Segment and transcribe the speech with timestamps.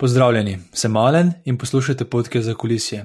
[0.00, 3.02] Pozdravljeni, sem Malen in poslušate podke za kulisje,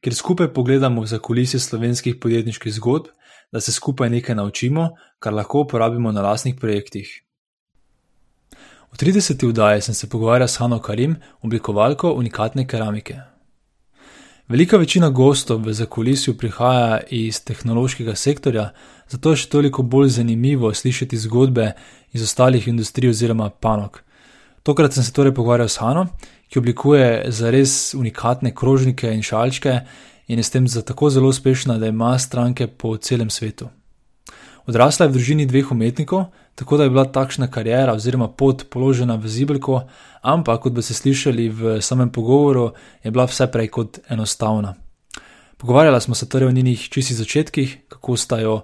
[0.00, 3.10] kjer skupaj pogledamo za kulisje slovenskih podjetniških zgodb,
[3.52, 4.88] da se skupaj nekaj naučimo,
[5.18, 7.10] kar lahko uporabimo na lastnih projektih.
[8.92, 9.48] V 30.
[9.48, 13.18] vdaji sem se pogovarjal s Hano Karim, oblikovalko unikatne keramike.
[14.48, 18.70] Velika večina gostov v zakulisju prihaja iz tehnološkega sektorja,
[19.08, 21.72] zato je še toliko bolj zanimivo slišati zgodbe
[22.12, 24.00] iz ostalih industrij oziroma panog.
[24.62, 26.06] Tokrat sem se torej pogovarjal s Hano,
[26.48, 29.80] ki oblikuje za res unikatne krožnike in šalčke
[30.28, 33.68] in je s tem tako zelo uspešna, da ima stranke po celem svetu.
[34.66, 39.16] Odrasla je v družini dveh umetnikov, tako da je bila takšna karijera oziroma pot položena
[39.16, 39.86] v zibelko,
[40.22, 42.72] ampak kot bi se slišali v samem pogovoru,
[43.04, 44.74] je bila vse prej kot enostavna.
[45.56, 48.60] Pogovarjala smo se torej o njenih čistih začetkih, kako sta jo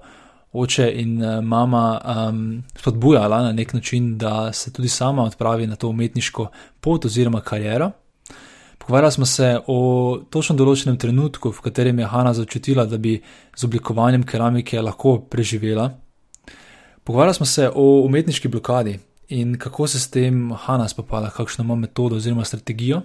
[0.54, 5.76] oče in uh, mama um, spodbujala na nek način, da se tudi sama odpravi na
[5.76, 6.48] to umetniško
[6.80, 7.90] pot oziroma kariero.
[8.78, 13.16] Pogovarjali smo se o točno določenem trenutku, v katerem je Hanna začutila, da bi
[13.56, 15.88] z oblikovanjem keramike lahko preživela.
[17.04, 21.74] Pogovarjali smo se o umetniški blokadi in kako se s tem Hanna spopada, kakšno ima
[21.80, 23.02] metodo oziroma strategijo.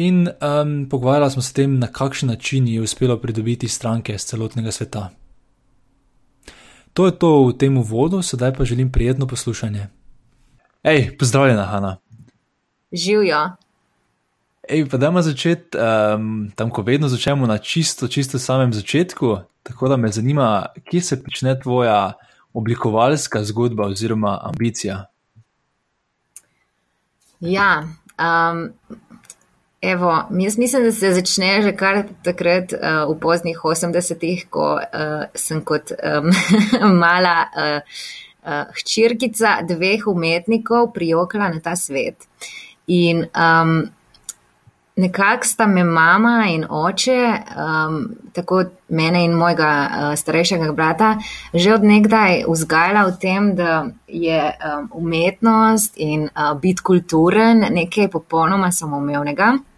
[0.00, 4.32] In um, pogovarjali smo se o tem, na kakšen način je uspelo pridobiti stranke z
[4.32, 5.10] celotnega sveta.
[7.00, 9.86] To je to v tem uvodu, sedaj pa želim prijetno poslušanje.
[10.84, 11.96] Hej, pozdravljena, Hanna.
[12.92, 13.56] Živijo.
[14.68, 19.38] Ej, pa dajmo začeti um, tam, ko vedno začnemo na čisto, čisto samem začetku.
[19.62, 22.12] Tako da me zanima, kje se začne tvoja
[22.52, 25.06] oblikovalska zgodba oziroma ambicija.
[27.40, 27.88] Ja,
[28.20, 28.76] um,
[29.82, 35.22] Evo, jaz mislim, da se začne že kar takrat uh, v poznih 80-ih, ko uh,
[35.34, 36.28] sem kot um,
[37.02, 37.80] mala uh,
[38.44, 42.28] uh, hčirkica dveh umetnikov prijokala na ta svet.
[42.86, 43.88] In um,
[44.96, 47.96] nekako sta me mama in oče, um,
[48.32, 51.14] tako mene in mojega uh, starejšega brata,
[51.54, 58.68] že odnegdaj vzgajala v tem, da je um, umetnost in uh, biti kulturen nekaj popolnoma
[58.72, 59.69] samoumevnega.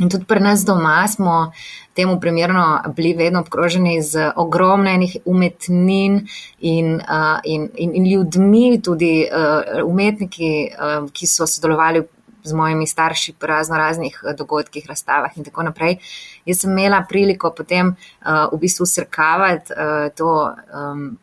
[0.00, 1.52] In tudi pri nas doma smo
[1.94, 6.26] temu primerno bili vedno obkroženi z ogromnenih umetnin
[6.60, 12.02] in, uh, in, in, in ljudmi, tudi uh, umetniki, uh, ki so sodelovali
[12.44, 15.96] z mojimi starši pri razno raznih dogodkih, razstavah in tako naprej.
[16.44, 21.16] Jaz sem imela priliko potem uh, v bistvu srkavati uh, to um,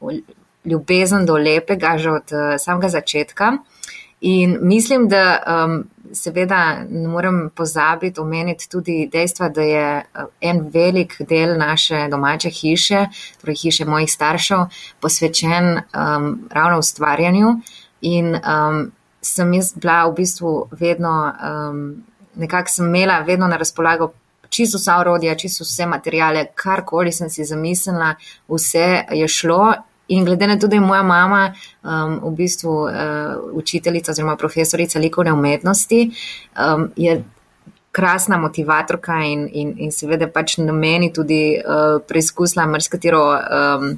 [0.65, 3.57] ljubezen do lepega že od uh, samega začetka.
[4.21, 5.83] In mislim, da um,
[6.13, 12.49] seveda ne morem pozabiti omeniti tudi dejstva, da je uh, en velik del naše domače
[12.49, 13.05] hiše,
[13.41, 14.57] torej hiše mojih staršev,
[15.01, 17.55] posvečen um, ravno ustvarjanju.
[18.01, 22.03] In um, sem jaz bila v bistvu vedno, um,
[22.35, 24.13] nekako sem imela vedno na razpolago.
[24.49, 28.15] Čisto vsa orodja, čisto vse materijale, karkoli sem si zamislila,
[28.49, 29.73] vse je šlo
[30.11, 32.91] In glede na to, da je moja mama um, v bistvu uh,
[33.53, 36.01] učiteljica oziroma profesorica likovne umetnosti,
[36.55, 37.23] um, je
[37.91, 43.89] krasna motivatorka in, in, in seveda pač na meni tudi uh, preizkusila marsikatero um,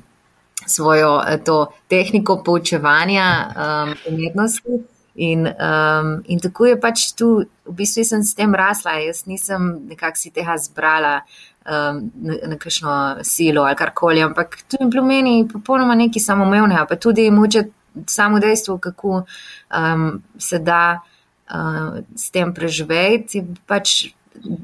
[0.66, 1.59] svojo uh, to
[1.90, 4.84] tehniko poučevanja um, umetnosti.
[5.16, 7.28] In, um, in tako je pač tu,
[7.69, 11.19] v bistvu sem s tem rasla, jaz nisem nekako si tega zbrala
[11.66, 16.85] um, na, na kakšno silo ali karkoli, ampak to je bilo meni popolnoma nekaj samoumevnega,
[16.90, 17.63] pa tudi moče
[18.07, 24.13] samo dejstvo, kako um, se da uh, s tem preživeti, pač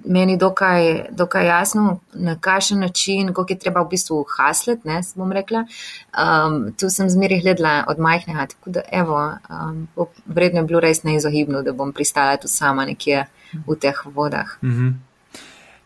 [0.06, 5.32] meni dokaj, dokaj jasno, na kakšen način, kako je treba v bistvu haslet, ne, bom
[5.32, 5.66] rekla.
[6.14, 9.88] Um, tu sem zmeri gledala od majhnega, tako da evo, um,
[10.26, 13.28] vredno je bilo res neizogibno, da bom pristala tu sama nekje
[13.68, 14.58] v teh vodah.
[14.62, 15.09] Mm -hmm.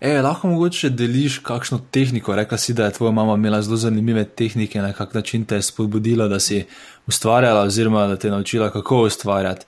[0.03, 2.35] E, lahko mogoče deliš kakšno tehniko.
[2.35, 5.61] Rekla si, da je tvoja mama imela zelo zanimive tehnike, na kak način te je
[5.61, 6.65] spodbudila, da si
[7.07, 9.65] ustvarjala, oziroma da te je naučila, kako ustvarjati.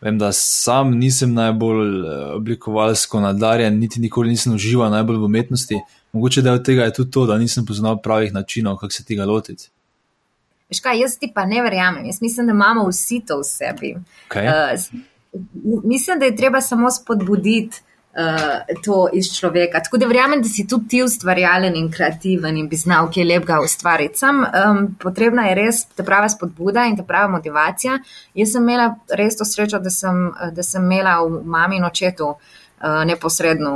[0.00, 5.80] Vem, da sam nisem najbolj eh, oblikovalsko nadarjen, niti nikoli nisem užival najbolj v umetnosti.
[6.12, 9.68] Mogoče del tega je tudi to, da nisem poznal pravih načinov, kako se tega lotiti.
[10.72, 12.06] Škaj, jaz ti pa ne verjamem.
[12.06, 13.94] Jaz mislim, da imamo vsi to v sebi.
[14.30, 14.48] Okay.
[14.48, 14.80] Uh,
[15.84, 17.82] mislim, da je treba samo spodbuditi
[18.16, 19.80] uh, to iz človeka.
[19.84, 23.26] Tako da verjamem, da si tudi ti ustvarjalen in kreativen in bi znal, ki je
[23.26, 24.18] lepega ustvariti.
[24.18, 27.98] Sam um, potrebna je res ta prava spodbuda in ta prava motivacija.
[28.34, 32.34] Jaz sem imela res to srečo, da sem, da sem imela v mami in očetu.
[33.06, 33.70] Neposredno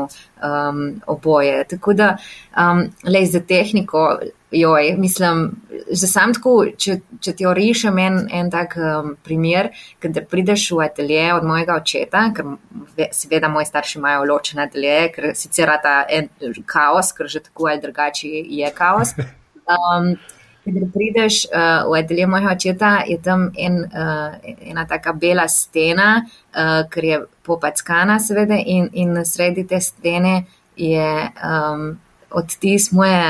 [0.45, 1.63] um, oboje.
[1.71, 2.11] Tako da,
[2.53, 4.03] um, le za tehniko,
[4.51, 5.51] joj, mislim,
[5.93, 9.71] že sam tako, če, če ti orišem en, en tak um, primer,
[10.03, 15.31] da prideš v atelje od mojega očeta, ker seveda moji starši imajo ločene atelje, ker
[15.39, 16.29] sicer ta en
[16.67, 19.15] kaos, ker že tako ali drugače je kaos.
[19.71, 20.17] Um,
[20.65, 24.35] Ker prideš uh, v atelje mojega očeta, je tam en, uh,
[24.67, 30.35] ena taka bela stena, uh, ker je popackana, seveda, in, in sredi te stene
[30.77, 31.07] je
[31.39, 31.87] um,
[32.31, 33.23] odtis moje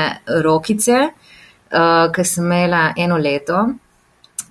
[0.43, 0.97] rokice,
[1.71, 3.63] uh, ki sem imela eno leto.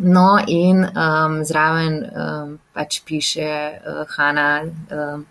[0.00, 4.62] No, in um, zraven um, pač piše uh, Hanna,
[4.97, 5.26] um,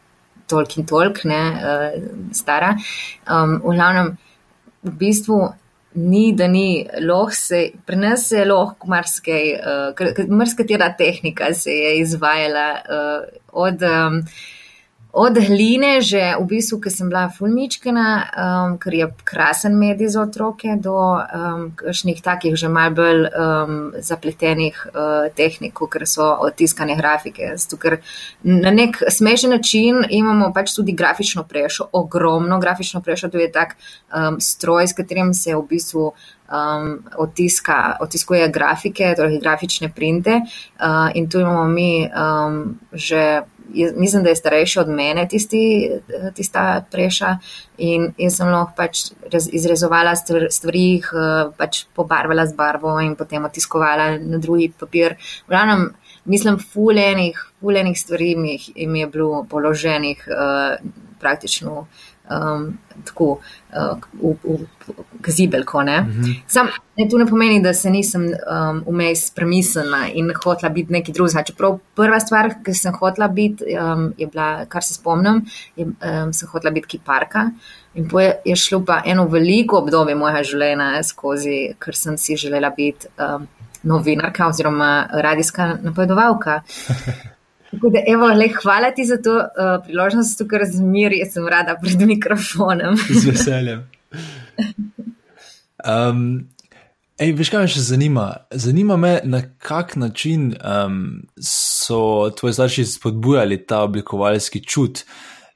[0.50, 1.96] tolk in tolk, ne, uh,
[2.38, 2.76] stara.
[3.26, 4.14] Um, v glavnem,
[4.86, 5.40] v bistvu
[5.96, 11.98] ni, da ni lahko se, pri nas je lahko marsikaj, uh, marsikatera tehnika se je
[12.04, 13.28] izvajala uh,
[13.66, 13.90] od.
[13.90, 14.24] Um,
[15.12, 20.22] od hline, že v bistvu, ker sem bila fulmičkana, um, ker je krasen medij za
[20.22, 26.94] otroke, do um, kakšnih takih že mal bolj um, zapletenih uh, tehnik, ker so odtiskane
[26.94, 27.58] grafike.
[27.58, 27.98] Zato, ker
[28.46, 33.78] na nek smešen način imamo pač tudi grafično prešo, ogromno grafično prešo, to je tak
[34.14, 36.14] um, stroj, s katerim se v bistvu.
[36.50, 43.44] Um, otiska, otiskuje grafike, torej grafične printe, uh, in tu imamo mi um, že
[43.74, 45.92] je, mislim, da je starejši od mene, tisti,
[46.36, 47.38] tista preša.
[47.78, 49.06] In, in sem lahko pač
[49.52, 51.12] izrezovala stvari, jih
[51.58, 55.16] pač pobarvala z barvo in potem otiskovala na drugi papir.
[55.48, 55.90] Vravnem,
[56.26, 58.58] mislim, fulejnih, fulejnih stvari mi,
[58.88, 60.76] mi je bilo položenih uh,
[61.20, 61.88] praktično
[62.30, 63.40] um, tako
[63.74, 65.82] uh, v, v gazibelko.
[65.82, 66.42] Mm -hmm.
[66.48, 66.68] Sam
[66.98, 71.44] ne, to ne pomeni, da se nisem um, vmes premislila in hotla biti nekaj drugega.
[71.44, 75.46] Čeprav prva stvar, ki sem hotla biti, um, je bila, kar se spomnim,
[75.76, 77.50] je, um, sem hotla biti kiparka.
[77.94, 82.70] In poje je šlo pa eno veliko obdobje mojega življenja skozi, ker sem si želela
[82.70, 83.48] biti um,
[83.84, 86.62] novinarka oziroma radijska napovedovalka.
[87.72, 92.98] Da, evo, le, hvala ti za to uh, priložnost, ker zmeraj sem rada pred mikrofonom.
[93.22, 93.84] Z veseljem.
[95.86, 96.24] Um,
[97.22, 98.28] ej, veš, kaj me še zanima?
[98.52, 101.02] Zanima me, na kak način um,
[101.38, 105.06] so tvoji starši spodbujali ta oblikovalski čut.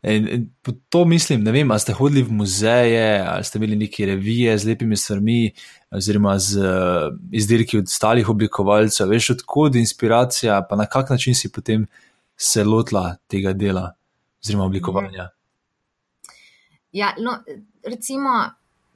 [0.04, 0.48] In, in
[0.92, 4.74] to mislim, ne vem, ali ste hodili v muzeje, ali ste imeli neke revije z
[4.74, 5.54] lepimi stvarmi,
[5.94, 9.10] oziroma z uh, izdelki od ostalih oblikovalcev.
[9.10, 11.88] Veš, odkud inspiracija, pa na kak način si potem
[12.38, 13.94] se lotila tega dela
[14.44, 15.30] oziroma oblikovanja.
[16.92, 17.40] Ja, no,
[17.88, 18.30] recimo,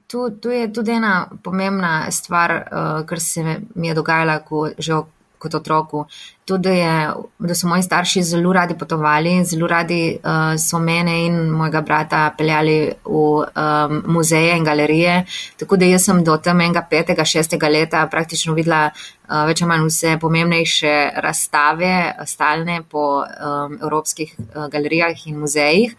[0.06, 5.02] tu, tu je tudi ena pomembna stvar, uh, kar se mi je dogajala, ko že
[5.38, 6.04] kot otroku.
[6.44, 11.36] Tudi, je, da so moji starši zelo radi potovali, zelo radi uh, so mene in
[11.50, 15.24] mojega brata peljali v um, muzeje in galerije.
[15.60, 19.68] Tako da jaz sem do tam enega petega, šestega leta praktično videla uh, več ali
[19.68, 20.94] manj vse pomembnejše
[21.24, 21.92] razstave,
[22.26, 25.94] stalne po um, evropskih uh, galerijah in muzejih.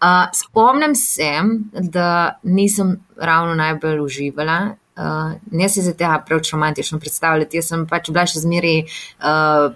[0.00, 1.32] Uh, spomnim se,
[1.72, 4.60] da nisem ravno najbolj uživala
[5.00, 7.56] uh, ne se za tega preveč romantično predstavljati.
[7.56, 9.72] Jaz sem pač bila še zmeri uh,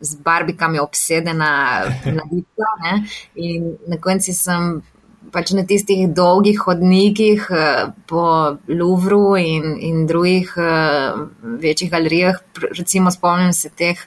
[0.00, 1.50] z barbikami obsedena
[2.04, 2.72] na ditka
[3.34, 4.80] in na konci sem.
[5.30, 7.44] Pač na tistih dolgih hodnikih
[8.08, 8.22] po
[8.66, 11.20] Louvru in, in drugih uh,
[11.60, 12.40] večjih galerijah,
[12.72, 14.00] recimo spomnim se teh,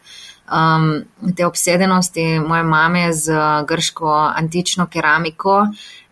[0.49, 1.05] um,
[1.37, 3.37] te obsedenosti moje mame z
[3.69, 5.61] grško antično keramiko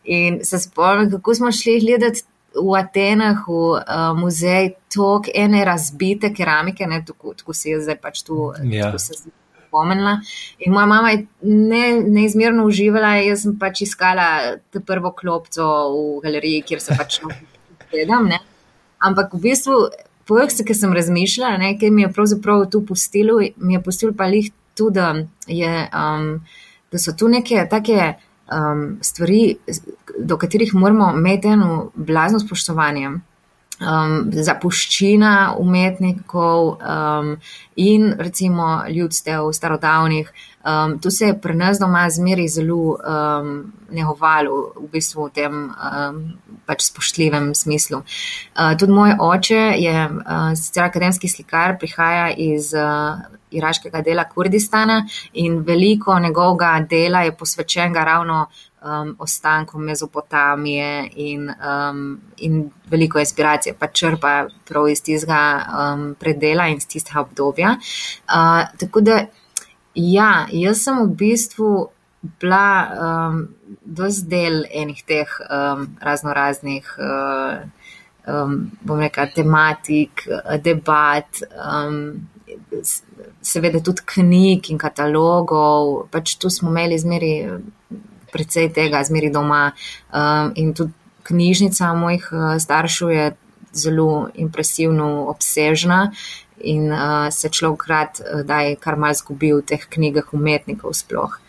[0.04, 2.24] in se spomnim, kako smo šli gledati
[2.56, 7.98] v Atenah, v uh, muzej, toliko ene razbite keramike, ne, tako, tako se je zdaj
[8.02, 8.92] pač tu ja.
[9.00, 10.18] spomnila.
[10.60, 16.22] In moja mama je ne, neizmerno uživala, jaz sem pač iskala te prvo klopco v
[16.26, 17.22] galeriji, kjer se pač
[17.92, 18.28] gledam.
[19.02, 19.78] Ampak v bistvu,
[20.28, 24.28] pojek se, ki sem razmišljala, kaj mi je pravzaprav tu pustilo, mi je pustilo pa
[24.28, 25.16] jih tudi, da,
[25.48, 26.28] je, um,
[26.92, 28.14] da so tu neke take
[28.52, 29.56] um, stvari,
[30.20, 33.12] do katerih moramo imeti eno blazno spoštovanje.
[33.82, 37.32] Um, zapuščina umetnikov um,
[37.76, 40.30] in recimo ljudstev, starodavnih.
[40.62, 45.56] Um, to se je pri nas doma zmeri zelo um, nehovalo, v bistvu v tem
[45.74, 46.20] um,
[46.70, 48.04] pač spoštljivem smislu.
[48.54, 53.18] Uh, tudi moj oče je uh, sicer akademski slikar, prihaja iz uh,
[53.52, 58.46] iraškega dela Kurdistana in veliko njegovega dela je posvečenega ravno
[58.82, 66.68] um, ostankom Mezopotamije in, um, in veliko inspiracije pa črpa prav iz tistega um, predela
[66.68, 67.76] in iz tistega obdobja.
[68.28, 69.26] Uh, tako da,
[69.96, 71.90] ja, jaz sem v bistvu
[72.40, 73.48] bila um,
[73.82, 76.96] dosti del enih teh um, razno raznih.
[76.98, 77.70] Uh,
[78.28, 80.26] um, bom rekel, tematik,
[80.64, 82.28] debat, um,
[83.42, 86.08] seveda tudi knjig in katalogov.
[86.12, 87.34] Pač tu smo imeli zmeri
[88.32, 89.72] precej tega, zmeri doma.
[90.14, 90.94] Um, in tudi
[91.28, 93.26] knjižnica mojih uh, staršev je
[93.74, 96.12] zelo impresivno obsežna.
[96.62, 100.94] In uh, se človek rad, uh, da je kar mal zgubil v teh knjigah umetnikov
[100.98, 101.40] sploh.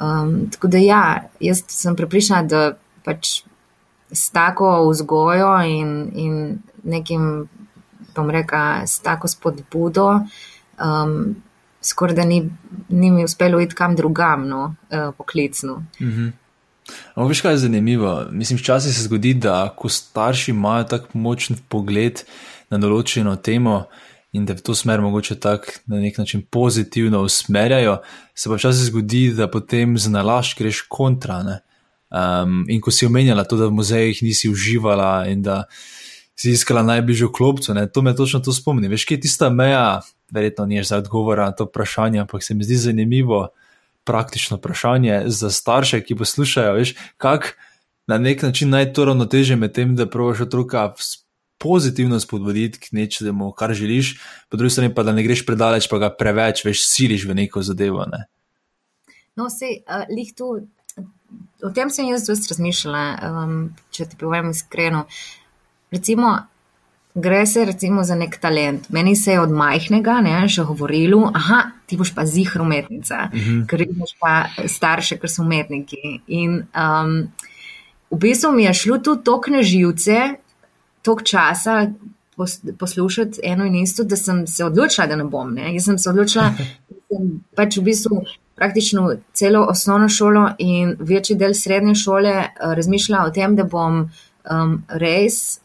[0.00, 1.02] Um, tako da ja,
[1.40, 3.42] jaz sem pripričana, da pač
[4.12, 6.34] s tako vzgojo in, in
[6.84, 7.48] nekim,
[8.16, 10.06] bom rekla, s tako spodbudo,
[10.80, 11.36] um,
[11.82, 12.40] skoraj da ni,
[12.88, 15.82] ni mi uspelo iti kam drugam, no, uh, poklicno.
[16.00, 16.32] -hmm.
[17.14, 18.26] Ampak, veš, kaj je zanimivo?
[18.30, 22.22] Mislim, včasih se zgodi, da ko starši imajo tako močen pogled
[22.70, 23.84] na določeno temo
[24.36, 27.98] in da v to smer mogoče tako na nek način pozitivno usmerjajo,
[28.34, 31.40] se pa včasih zgodi, da potem z nalašč greš kontra.
[31.42, 31.60] Ne?
[32.10, 35.64] Um, in ko si omenjala to, da v muzejih nisi uživala in da
[36.36, 37.86] si iskala najbližjo klopco, ne?
[37.88, 38.88] to me točno to spomni.
[38.88, 40.00] Veš, kje je tista meja,
[40.30, 43.48] verjetno ni za odgovor na to vprašanje, ampak se mi zdi zanimivo,
[44.04, 47.56] praktično vprašanje za starše, ki poslušajo, veš, kako
[48.06, 50.92] na nek način naj to ravnoteže med tem, da provaš otroka
[51.58, 55.98] pozitivno spodbuditi k nečemu, kar želiš, po drugi strani pa da ne greš predaleč, pa
[55.98, 58.04] ga preveč, veš, siliš v neko zadevo.
[58.12, 58.26] Ne?
[59.36, 60.52] No, vse, uh, lih tu,
[61.64, 63.58] o tem sem jaz dosti razmišljala, um,
[63.90, 65.06] če ti povem iskreno.
[65.96, 66.36] Recimo,
[67.16, 68.90] Gre se recimo za nek talent.
[68.90, 73.38] Meni se je od majhnega ne, že govorilo, da ti boš pa zihr umetnica, uh
[73.38, 73.50] mhm.
[73.50, 73.66] -huh.
[73.66, 76.20] ker imaš pa starše, ker so umetniki.
[76.26, 77.28] In um,
[78.10, 80.34] v bistvu mi je šlo tu tok na živce,
[81.02, 81.86] tok časa
[82.78, 85.54] poslušati eno in isto, da sem se odločila, da ne bom.
[85.54, 85.74] Ne.
[85.74, 86.44] Jaz sem se odločila,
[86.88, 88.22] da sem pač v bistvu
[88.56, 94.10] praktično celo osnovno šolo in večji del srednje šole uh, razmišljala o tem, da bom
[94.50, 95.60] um, res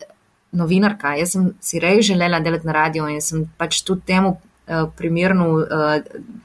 [0.51, 1.15] novinarka.
[1.15, 5.48] Jaz sem si rej želela delati na radiju in sem pač tudi temu uh, primerno
[5.53, 5.65] uh,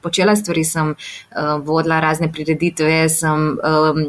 [0.01, 0.63] počela stvari.
[0.65, 4.01] Sem uh, vodila razne prireditve, sem um,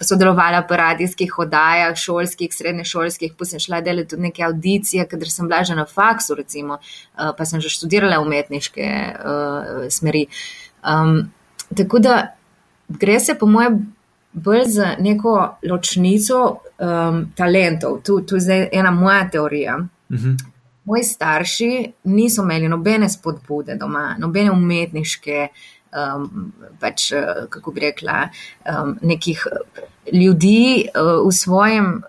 [0.00, 5.48] sodelovala po radijskih oddajah, šolskih, srednješolskih, pa sem šla delati tudi neke audicije, ker sem
[5.48, 10.26] bila že na faksu, recimo, uh, pa sem že študirala umetniške uh, smeri.
[10.84, 11.32] Um,
[11.74, 12.34] tako da
[12.88, 13.93] gre se po mojem
[14.34, 16.40] bolj za neko ločnico
[16.78, 18.00] um, talentov.
[18.02, 19.76] Tu, tu je zdaj ena moja teorija.
[19.76, 20.30] Uh mhm.
[20.30, 20.44] -huh.
[20.84, 25.48] Moji starši niso imeli nobene spodbude doma, nobene umetniške,
[26.16, 27.12] um, pač,
[27.48, 28.28] kako bi rekla,
[28.82, 29.46] um, nekih
[30.12, 32.02] ljudi uh, v svojem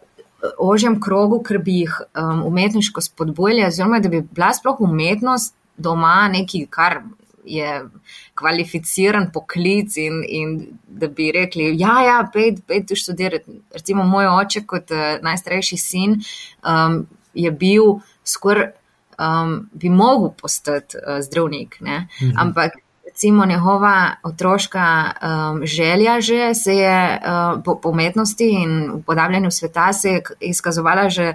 [0.57, 6.27] ožjem krogu, ker bi jih um, umetniško spodbujali, oziroma da bi bila sploh umetnost doma
[6.31, 7.01] nekaj, kar
[7.45, 7.89] je
[8.35, 10.55] kvalificiran poklic in, in
[10.87, 13.59] da bi rekli, ja, ja, pej, pej tu študirati.
[13.73, 18.71] Recimo moj oče kot uh, najstarejši sin um, je bil skoraj,
[19.19, 22.31] um, bi mogel postati uh, zdravnik, mhm.
[22.37, 22.71] ampak
[23.15, 29.51] recimo njegova otroška um, želja že se je uh, po, po umetnosti in v podabljanju
[29.51, 31.33] sveta se je izkazovala že,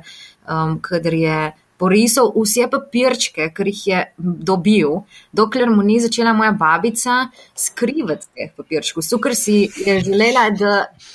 [0.48, 5.00] um, kadar je porisal vse papirčke, ki jih je dobil,
[5.32, 9.04] dokler mu ni začela moja babica skrivati teh papirčkov.
[9.06, 10.74] Sukar si je želela, da,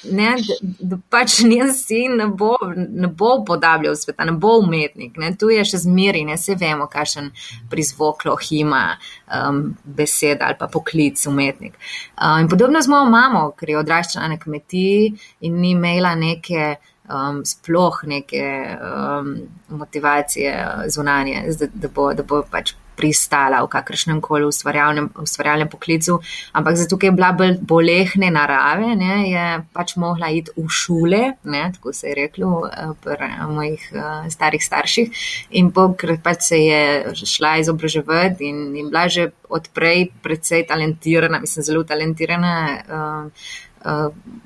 [0.09, 5.19] ne, da, da pač njen sin ne bo, ne bo podabljal sveta, ne bo umetnik.
[5.21, 5.35] Ne.
[5.37, 7.29] Tu je še zmeri, ne se vemo, kakšen
[7.69, 8.97] prizvok ima
[9.29, 11.77] um, beseda ali pa poklic umetnik.
[12.17, 15.13] Um, in podobno z mojo mamo, ker je odraščala na kmetiji
[15.45, 16.75] in ni imela neke
[17.09, 18.45] um, sploh neke
[18.79, 19.35] um,
[19.69, 26.19] motivacije zunanje, da, da, bo, da bo pač pristala v kakršnem koli ustvarjalnem, ustvarjalnem poklicu,
[26.55, 29.45] ampak zato, ker je bila bolj bolehne narave, ne, je
[29.75, 34.63] pač mogla iti v šole, ne, tako se je reklo uh, pri mojih uh, starih
[34.63, 35.27] starših,
[35.59, 36.81] in pokrat pač se je
[37.19, 42.55] šla izobraževati in, in bila že odprej precej talentirana, mislim, zelo talentirana.
[42.87, 43.64] Uh, Eh,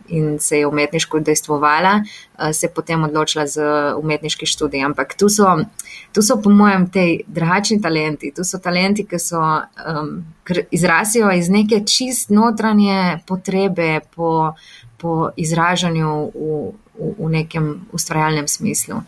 [0.09, 2.01] in se je umetniško dejstvovala,
[2.39, 4.85] eh, se je potem odločila za umetniški študij.
[4.85, 5.57] Ampak tu so,
[6.11, 8.33] tu so po mojem, te drugačni talenti.
[8.35, 10.25] Tu so talenti, ki so um,
[10.71, 14.53] izrasijo iz neke čist notranje potrebe po,
[14.97, 19.01] po izražanju v, v, v nekem ustvarjalnem smislu.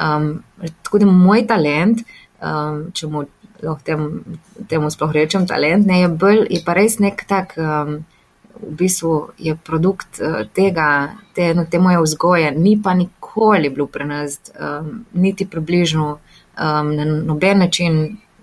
[0.00, 0.42] Um,
[0.82, 2.04] tako da moj talent,
[2.42, 3.24] um, če mu
[3.62, 4.10] lahko temu,
[4.68, 7.58] temu sploh rečem, talent, ne, je, bolj, je pa res nek tak.
[7.58, 8.04] Um,
[8.62, 13.86] v bistvu je produkt uh, tega, te, no, te moje vzgoje, ni pa nikoli bil
[13.86, 18.00] pri nas, um, niti približno um, na noben način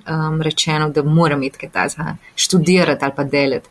[0.07, 3.69] um, rečeno, da moram iti kaj takega študirati ali pa delati.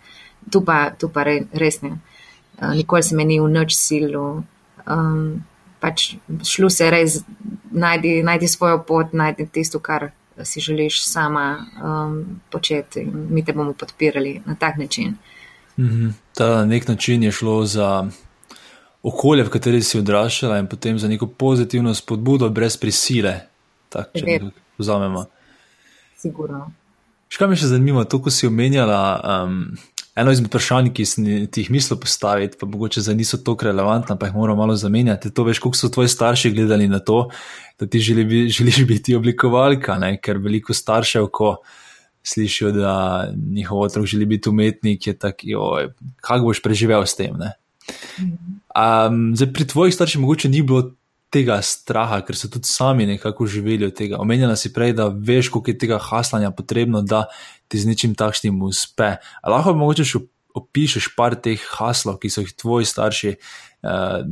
[0.51, 1.97] Tu pa, tu pa re, res ne.
[2.59, 4.43] Uh, nikoli se mi ni v noč silu.
[4.87, 5.45] Um,
[5.81, 7.23] pač šlo se res
[7.71, 10.11] najdi, najdi svojo pot, najdi tisto, kar
[10.43, 13.05] si želiš sama um, početi.
[13.05, 15.17] Mi te bomo podpirali na tak način.
[15.79, 16.13] -hmm.
[16.35, 18.09] Ta na nek način je šlo za
[19.03, 23.41] okolje, v kateri si odraščala, in potem za neko pozitivno spodbudo, brez prisile.
[23.89, 25.27] Tak, če ne vzamemo.
[26.19, 26.71] Sigurno.
[27.29, 29.01] Škaj me še zanima, to, ko si omenjala.
[29.21, 29.77] Um,
[30.15, 34.15] Eno izmed vprašanj, ki sem ti jih mislil postaviti, pa mogoče za niso tako relevantna,
[34.15, 35.33] pa jih moramo malo zamenjati.
[35.35, 37.25] To veš, koliko so tvoji starši gledali na to,
[37.83, 40.13] da ti želi, želiš biti oblikovalka, ne?
[40.23, 41.57] ker veliko staršev, ko
[42.25, 45.79] slišijo, da njihov otrok želi biti umetnik, je tako,
[46.21, 47.37] kako boš preživel s tem.
[47.37, 50.91] Um, zdaj, pri tvojih starših mogoče ni bilo
[51.35, 54.21] tega straha, ker so tudi sami nekako živeli od tega.
[54.23, 57.25] Omenjala si prej, da veš, koliko je tega haslanja potrebno, da
[57.69, 59.17] ti z ničim takšnim uspe.
[59.19, 60.23] A lahko mogoče še
[60.55, 64.23] opišeš par teh haslov, ki so jih tvoji starši uh,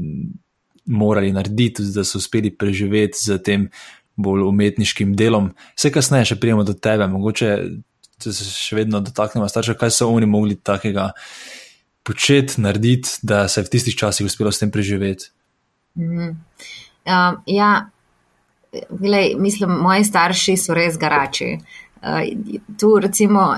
[0.86, 3.66] morali narediti, da so uspeli preživeti z tem
[4.16, 5.52] bolj umetniškim delom.
[5.76, 7.56] Vse kasneje še prijemo do tebe, mogoče
[8.22, 11.10] se še vedno dotaknemo starša, kaj so oni mogli takega
[12.06, 15.30] početi, narediti, da se je v tistih časih uspelo s tem preživeti.
[15.94, 16.36] Mm -hmm.
[17.04, 17.90] Uh, ja,
[18.90, 21.58] glej, mislim, moji starši so res garači.
[22.02, 22.22] Uh,
[22.78, 23.56] tu recimo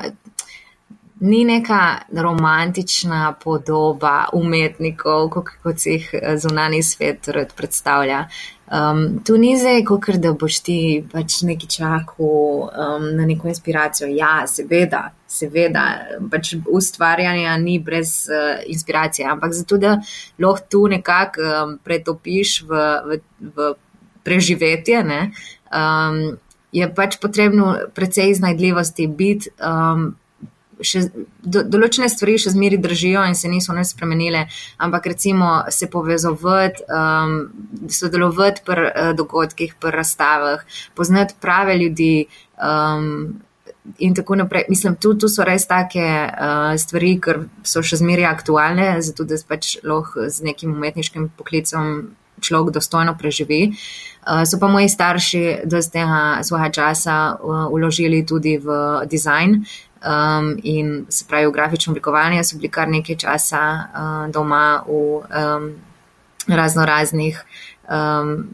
[1.25, 5.31] ni neka romantična podoba umetnikov,
[5.63, 8.27] kot se jih eh, zunani svet predstavlja.
[8.65, 10.79] Um, tu ni zdaj, kot da boš ti
[11.13, 12.27] pač neki čakal
[12.65, 14.09] um, na neko inspiracijo.
[14.13, 15.85] Ja, seveda, seveda,
[16.33, 19.95] pač ustvarjanje ni brez uh, inspiracije, ampak zato, da
[20.39, 23.21] lahko tu nekako um, pretopiš v, v,
[23.57, 23.71] v
[24.25, 25.21] preživetje, ne,
[25.73, 26.21] um,
[26.73, 29.55] je pač potrebno precej iznajdljivosti biti.
[29.61, 30.15] Um,
[30.87, 31.05] še,
[31.43, 34.47] do, določene stvari še zmeri držijo in se niso ne spremenile,
[34.79, 37.35] ampak recimo se povezovati, um,
[37.89, 40.65] sodelovati pri uh, dogodkih, pri razstavah,
[40.95, 42.15] poznati prave ljudi.
[42.61, 43.43] Um,
[44.01, 44.63] In tako naprej.
[44.73, 49.37] Mislim, tu, tu so res take uh, stvari, ker so še zmeraj aktualne, zato da
[49.45, 53.77] pač lahko z nekim umetniškim poklicom človek dostojno preživi.
[54.25, 59.61] Uh, so pa moji starši do tega svojega časa uh, uložili tudi v dizajn,
[60.05, 64.93] um, in se pravi v grafično oblikovanje, so bili kar nekaj časa uh, doma v
[64.93, 65.73] um,
[66.49, 67.45] razno raznih
[67.89, 68.47] um,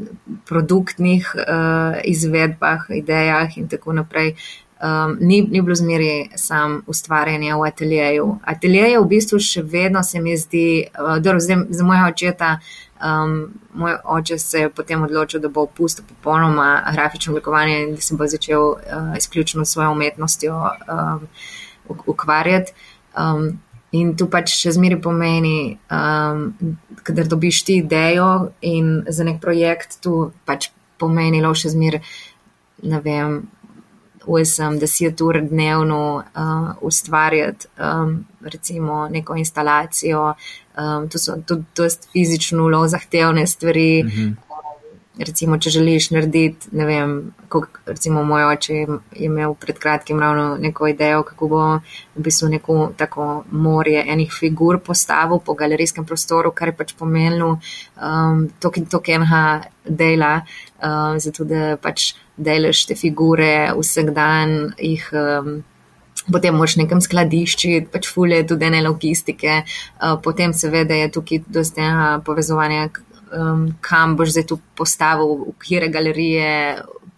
[0.46, 4.34] produktnih uh, izvedbah, idejah in tako naprej.
[4.80, 8.36] Um, ni, ni bilo zmeri sam ustvarjanje v ateljeju.
[8.44, 12.58] Atelje je v bistvu še vedno, se mi zdi, uh, da za mojega očeta
[13.00, 18.00] Um, moj oče se je potem odločil, da bo opustil popolnoma grafično oblikovanje in da
[18.00, 21.26] se bo začel uh, izključno s svojo umetnostjo um,
[22.06, 22.72] ukvarjati.
[23.18, 23.60] Um,
[23.92, 26.52] in tu pač še zmeri pomeni, um,
[27.08, 32.02] da dobiš ti idejo in za nek projekt tu pač pomeni lo še zmeri,
[32.82, 33.40] ne vem,
[34.26, 40.34] osem, deset ur dnevno uh, ustvarjati um, recimo neko instalacijo.
[40.80, 44.02] Um, to so tudi dost fizično zelo zahtevne stvari.
[44.04, 44.34] Mm -hmm.
[45.18, 50.56] Recimo, če želiš narediti, ne vem, kako recimo moj oče je imel pred kratkim ravno
[50.56, 51.74] neko idejo, kako bo
[52.14, 57.58] v bistvu neko tako morje enih figur postavil po galerijskem prostoru, kar je pač pomenilo
[58.02, 60.40] um, token enega dela,
[60.82, 65.62] um, zato da pač delaš te figure vsak dan, jih um,
[66.32, 71.88] potem moš nekem skladišči, pač fulje tudi ene logistike, uh, potem seveda je tukaj dosti
[72.26, 72.88] povezovanja,
[73.36, 76.52] um, kam boš zdaj tu postavil, v kire galerije,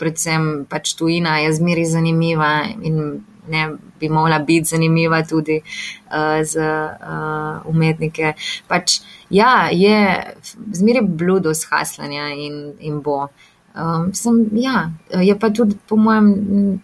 [0.01, 3.63] predvsem pač tujina je zmeri zanimiva in ne
[4.01, 8.35] bi mogla biti zanimiva tudi uh, za uh, umetnike.
[8.69, 10.35] Pač, ja, je
[10.73, 13.29] zmeri bludo shaslanja in, in bo.
[13.75, 16.29] Um, sem, ja, je pa tudi, po mojem,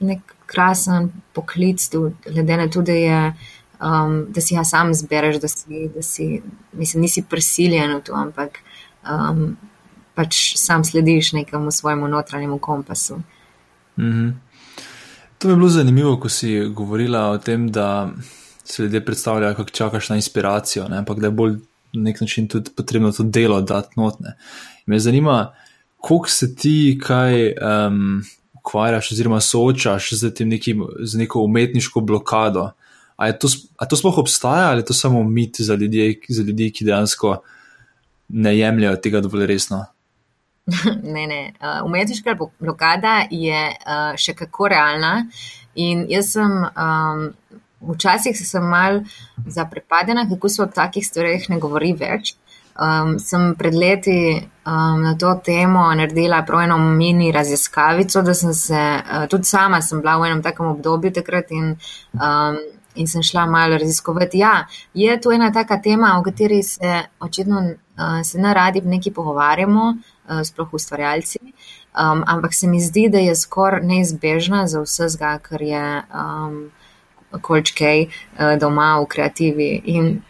[0.01, 1.91] nek krasen poklic,
[2.25, 3.23] glede na to, da, je,
[3.81, 8.17] um, da si ga sam zbereš, da si, da si mislim, nisi prisiljen v to,
[8.17, 8.59] ampak
[9.05, 9.57] um,
[10.17, 13.21] pač sam slediš nekemu svojemu notranjemu kompasu.
[13.99, 14.33] -hmm.
[15.39, 18.11] To mi je bilo zanimivo, ko si govorila o tem, da
[18.65, 20.99] se ljudje predstavljajo, kako čakaš na inspiracijo, ne?
[20.99, 21.53] ampak da je bolj
[21.93, 24.37] na nek način tudi potrebno to delo dati notne.
[24.87, 25.55] Me zanima,
[26.03, 28.23] kako se ti kaj um,
[28.69, 32.71] ukvarjaš, oziroma soočaš z, nekim, z neko umetniško blokado.
[33.17, 36.71] A, to, a to sploh obstaja ali je to samo mit za ljudi, za ljudi
[36.71, 37.41] ki dejansko
[38.29, 39.87] ne jemljajo tega dovolj resno?
[41.15, 41.53] Ne, ne.
[41.61, 45.25] Uh, umetniška blokada je uh, še kako realna.
[45.75, 47.23] In jaz sem um,
[47.95, 49.01] včasih sem mal
[49.47, 52.35] zaprepadena, kako se o takih stvareh ne govori več.
[52.79, 58.53] Um, sem pred leti um, na to temo naredila prav eno mini raziskavico, da sem
[58.55, 61.73] se, uh, tudi sama sem bila v enem takem obdobju takrat in,
[62.15, 62.61] um,
[62.95, 64.39] in sem šla malo raziskovati.
[64.39, 67.65] Ja, je to ena taka tema, o kateri se očitno
[67.99, 69.89] uh, se ne radi v neki pogovarjamo,
[70.29, 71.39] uh, sploh ustvarjalci.
[71.43, 76.71] Um, ampak se mi zdi, da je skoraj neizbežna za vse zga, kar je um,
[77.43, 79.83] kolčkej uh, doma v kreativi.
[79.85, 80.21] In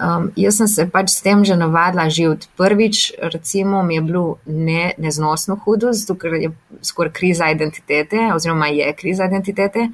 [0.00, 2.48] Um, jaz sem se pač s tem že navadila živeti.
[2.56, 6.50] Prvič, recimo, mi je bilo ne, neznosno hudo, zato ker je
[6.82, 9.90] skoraj kriza identitete, oziroma je kriza identitete.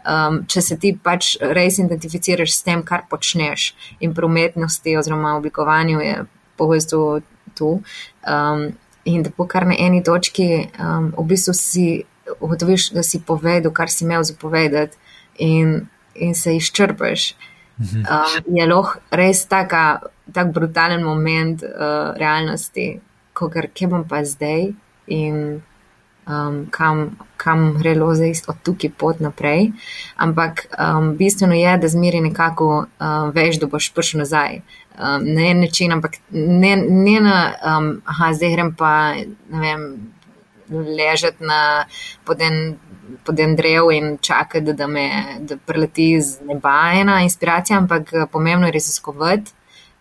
[0.00, 5.36] Um, če se ti pač res identificiraš s tem, kar počneš, in pri umetnosti oziroma
[5.36, 6.16] oblikovanju je
[6.56, 7.20] pogosto
[7.54, 7.82] tu.
[8.24, 8.70] Um,
[9.04, 11.86] in da po kar na eni točki um, v bistvu si
[12.40, 14.96] ugotoviš, da si povedal, kar si imel zapovedati,
[15.40, 17.34] in, in se izčrpaš.
[17.80, 20.00] Um, je lahko res taka,
[20.32, 23.00] tak brutalen moment uh, realnosti,
[23.32, 24.68] kot kje bom pa zdaj
[25.08, 25.62] in
[26.28, 29.72] um, kam, kam gre loze od tukaj pot naprej.
[30.16, 34.60] Ampak um, bistveno je, da zmeri nekako uh, veš, da boš prišel nazaj.
[35.00, 39.14] Um, ne en način, ampak ne, ne na, um, aha, zdaj grem pa,
[39.50, 39.86] ne vem,
[40.70, 41.84] ležati na
[42.24, 42.78] pod en
[43.24, 48.26] pod en drev in čakati, da, me da preleti z neba ena inspiracija, ampak eh,
[48.32, 49.52] pomembno je raziskovati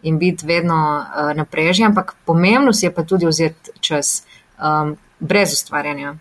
[0.02, 4.24] in biti vedno uh, naprežen, ampak pomembno si je pa tudi vzeti čas
[4.56, 6.16] um, brez ustvarjanja.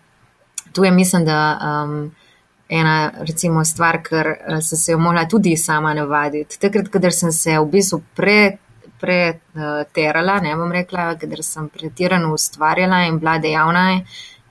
[0.73, 2.11] Tu je, mislim, da um,
[2.69, 6.59] ena recimo, stvar, ker uh, sem se jo morala tudi sama navaditi.
[6.59, 8.57] Takrat, kadar sem se v bistvu pre.
[8.99, 13.83] Preterala, uh, ne bom rekla, ker sem pretirano ustvarjala in bila dejavna,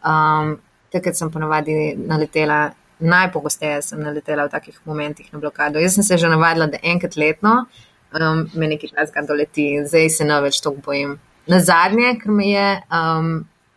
[0.05, 0.57] um,
[0.93, 5.79] takrat sem ponovadi naletela, najpogosteje sem naletela v takih momentih na blokado.
[5.79, 7.67] Jaz sem se že navadila, da enkrat letno
[8.13, 11.17] um, me nekaj časa doleti zdaj se ne več toliko bojim.
[11.49, 13.33] Na zadnje, ker me je um,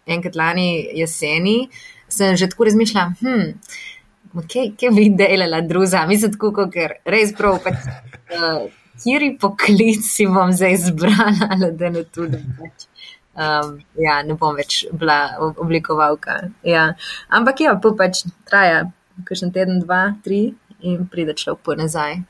[0.06, 1.70] enkrat lani jeseni,
[2.12, 7.62] sem že tako razmišljala, hm, kaj, kaj bi delala druga, mislim, tako, ker res prav.
[7.64, 7.88] Pač,
[8.38, 8.70] uh,
[9.02, 12.86] Kjeri poklici bom zdaj izbrala, da ne tudi več
[13.36, 16.39] um, ja, ne bom več bila oblikovalka.
[16.67, 16.91] Ja.
[17.30, 18.86] Ampak ja, pa pač traja,
[19.28, 22.22] kakšen teden, dva, tri in pride človek po nazaj.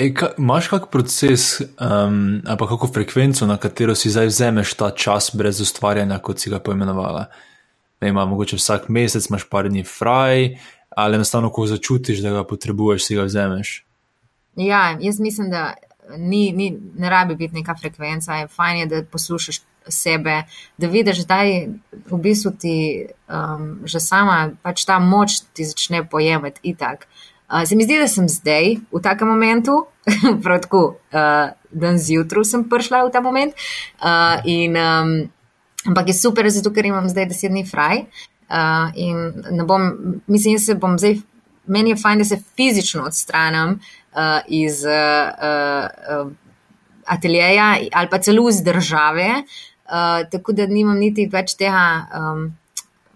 [0.00, 5.32] Imáš kak proces um, ali pa kako frekvenco, na katero si zdaj vzameš ta čas
[5.34, 7.26] brez ustvarjanja, kot si ga poimenovala?
[8.00, 10.54] Ne, ima, mogoče vsak mesec imaš par dni fraj,
[10.96, 13.74] ali enostavno, ko začutiš, da ga potrebuješ, si ga vzameš.
[14.56, 15.74] Ja, jaz mislim, da
[16.18, 20.42] ni, ni, ne rabi biti neka frekvenca, je fajn, je, da poslušaš sebe,
[20.78, 21.68] da vidiš, da je
[22.10, 27.06] v bistvu ti um, že sama pač ta moč ti začne pojemati itak.
[27.50, 29.86] Uh, se mi zdi, da sem zdaj v takem momentu,
[30.44, 33.54] prav tako, uh, dan zjutraj sem prišla v ta moment.
[33.98, 35.16] Uh, in, um,
[35.86, 38.04] ampak je super, zato ker imam zdaj deset dni fraj.
[38.50, 39.16] Uh, in
[39.50, 39.90] ne bom,
[40.26, 41.20] mislim, da se bom zdaj,
[41.70, 46.32] meni je fajn, da se fizično odstranim uh, iz uh, uh,
[47.06, 52.06] ateljeja ali pa celo iz države, uh, tako da nimam niti več tega.
[52.14, 52.50] Um,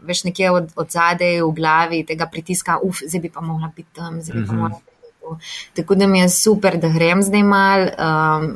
[0.05, 3.89] Veš nekje od, od zadaj v glavi tega pritiska, uf, zdaj bi pa mogla biti
[3.97, 4.61] tam, zdaj bi pa mhm.
[4.61, 5.39] mogla biti tam.
[5.79, 8.51] Tako da mi je super, da grem zdaj mal, um,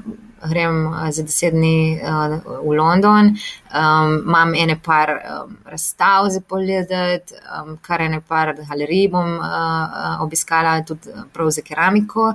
[0.47, 7.35] grem za deset dni uh, v London, um, imam ene par um, razstav za pogledati,
[7.35, 12.35] um, kar ene par galerij bom uh, obiskala tudi prav za keramiko.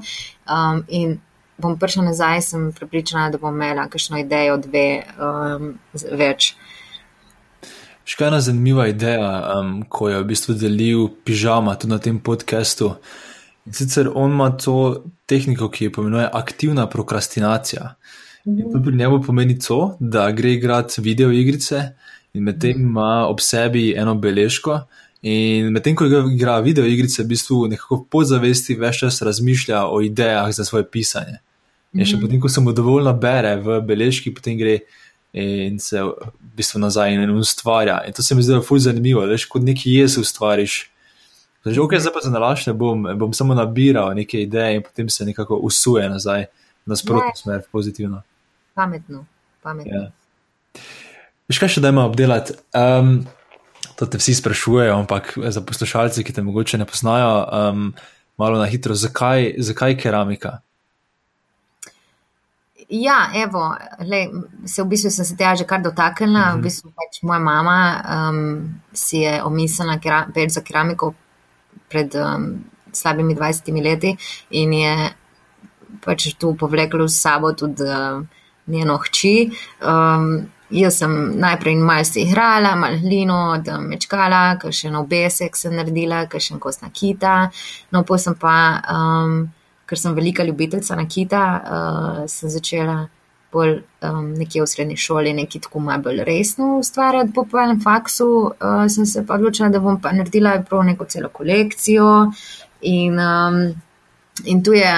[0.50, 1.20] Um, in
[1.58, 5.74] bom prišla nazaj, sem pripričana, da bom imela kakšno idejo, dve um,
[6.12, 6.54] več.
[8.04, 12.98] Še ena zanimiva ideja, um, ko je v bistvu delil pižama tudi na tem podkastu.
[13.65, 17.95] In sicer on ima to tehniko, ki jo imenuje aktivna prokrastinacija.
[18.45, 21.93] In to pri njemu pomeni to, da gre igrati video igrice
[22.34, 24.82] in medtem ima ob sebi eno beležko.
[25.21, 30.52] In medtem ko igra video igrice, v bistvu nekako podzavesti več čas razmišlja o idejah
[30.52, 31.39] za svoje pisanje.
[31.93, 32.26] In še mhm.
[32.26, 34.82] potem, ko se mu dovolj nabere v beležki, potem gre
[35.34, 38.02] in se v bistvu nazaj in ustvarja.
[38.08, 40.92] In to se mi zdi zelo zanimivo, veš, kot neki jez ustvariš.
[41.63, 45.26] Ok, zdaj pa se nalaš, ne bom, bom samo nabiral neke ideje in potem se
[45.26, 46.45] nekako usuje nazaj
[46.86, 48.21] na sprotno smer, pozitivno.
[48.73, 49.26] Pametno,
[49.62, 50.02] pametno.
[50.02, 50.12] Ja.
[51.47, 52.58] Veš, kaj še da ima obdelati?
[52.76, 53.21] Um,
[53.95, 57.89] to te vsi sprašujejo, ampak za poslušalce, ki te mogoče ne poznajo, um,
[58.38, 60.58] malo na hitro, zakaj, zakaj keramika?
[62.89, 63.71] Ja, evo,
[64.04, 64.26] le,
[64.67, 66.39] se v bistvu sem se tega že kar dotaknila.
[66.39, 66.60] Mm -hmm.
[66.60, 69.99] V bistvu pač moja mama um, si je omislila
[70.36, 71.13] več za keramiko
[71.93, 72.47] pred um,
[72.93, 74.15] slabimi 20 leti
[74.58, 74.95] in je
[76.01, 78.23] pač tu povleklo s sabo tudi uh,
[78.67, 79.51] njeno hči.
[79.86, 85.75] Um, jaz sem najprej malo se igrala, malo lino, da mečkala, še en obesek sem
[85.75, 87.49] naredila, še en kos nakita.
[87.93, 88.56] No, pa sem pa,
[88.89, 89.43] um,
[89.86, 93.03] ker sem velika ljubiteljca nakita, uh, sem začela
[93.54, 97.34] bolj um, nekje v srednji šoli, nekaj tako malo bolj resno ustvarjati.
[97.34, 101.30] Po enem faksu uh, sem se pa odločila, da bom pa naredila prav neko celo
[101.30, 102.10] kolekcijo.
[102.82, 103.60] In, um,
[104.46, 104.94] in tu je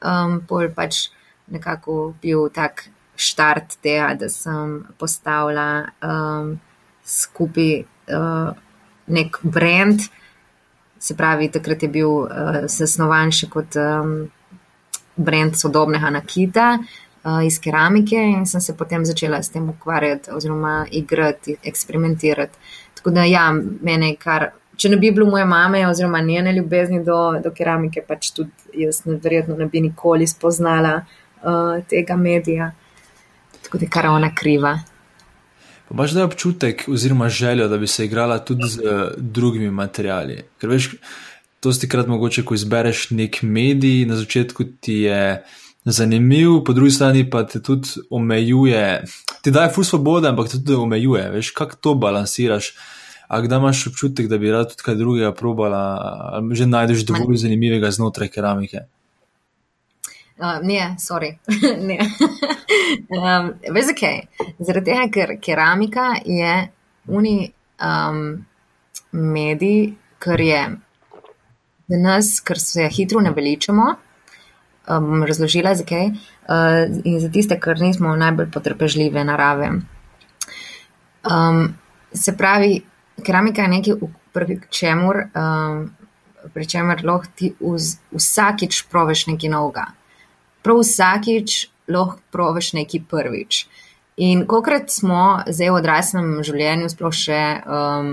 [0.00, 1.08] um, bolj pač
[1.52, 6.54] nekako bil tak štart tega, da sem postavila um,
[7.04, 8.52] skupaj uh,
[9.06, 10.06] nek brand.
[10.98, 14.14] Se pravi, takrat je bil uh, zasnovan še kot um,
[15.16, 16.94] brand sodobnega nakita uh,
[17.46, 22.58] iz keramike in sem se potem začela s tem ukvarjati oziroma igrati, eksperimentirati.
[22.94, 23.50] Tako da ja,
[23.82, 24.50] mene kar.
[24.76, 29.06] Če ne bi bilo moje mame oziroma njene ljubezni do, do keramike, pač tudi jaz
[29.06, 32.74] ne, verjetno ne bi nikoli spoznala uh, tega medija
[33.66, 34.78] tako da kar ona kriva.
[35.88, 40.42] Pa imaš da občutek oziroma željo, da bi se igrala tudi z uh, drugimi materijali?
[40.60, 40.90] Ker veš,
[41.60, 45.44] to sti krat mogoče, ko izbereš nek medij, na začetku ti je
[45.92, 49.04] zanimiv, po drugi strani pa te tudi omejuje.
[49.42, 51.30] Ti daje ful svobode, ampak te tudi omejuje.
[51.30, 52.74] Veš, kako to balansiraš?
[53.28, 55.98] A kdaj imaš občutek, da bi rad tudi kaj drugega probala,
[56.32, 58.86] ali že najdeš dovolj zanimivega znotraj keramike?
[60.38, 61.38] Uh, ne, sorry.
[61.88, 61.98] ne.
[63.18, 64.20] um, veš zakaj?
[64.58, 66.68] Zaradi tega, ker keramika je
[67.08, 67.50] uni
[67.82, 68.44] um,
[69.12, 70.62] medij, ker je
[71.88, 73.94] za nas, ker se hitro naveličamo.
[74.86, 76.12] Um, razložila, zakaj.
[76.46, 79.72] Uh, in za tiste, ker nismo najbolj potrpežljive narave.
[81.26, 81.74] Um,
[82.14, 82.80] se pravi,
[83.26, 85.88] keramika je nekaj, pri čemer, um,
[86.54, 89.88] pri čemer lahko ti vz, vsakič proveš nekaj novega
[90.66, 93.66] prav vsakič lahko provaš neki prvič.
[94.16, 98.08] In kokrat smo zdaj v odraslem življenju, sploh še um,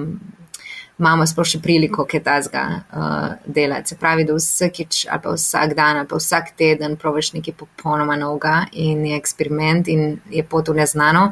[0.99, 3.93] imamo sploh še priliko, kaj tazga uh, delati.
[3.93, 8.17] Se pravi, da vsakič ali pa vsak dan ali pa vsak teden provaš nekaj popolnoma
[8.19, 11.29] novega in je eksperiment in je pot v neznano.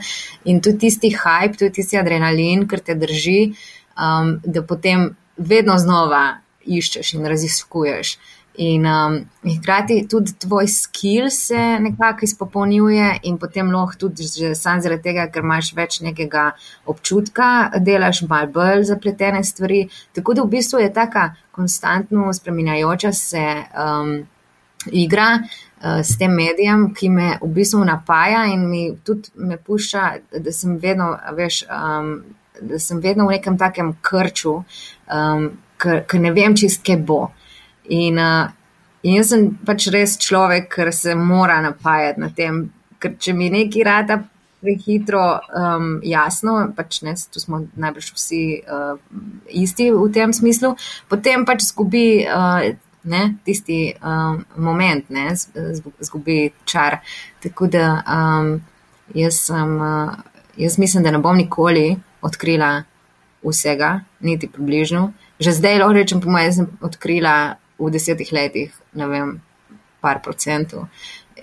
[0.49, 3.53] In tudi tisti hype, tudi tisti adrenalin, ker te drži,
[3.95, 8.17] um, da potem vedno znova iščeš in raziskuješ.
[8.59, 9.13] In um,
[9.47, 15.45] hkrati tudi tvoj skill se nekako izpopolnjuje, in potem lahko tudi sam zaradi tega, ker
[15.45, 16.49] imaš več nekega
[16.85, 19.85] občutka, delaš malo bolj zapletene stvari.
[20.11, 24.13] Tako da v bistvu je taka konstantno spremenjajoča se um,
[24.91, 30.07] igra uh, s tem medijem, ki me v bistvu napaja in mi tudi me pušča,
[30.43, 32.17] da sem vedno, veš, um,
[32.59, 34.59] da sem vedno v nekem takem krču,
[35.07, 37.29] um, ker ne vem čist, kje bo.
[37.89, 38.51] In, uh,
[39.01, 42.63] in jaz sem pač res človek, ker se mora napajati na tem,
[43.01, 44.21] ker če mi nekaj rada
[44.61, 45.23] prehitro
[45.57, 48.93] um, jasno, pač ne, tu smo najbrž vsi uh,
[49.49, 50.75] isti v tem smislu,
[51.09, 52.69] potem pač zgubi uh,
[53.03, 55.31] ne, tisti um, moment, ne,
[56.05, 56.99] zgubi čar.
[57.41, 58.53] Tako da um,
[59.17, 60.13] jaz, sem, uh,
[60.61, 62.83] jaz mislim, da ne bom nikoli odkrila
[63.41, 65.09] vsega, niti približno.
[65.41, 69.33] Že zdaj lahko rečem, po mojem, sem odkrila v desetih letih, ne vem,
[70.01, 70.87] par procentov,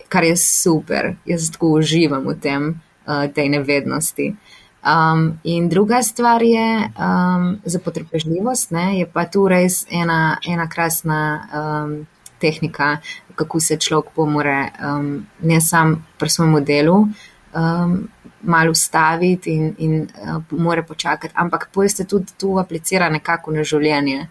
[0.08, 2.70] kar je super, jaz tako uživam v tem,
[3.06, 4.32] uh, tej nevednosti.
[4.78, 10.68] Um, in druga stvar je um, za potrpežljivost, ne, je pa tu res ena, ena
[10.70, 12.06] krasna um,
[12.40, 12.98] tehnika,
[13.34, 17.08] kako se človek pomore um, ne samo pri svojem delu.
[17.54, 18.08] Um,
[18.42, 23.64] Malo ustaviti in, in uh, more počakati, ampak pojjo se tudi tu aplicira nekako na
[23.66, 24.28] življenje.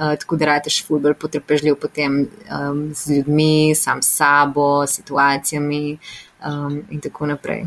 [0.00, 5.98] Eh, tako da rečeš, fulbr potrpežljiv potem um, z ljudmi, sam s sabo, situacijami
[6.46, 7.66] um, in tako naprej.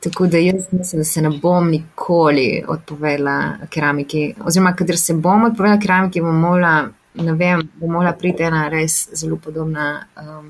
[0.00, 5.44] Tako da jaz mislim, da se ne bom nikoli odpovedala keramiki, oziroma, kader se bom
[5.44, 10.48] odpovedala keramiki, bom mogla, ne vem, bom mogla priti ena res zelo podobna um,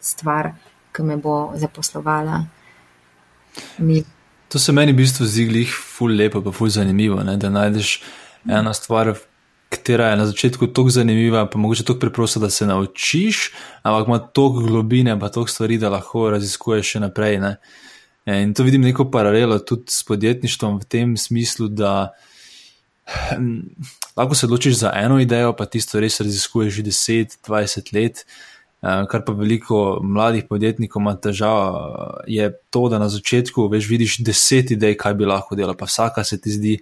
[0.00, 0.52] stvar,
[0.96, 2.44] ki me bo zaposlovala.
[3.78, 4.00] Mi.
[4.48, 7.36] To se meni v bistvu zdi glih ful lepo, pa ful zanimivo, ne?
[7.36, 8.00] da najdeš
[8.48, 9.12] eno stvar,
[9.72, 13.50] katera je na začetku tako zanimiva, pa mogoče tako preprosta, da se naučiš,
[13.82, 17.38] ampak ima toliko globine, pa toliko stvari, da lahko raziskuješ še naprej.
[17.40, 17.56] Ne?
[18.26, 22.12] In to vidim neko paralelo tudi s podjetništvom v tem smislu, da
[23.08, 23.58] hm,
[24.16, 28.24] lahko se odločiš za eno idejo, pa tisto res raziskuješ že 10-20 let.
[28.82, 34.16] Eh, kar pa veliko mladih podjetnikov ima težava, je to, da na začetku veš, vidiš
[34.26, 36.72] deset idej, kaj bi lahko delal, pa vsaka se ti zdi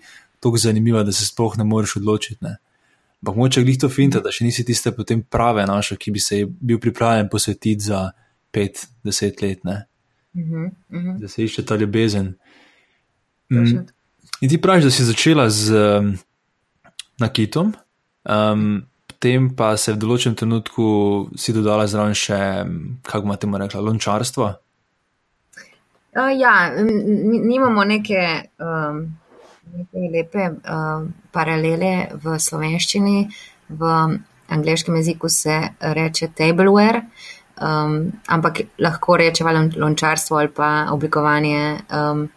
[0.40, 2.40] tako zanimiva, da se sploh ne moreš odločiti.
[2.44, 2.56] Ne?
[3.20, 6.40] Ampak moče glih to finta, da še nisi tiste potem prave našo, ki bi se
[6.48, 8.06] bil pripravljen posvetiti za
[8.50, 9.84] pet, deset let, ne?
[10.34, 11.20] Uh -huh, uh -huh.
[11.20, 12.34] da se išče ta ljubezen.
[13.50, 13.86] Mm.
[14.40, 16.18] In ti praviš, da si začela z um,
[17.18, 17.74] nakitom,
[18.24, 22.64] um, potem pa se v določenem trenutku si dodala zraven še,
[23.02, 24.54] kako ima temu rekla, lončarstvo.
[26.16, 26.72] Uh, ja,
[27.42, 28.48] nimamo neke.
[28.58, 29.20] Um
[29.76, 33.28] neke lepe uh, paralele v slovenščini.
[33.70, 33.92] V
[34.50, 37.04] angliškem jeziku se reče tableware,
[37.62, 42.28] um, ampak lahko rečemo lončarstvo ali pa oblikovanje um,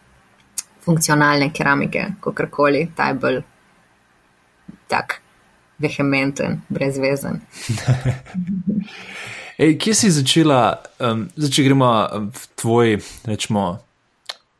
[0.84, 3.40] funkcionalne keramike, kakorkoli, ta je bolj
[4.88, 5.20] tak
[5.78, 7.40] vehementen, brezvezen.
[9.58, 11.90] Ej, kje si začela, um, zdaj, če gremo
[12.34, 12.96] v tvoj,
[13.30, 13.64] rečemo,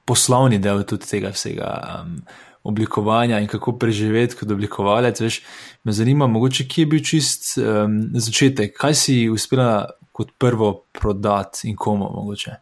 [0.06, 1.70] poslovni del tudi tega vsega?
[1.98, 2.20] Um,
[2.64, 5.20] oblikovanja in kako preživeti kot oblikovalec.
[5.20, 5.40] Veš,
[5.84, 11.68] me zanima, mogoče kje je bil čist um, začetek, kaj si uspela kot prvo prodati
[11.68, 12.54] in komu mogoče.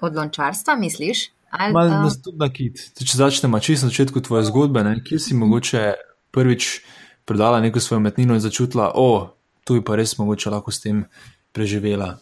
[0.00, 1.30] Od lončarstva misliš?
[1.72, 2.02] Malo uh...
[2.02, 2.80] nas tudi na kit.
[2.98, 4.98] Če začnemo čisto na začetku tvoje zgodbe, ne?
[5.04, 5.92] kje si mogoče
[6.34, 6.80] prvič
[7.24, 9.28] prodala neko svojo metnino in začutila, o, oh,
[9.64, 11.04] tu je pa res mogoče lahko s tem
[11.56, 12.18] preživela.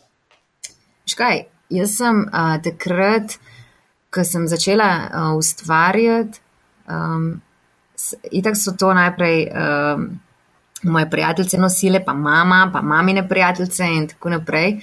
[1.08, 3.40] Škaj, jaz sem uh, takrat
[4.12, 6.40] ko sem začela uh, ustvarjati,
[6.88, 7.40] um,
[8.30, 10.20] itak so to najprej um,
[10.82, 14.80] moje prijateljice nosile, pa mama, pa mamine prijateljice in tako naprej.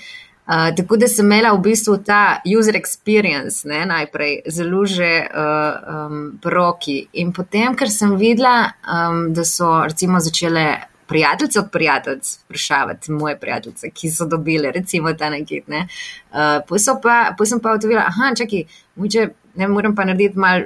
[0.47, 6.05] Uh, tako da sem imela v bistvu ta user experience ne, najprej zelo že uh,
[6.07, 7.03] um, proki.
[7.13, 10.65] In potem, ker sem videla, um, da so recimo začele
[11.09, 15.61] prijateljice od prijateljic sprašavati, moje prijateljice, ki so dobile, recimo, ta nekaj.
[15.67, 15.87] Ne.
[16.31, 18.63] Uh, Potem sem pa ugotovila, da, čakaj,
[19.55, 20.63] ne moram pa narediti malo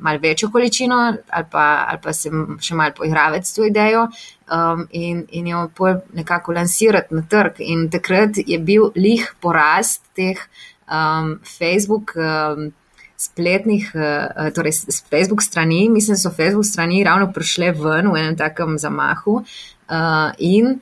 [0.00, 0.96] mal večjo količino
[1.30, 5.68] ali pa, ali pa se še malo poigravati s to idejo um, in, in jo
[6.12, 7.60] nekako lansirati na trg.
[7.60, 10.40] In takrat je bil lih porast teh
[10.88, 12.16] um, Facebook.
[12.16, 12.72] Um,
[13.18, 14.72] spletnih, uh, torej
[15.10, 20.78] Facebook strani, mislim, so Facebook strani ravno prišle ven v enem takem zamahu uh, in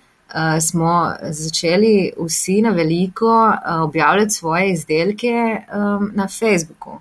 [0.61, 5.62] smo začeli vsi na veliko objavljati svoje izdelke
[6.12, 6.99] na Facebooku.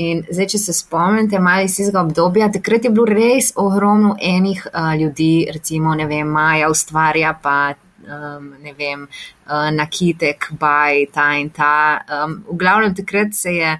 [0.00, 4.62] In zdaj, če se spomnite malo iz tega obdobja, takrat je bilo res ogromno enih
[4.70, 7.74] uh, ljudi, recimo, ne vem, Maja ustvarja pa.
[8.02, 12.00] Um, ne vem, uh, nakitek, baj, ta in ta.
[12.02, 13.76] Um, v glavnem, takrat se je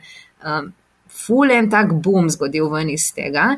[0.46, 0.68] um,
[1.26, 3.56] fulen tak boom zgodil ven iz tega.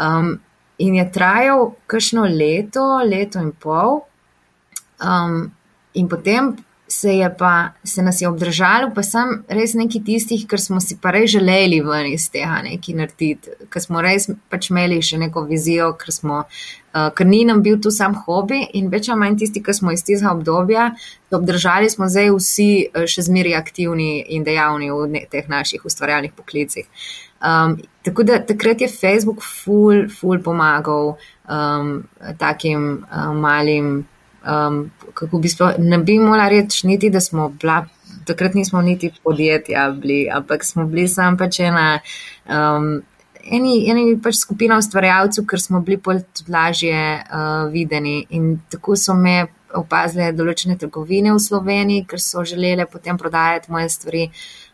[0.00, 0.38] Um,
[0.80, 4.00] in je trajal kakšno leto, leto in pol.
[5.00, 5.50] Um,
[5.94, 6.54] in potem
[6.90, 10.96] se je pa, se nas je obdržalo, pa sem res neki tistih, ker smo si
[10.98, 15.46] pa res želeli ven iz tega nekaj narediti, ker smo res pač imeli še neko
[15.46, 16.44] vizijo, ker smo.
[16.90, 19.92] Uh, ker ni nam bil tu sam hobi, in več ali manj tisti, ki smo
[19.94, 20.88] iz tega obdobja,
[21.30, 26.34] obdržali smo zdaj vsi uh, še zmeraj aktivni in dejavni v ne, teh naših ustvarjalnih
[26.34, 26.88] poklicih.
[27.40, 31.14] Um, tako da takrat je Facebook ful, ful pomagal
[31.48, 31.92] um,
[32.42, 34.00] takim um, malim
[34.46, 37.84] um, kako bi sploh, ne bi mogla reči, niti da smo bila,
[38.26, 42.00] takrat nismo niti podjetja bili, ampak smo bili sam pač ena.
[42.48, 43.00] Um,
[43.44, 48.26] Eni, eni pač skupina ustvarjalcev, ker smo bili bolj lažje uh, videni.
[48.36, 53.88] In tako so me opazile določene trgovine v Sloveniji, ker so želele potem prodajati moje
[53.94, 54.26] stvari,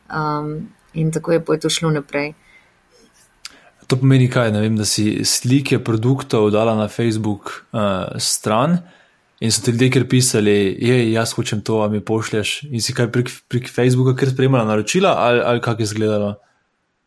[0.08, 0.50] um,
[0.96, 2.34] in tako je potem šlo naprej.
[3.86, 4.50] To pomeni kaj?
[4.56, 8.80] Vem, da si slike produktov dala na Facebook uh, stran.
[9.40, 12.56] In so ti ljudje, ki so pisali, je, jaz hočem to, a mi pošlješ.
[12.72, 16.34] In si kaj prek, prek Facebooka, ker spremljala naročila, ali, ali kako je izgledalo?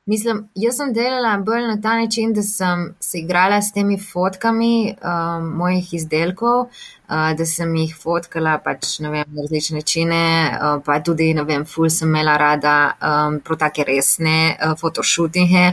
[0.10, 4.96] Mislim, jaz sem delala bolj na ta način, da sem se igrala s temi fotkami
[4.96, 10.98] um, mojih izdelkov, uh, da sem jih fotkala pač, vem, na različne načine, uh, pa
[11.06, 15.68] tudi, ne vem, ful sem imela rada um, pro take resne uh, fotoshootinge.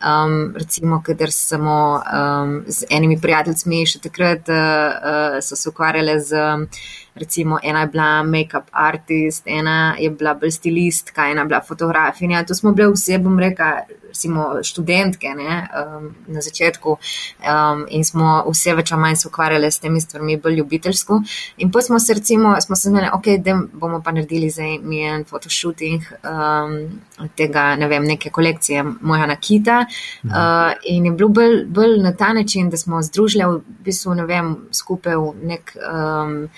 [0.00, 6.16] Um, recimo, kader samo um, z enimi prijateljcmi še takrat uh, uh, so se ukvarjale
[6.20, 6.48] z.
[6.48, 6.68] Um,
[7.14, 12.44] recimo ena je bila make-up artist, ena je bila bolj stilistka, ena je bila fotografinja.
[12.44, 18.42] To smo bile vse, bom rekla, recimo študentke ne, um, na začetku um, in smo
[18.48, 21.20] vse več ali manj se ukvarjale s temi stvarmi bolj ljubiteljsko.
[21.64, 25.00] In pa smo se recimo, smo se zmeli, ok, da bomo pa naredili za mi
[25.08, 26.76] en fotoshooting um,
[27.36, 29.84] tega, ne vem, neke kolekcije moja nakita.
[30.24, 30.28] Mhm.
[30.28, 34.28] Uh, in je bilo bolj, bolj na ta način, da smo združili v bistvu, ne
[34.28, 35.76] vem, skupaj v nek.
[35.80, 36.48] Um,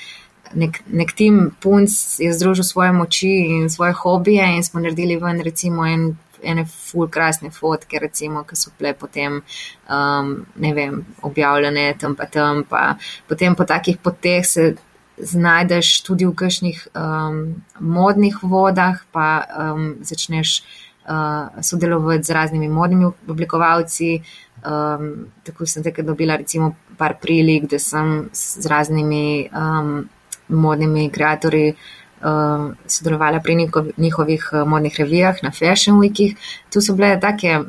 [0.54, 5.40] nek, nek tim punc je združil svoje moči in svoje hobije in smo naredili ven
[5.40, 9.40] recimo en, ene full krasne fotke, recimo, ki so bile potem,
[9.88, 12.96] um, ne vem, objavljene tam pa tam, pa
[13.28, 14.74] potem po takih poteh se
[15.18, 20.62] znajdeš tudi v kakšnih um, modnih vodah, pa um, začneš
[21.06, 24.22] uh, sodelovati z raznimi modnimi oblikovalci.
[24.64, 30.08] Um, tako sem takrat dobila recimo par prilik, da sem z raznimi um,
[30.48, 33.56] modnimi kreatorji uh, sodelovala pri
[33.96, 36.36] njihovih uh, modnih revijah na Fashion Weekih.
[36.72, 37.60] Tu so bile take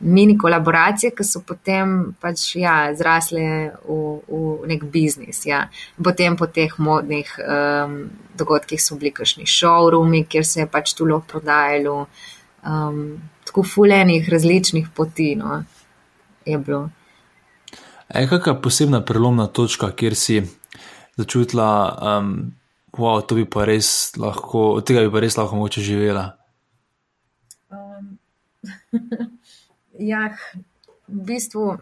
[0.00, 3.44] mini kolaboracije, ki so potem pač ja, zrasle
[3.86, 3.98] v,
[4.28, 5.44] v nek biznis.
[5.46, 5.64] Ja.
[5.96, 7.94] Potem po teh modnih um,
[8.36, 12.06] dogodkih so bili kakšni showroomi, kjer se je pač tu lahko prodajalo.
[12.64, 15.62] Um, tako fuljenih različnih poti no,
[16.44, 16.88] je bilo.
[18.14, 20.42] Je kakšna posebna prelomna točka, kjer si
[21.16, 21.70] začutila,
[22.02, 22.52] um,
[22.98, 26.26] wow, to bi pa res lahko, od tega bi pa res lahko moče živela?
[27.70, 28.18] Um,
[30.12, 30.28] ja,
[31.08, 31.74] v bistvu,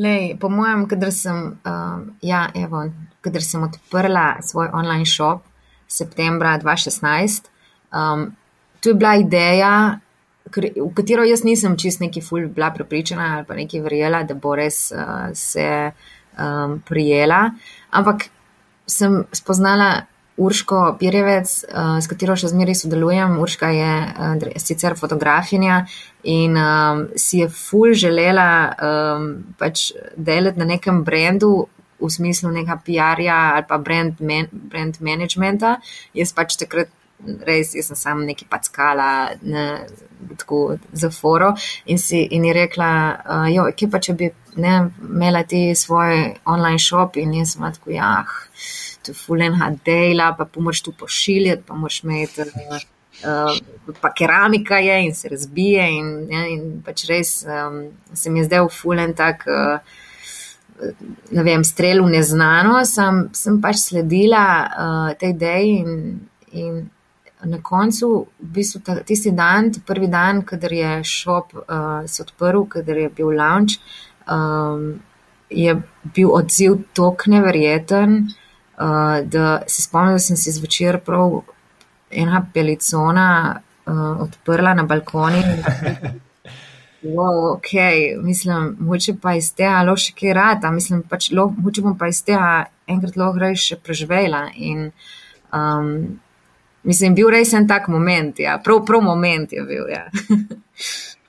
[0.00, 2.86] lej, po mojem, kadar sem, um, ja, evo,
[3.24, 5.44] kadar sem odprla svoj online shop
[5.88, 7.50] septembra 2016,
[7.92, 8.32] um,
[8.80, 9.74] tu je bila ideja.
[10.44, 14.52] V katero jaz nisem čist neki ful bila prepričana ali pa neki verjela, da bo
[14.54, 15.92] res uh, se
[16.38, 17.50] um, prijela.
[17.90, 18.28] Ampak
[18.86, 20.06] sem spoznala
[20.36, 23.36] Urško Pirjevec, uh, s katero še zmeraj sodelujem.
[23.38, 25.84] Urška je uh, sicer fotografinja
[26.26, 29.28] in um, si je ful želela um,
[29.58, 31.68] pač delati na nekem brendu.
[32.04, 35.78] V smislu nekega PR-ja ali pa brand, man, brand managementa.
[36.12, 36.90] Jaz pač takrat
[37.46, 39.10] res, jaz sem samo nekaj packala,
[39.42, 39.66] ne,
[40.38, 41.52] tako za foro.
[41.86, 46.34] In, si, in je rekla, uh, jo, kje pa če bi ne imela ti svoj
[46.44, 48.12] online shop in jaz sem tako, ja,
[49.02, 52.48] to je fulenha dela, pa pomoč tu pošiljati, pa moš imeti.
[53.24, 53.54] Uh,
[54.02, 58.48] pa keramika je in se razbije, in, ja, in pač res um, se mi je
[58.50, 59.46] zdel fulen tak.
[59.48, 60.00] Uh,
[61.30, 65.92] Ne vem, strel v neznano, sem, sem pač sledila uh, tej ideji in,
[66.50, 66.80] in
[67.44, 72.64] na koncu, v bistvu ta, tisti dan, prvi dan, kader je šop uh, se odprl,
[72.68, 73.78] kader je bil launch,
[74.30, 74.94] um,
[75.50, 75.76] je
[76.14, 78.20] bil odziv tok neverjeten,
[78.78, 81.42] uh, da se spomnim, da sem si zvečer prav
[82.10, 83.28] ena pelicona
[83.86, 85.42] uh, odprla na balkoni.
[87.04, 87.68] Wow, ok,
[88.22, 92.22] mislim, moče pa iz tega lahko še kaj rada, mislim, pač moče bom pa iz
[92.24, 94.46] tega enkrat lahko reči še preživela.
[94.56, 94.86] In
[95.52, 95.90] um,
[96.84, 98.58] Mislim, bil res en tak moment, ja.
[98.64, 99.88] prav, prav moment je bil.
[99.88, 100.08] Ja.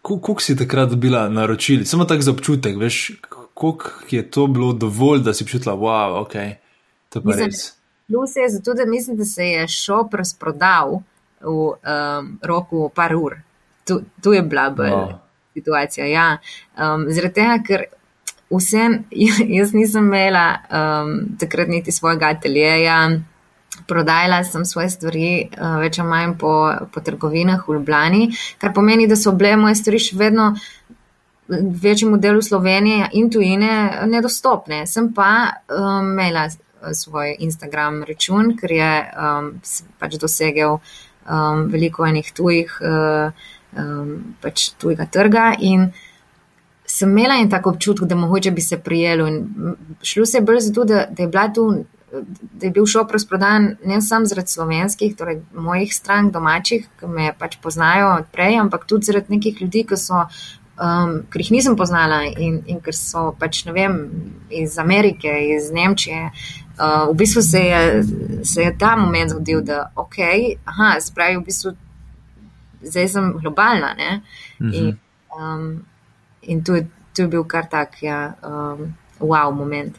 [0.05, 1.85] Kako si takrat dobila naročili?
[1.85, 3.11] Samo tako za občutek, veš,
[3.53, 6.33] koliko je to bilo dovolj, da si čutila, wow, ok,
[7.09, 7.71] to pa mislim, res.
[8.07, 10.99] Plus je zato, da mislim, da se je šop razprodal
[11.41, 13.35] v um, roku par ur.
[13.87, 15.17] Tu, tu je bila bolj wow.
[15.53, 16.05] situacija.
[16.05, 16.37] Ja.
[16.77, 17.85] Um, zaradi tega, ker
[18.49, 19.03] vsem,
[19.57, 22.99] jaz nisem imela um, takrat niti svojega ateljeja
[23.87, 26.53] prodajala sem svoje stvari, uh, več ali manj po,
[26.93, 28.29] po trgovinah v Ljubljani,
[28.61, 30.53] kar pomeni, da so bile moje stvari še vedno
[31.47, 34.85] večjemu delu Slovenije in tujine nedostopne.
[34.87, 35.29] Sem pa
[35.69, 36.47] um, imela
[36.93, 39.51] svoj Instagram račun, ker je um,
[39.99, 44.11] pač dosegel um, veliko enih tujih, um,
[44.41, 45.89] pač tujega trga in
[46.85, 49.27] sem imela en tak občutek, da mogoče bi se prijelo.
[50.01, 51.85] Šlo se je bolj zato, da, da je bila tu
[52.41, 57.31] da je bil šop razprodan ne samo zaradi slovenskih, torej mojih strank, domačih, ki me
[57.39, 60.27] pač poznajo odprej, ampak tudi zaradi nekih ljudi, ki so.
[60.75, 63.93] Um, ker jih nisem poznala in, in ker so pač, ne vem,
[64.51, 66.25] iz Amerike, iz Nemčije,
[66.75, 68.03] uh, v bistvu se je,
[68.43, 70.17] se je ta moment zgodil, da ok,
[70.67, 71.71] aha, spravi v bistvu,
[72.83, 73.93] zdaj sem globalna.
[73.95, 74.75] Uh -huh.
[74.75, 74.97] In,
[75.31, 75.85] um,
[76.41, 76.83] in tu,
[77.15, 79.95] tu je bil kar tak, ja, um, wow moment.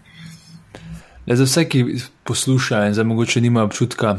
[1.27, 1.85] Le za vse, ki
[2.25, 4.19] poslušajo in zdaj mogoče nima občutka,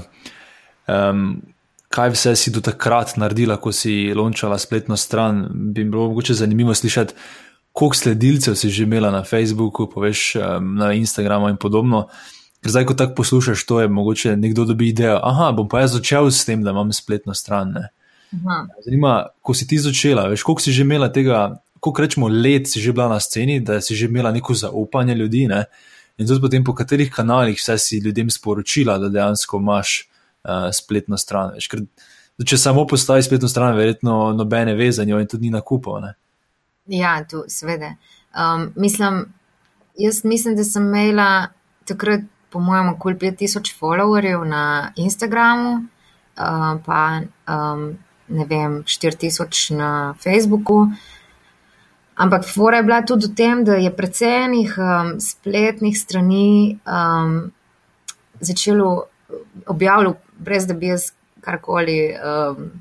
[0.87, 1.41] um,
[1.89, 6.75] kaj vse si do takrat naredila, ko si lončala spletno stran, bi bilo mogoče zanimivo
[6.75, 7.13] slišati,
[7.73, 12.07] koliko sledilcev si že imela na Facebooku, poveš um, na Instagramu in podobno.
[12.61, 15.93] Ker zdaj, ko tako poslušaš, to je mogoče nekdo dobi idejo, aha, bom pa jaz
[15.93, 17.75] začel s tem, da imam spletno stran.
[18.85, 22.81] Zanima, ko si ti začela, veš, koliko si že imela tega, koliko rečemo let si
[22.81, 25.47] že bila na sceni, da si že imela neko zaupanje ljudi.
[25.47, 25.65] Ne?
[26.17, 30.09] In tudi potem po katerih kanalih vse si ljudem sporočila, da dejansko imaš
[30.43, 31.53] uh, spletno stran.
[31.55, 31.83] Veš, ker,
[32.45, 36.01] če samo postaviš spletno stran, verjetno nobene vezanje in tudi ni nakupov.
[36.87, 37.95] Ja, tu seveda.
[38.37, 39.25] Um, mislim,
[39.97, 41.47] jaz mislim, da sem imela
[41.85, 47.01] takrat, po mojem, okoli 5000 followerjev na Instagramu, uh, pa
[47.47, 47.89] um,
[48.27, 49.91] ne vem, 4000 na
[50.23, 50.87] Facebooku.
[52.17, 57.51] Ampak fora je bila tudi v tem, da je predvsejnih um, spletnih strani um,
[58.39, 59.05] začelo
[59.67, 61.11] objavljati, brez da bi jaz
[61.41, 62.71] karkoli um,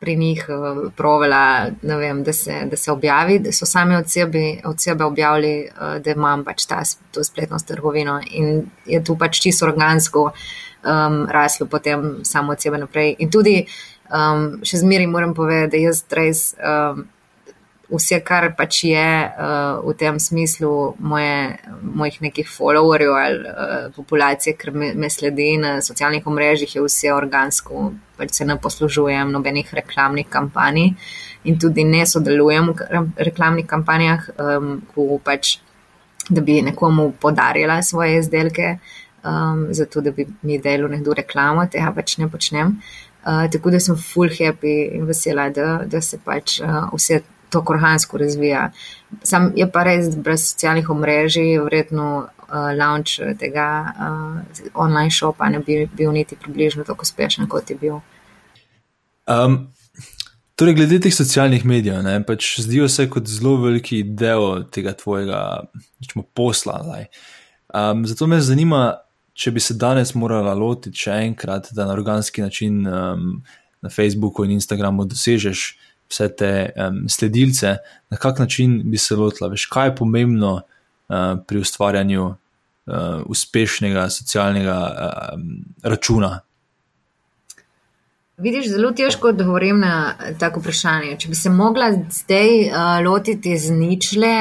[0.00, 4.60] pri njih uh, provela, vem, da, se, da se objavi, da so sami od sebe,
[4.64, 6.82] od sebe objavili, uh, da imam pač ta,
[7.16, 10.26] to spletno trgovino in je tu pač čisto organsko
[10.84, 13.16] um, raslo potem samo od sebe naprej.
[13.18, 13.62] In tudi
[14.12, 16.46] um, še zmeri moram povedati, da jaz res.
[16.60, 17.06] Um,
[17.90, 24.56] vse, kar pač je uh, v tem smislu moje, mojih nekih followerjev ali uh, populacije,
[24.56, 29.74] ker me, me sledi na socialnih omrežjih, je vse organsko, pač se ne poslužujem nobenih
[29.74, 30.94] reklamnih kampanj
[31.44, 35.58] in tudi ne sodelujem v reklamnih kampanjah, um, ko pač,
[36.30, 38.78] da bi nekomu podarila svoje izdelke,
[39.20, 42.78] um, zato da bi mi delo nekdo reklamo, tega pač ne počnem.
[43.24, 47.20] Uh, tako da sem full happy in vesela, da, da se pač uh, vse
[47.54, 48.68] to korhansko razvija.
[49.22, 55.62] Sam je pa res brez socialnih omrežij, verjetno uh, launch tega uh, online shopa ne
[55.62, 58.00] bi bil niti približno tako uspešen, kot je bil.
[59.30, 59.60] Um,
[60.58, 65.40] torej, glede teh socialnih medijev, ne, pač zdijo se kot zelo veliki del tega tvojega
[66.02, 66.82] rečemo, posla.
[67.74, 68.84] Um, zato me zanima,
[69.34, 73.40] če bi se danes morala lotiti še enkrat, da na organski način um,
[73.82, 75.64] na Facebooku in Instagramu dosežeš
[76.14, 77.76] vse te um, sledilce,
[78.10, 82.36] na kak način bi se lotila, veš, kaj je pomembno uh, pri ustvarjanju uh,
[83.26, 85.40] uspešnega socialnega uh,
[85.82, 86.40] računa.
[88.36, 91.16] Vidiš, zelo težko odgovorim na tako vprašanje.
[91.22, 94.34] Če bi se mogla zdaj uh, lotiti z ničle,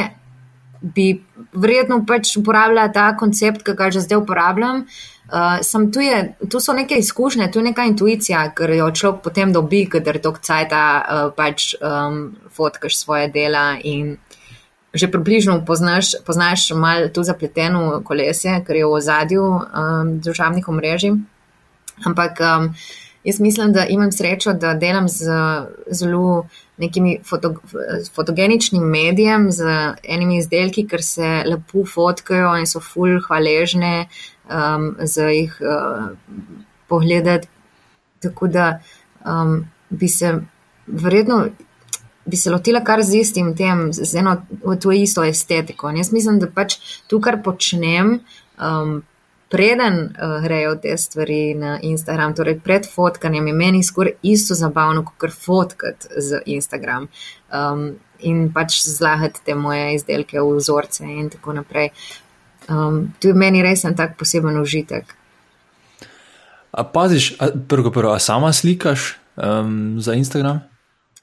[0.82, 4.86] bi verjetno pač uporabljala ta koncept, ki ga že zdaj uporabljam.
[4.86, 9.21] Uh, Uh, tu, je, tu so neke izkušnje, tu je neka intuicija, ker jo človek
[9.24, 14.17] potem dobi, ker to kcajta uh, pač um, fotkaš svoje dela in
[14.93, 21.15] že približno poznaš, poznaš malo tu zapleteno kolesje, ker je v ozadju um, družabnih omrežij.
[22.05, 22.67] Ampak um,
[23.24, 25.34] jaz mislim, da imam srečo, da delam z
[25.89, 26.45] zelo
[26.78, 27.55] nekimi foto,
[28.15, 29.65] fotogeničnim medijem, z
[30.03, 34.07] enimi izdelki, ker se lepo fotkajo in so ful hvaležne
[34.50, 36.10] um, za jih uh,
[36.88, 37.48] pogledati.
[38.20, 38.80] Tako da
[39.26, 40.39] um, bi se
[40.88, 41.46] verjetno.
[42.26, 44.38] Bi se lotila kar z istim tem, z eno
[44.82, 45.89] to isto estetiko.
[45.89, 46.78] In jaz mislim, da pač
[47.08, 48.22] to, kar počnem,
[48.56, 49.02] um,
[49.52, 55.04] preden uh, grejo te stvari na Instagram, torej pred fotkanjem, je meni skoraj isto zabavno,
[55.06, 57.10] kot fotkati z Instagram.
[57.52, 57.84] Um,
[58.24, 61.91] in pač zlagati te moje izdelke vzorce in tako naprej.
[62.70, 65.16] Um, to je meni res en tak poseben užitek.
[66.72, 67.36] A paziš,
[67.68, 70.64] prvo, prvo, a sama slikaš um, za Instagram?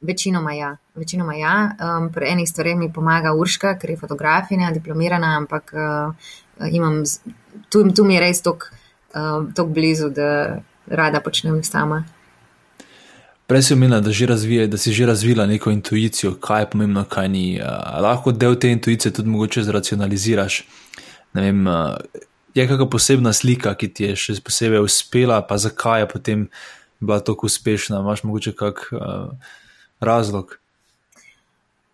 [0.01, 0.77] Večinoma ja.
[0.95, 1.73] Večinoma ja.
[1.81, 6.15] Um, pri enih stvareh mi pomaga Urška, ker je fotografinja, diplomirana, ampak uh,
[6.71, 7.03] imam,
[7.69, 8.71] tu, tu mi je res tako
[9.59, 12.05] uh, blizu, da rada počnem sama.
[13.47, 14.11] Prej si omenila, da,
[14.67, 17.61] da si že razvila neko intuicijo, kaj je pomembno, kaj ni.
[17.61, 20.65] Uh, lahko del te intuicije tudi mogoče zracionaliziraš.
[21.35, 21.97] Uh, vem, uh,
[22.55, 26.49] je kakšna posebna slika, ki ti je še posebej uspela, pa zakaj je potem
[27.01, 28.01] bila tako uspešna?
[28.03, 29.31] Imáš mogoče kak uh,
[30.01, 30.57] razlog?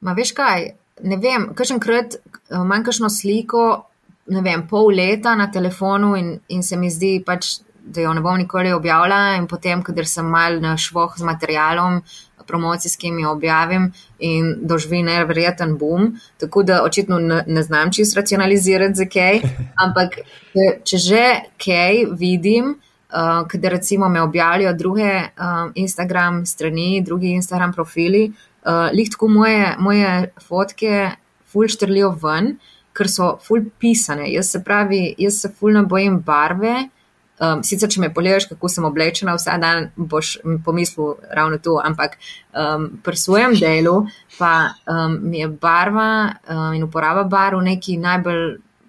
[0.00, 0.70] Ma veš kaj,
[1.04, 2.18] ne vem, kakšen krat
[2.50, 3.86] imam kakšno sliko,
[4.32, 7.58] ne vem, pol leta na telefonu in, in se mi zdi pač.
[7.86, 12.00] Da jo ne bom nikoli objavila, in potem, kader sem mal na švoh z materialom,
[12.46, 16.14] promocijskimi objavim in doživi nevreten boom.
[16.40, 19.40] Tako da očitno ne, ne znam čisto racionalizirati, zakaj.
[19.84, 20.18] Ampak
[20.84, 21.24] če že
[21.64, 22.76] kaj vidim,
[23.10, 28.32] uh, kadar recimo me objavljajo druge uh, Instagram strani, drugi Instagram profili,
[28.64, 31.10] uh, lihtko moje, moje fotke
[31.52, 32.56] fulštrlijo ven.
[32.96, 36.86] Ker so ful pisane, jaz se pravi, jaz se ful ne bojim barve,
[37.36, 42.16] Um, sicer, če me pogledaš, kako sem oblečena vsak dan, boš pomislil ravno to, ampak
[42.56, 44.06] um, pri svojem delu
[44.38, 46.08] pa um, mi je barva
[46.48, 48.44] um, in uporaba barv nekaj najbolj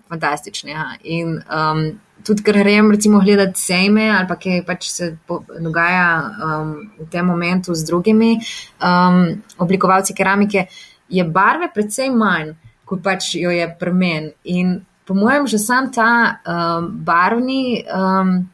[0.07, 0.85] fantastičnega.
[1.11, 1.83] In um,
[2.23, 7.27] tudi, ker grem recimo gledati sejme ali pa kaj pač se dogaja um, v tem
[7.27, 8.37] momentu z drugimi
[8.79, 10.69] um, oblikovalci keramike,
[11.09, 12.55] je barve predvsej manj,
[12.87, 14.31] kot pač jo je premen.
[14.43, 14.77] In
[15.07, 18.49] po mojem, že sam ta um, barvni um,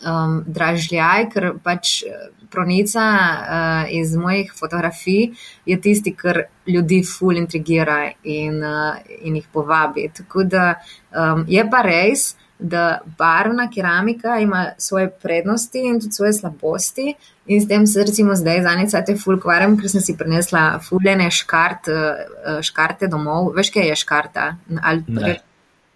[0.00, 5.34] um, dražljaj, ker pač uh, pronica uh, iz mojih fotografij
[5.66, 10.08] je tisti, kar ljudi ful intrigira in, uh, in jih povabi.
[10.14, 10.74] Tako da
[11.12, 12.34] um, je pa res.
[12.58, 17.14] da barvna keramika ima svoje prednosti in tudi svoje slabosti.
[17.46, 21.88] In s tem se recimo zdaj zanica te fulkvarem, ker sem si prinesla fuljene škart,
[21.88, 23.50] eh, škarte domov.
[23.56, 24.46] Veš, kaj je škarta?
[24.82, 25.02] Ali,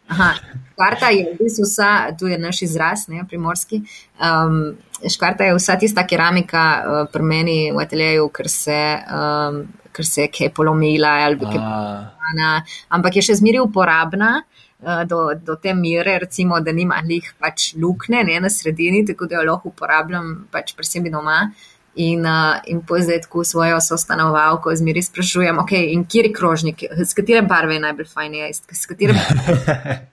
[0.09, 0.35] Aha,
[0.73, 3.83] škarta je v bistvu vsa, tu je naš izraz, ne, primorski.
[4.17, 10.07] Um, škarta je vsa tista keramika uh, pri meni v ateljeju, ker se, um, ker
[10.07, 12.55] se je polomila ali kaj podobnega.
[12.89, 14.39] Ampak je še zmeri uporabna.
[14.79, 19.27] Uh, do, do te mere, recimo, da nima njih pač lukne ne, na sredini, tako
[19.27, 21.49] da jo lahko uporabljam pač pri sebi doma.
[21.99, 27.15] In, uh, in pozdaj tako svojo sostanovalko zmeri sprašujem, ok, in kje je krožnik, s
[27.15, 29.19] katere barve je najbolj fajn jesti, s katere.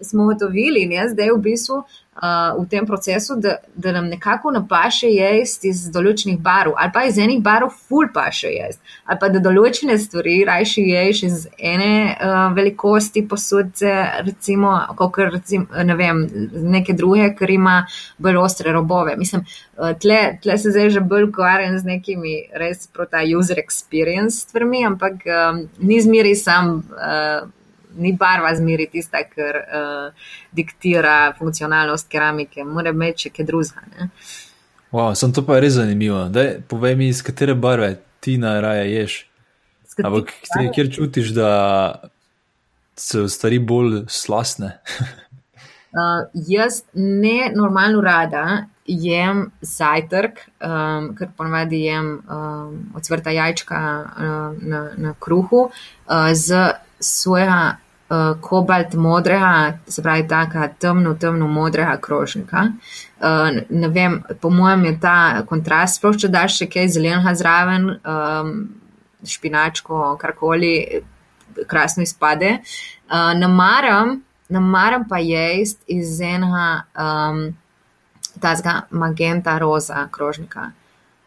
[0.00, 5.08] smo ugotovili, da je v bistvu uh, v tem procesu, da, da nam nekako napaše
[5.10, 9.42] jesti iz določenih barov, ali pa iz enih barov ful paše jesti, ali pa da
[9.42, 13.94] določene stvari rajši ješ iz ene uh, velikosti posudce,
[14.26, 14.74] recimo,
[15.18, 16.24] recimo, ne vem,
[16.76, 17.80] neke druge, ker ima
[18.18, 19.16] bolj ostre robove.
[19.18, 19.44] Mislim,
[20.00, 25.22] tle, tle se zdaj že bolj ukvarjam z nekimi res prota user experience stvarmi, ampak
[25.26, 26.82] um, ni zmeri sam.
[26.96, 27.46] Uh,
[27.96, 34.10] ni barva zmeri tista, ker uh, diktira funkcionalnost keramike, mora imeti še kaj drugega.
[34.92, 36.26] Wow, sem to pa res zanimivo.
[36.32, 39.18] Daj, povej mi, iz katere barve ti najraje ješ.
[39.98, 40.32] Ampak
[40.74, 41.50] kjer čutiš, da
[42.98, 44.78] so stvari bolj slasne?
[45.92, 54.62] uh, jaz ne normalno rada jem zajtrk, um, ker ponovadi jem um, odsvrta jajčka uh,
[54.62, 57.78] na, na kruhu uh, z soja
[58.08, 62.66] uh, kobalt modrega, se pravi, tako temno, temno modrega krožnika.
[63.20, 67.90] Uh, ne vem, po mojem je ta kontrast, sploh če daš še kaj zelenega zraven,
[67.98, 68.52] um,
[69.26, 70.74] špinačko, karkoli,
[71.66, 72.58] krasno izpade.
[73.08, 74.18] Uh, namaram,
[74.48, 77.48] namaram pa jesti iz enega um,
[78.40, 80.70] tazga magenta roza krožnika.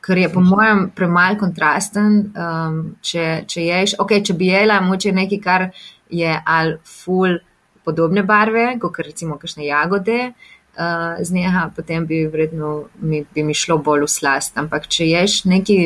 [0.02, 5.12] Ker je po mojem premaj kontrasten, um, če, če ješ, ok, če bi jela, moče
[5.14, 5.68] nekaj, kar
[6.10, 7.38] je ali ful
[7.86, 12.72] podobne barve, kot recimo kakšne jagode uh, z njega, potem bi vredno
[13.02, 14.58] mi, bi mi šlo bolj v slast.
[14.58, 15.78] Ampak če ješ neki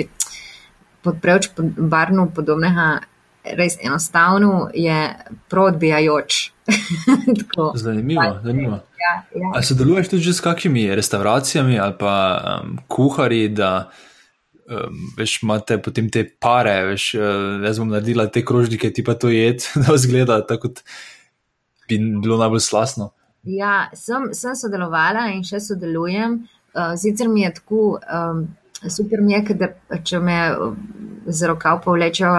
[1.05, 2.99] podprevč barvno podobnega,
[3.59, 4.97] res enostavno je
[5.51, 6.51] proodbijajoč.
[7.85, 8.79] zanimivo, zanimivo.
[9.05, 9.51] Ja, ja.
[9.53, 13.89] Ali sodeluješ tudi s kakšnimi restauracijami ali pa um, kuhari, da
[14.69, 19.13] um, veš, imate potem te pare, veš, uh, jaz bom naredila te krožnike, ti pa
[19.13, 20.81] to jed, da vzgleda tako, kot
[21.89, 23.11] bi bilo najbolj slasno.
[23.45, 26.39] Ja, sem, sem sodelovala in še sodelujem.
[26.73, 28.41] Uh, sicer mi je tako um,
[28.89, 29.69] super, mi je, da
[30.01, 30.39] če me
[31.27, 32.33] z rokav povlečejo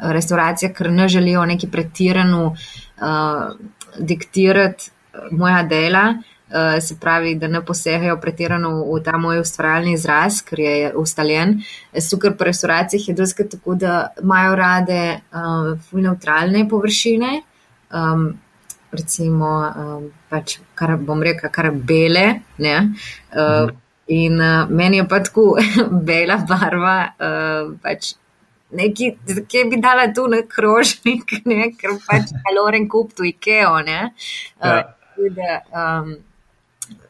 [0.00, 3.58] restauracije, ker ne želijo neki pretirano uh,
[3.98, 4.94] diktirati
[5.30, 6.14] moja dela.
[6.52, 11.60] Eh, se pravi, da ne posegajo pretirano v ta moj ustvarjalni izraz, ker je ustaljen.
[11.94, 17.30] Sukar pri restauracijah je dosti tako, da imajo rade uh, fulj neutralne površine,
[17.94, 18.26] um,
[18.90, 22.40] recimo, um, pač, kar bom rekel, kar bele.
[22.58, 22.76] Ne,
[23.30, 23.70] uh,
[24.10, 25.52] in uh, meni je pa tako
[26.10, 26.98] bela barva.
[27.14, 28.16] Uh, pač,
[28.70, 29.16] Neki,
[29.50, 31.72] kje bi dala tu na krožnik, ne?
[31.74, 33.72] ker pač kaloren kup tu Ikeo.
[33.82, 33.88] Uh,
[34.62, 34.82] ja.
[35.28, 36.16] Um,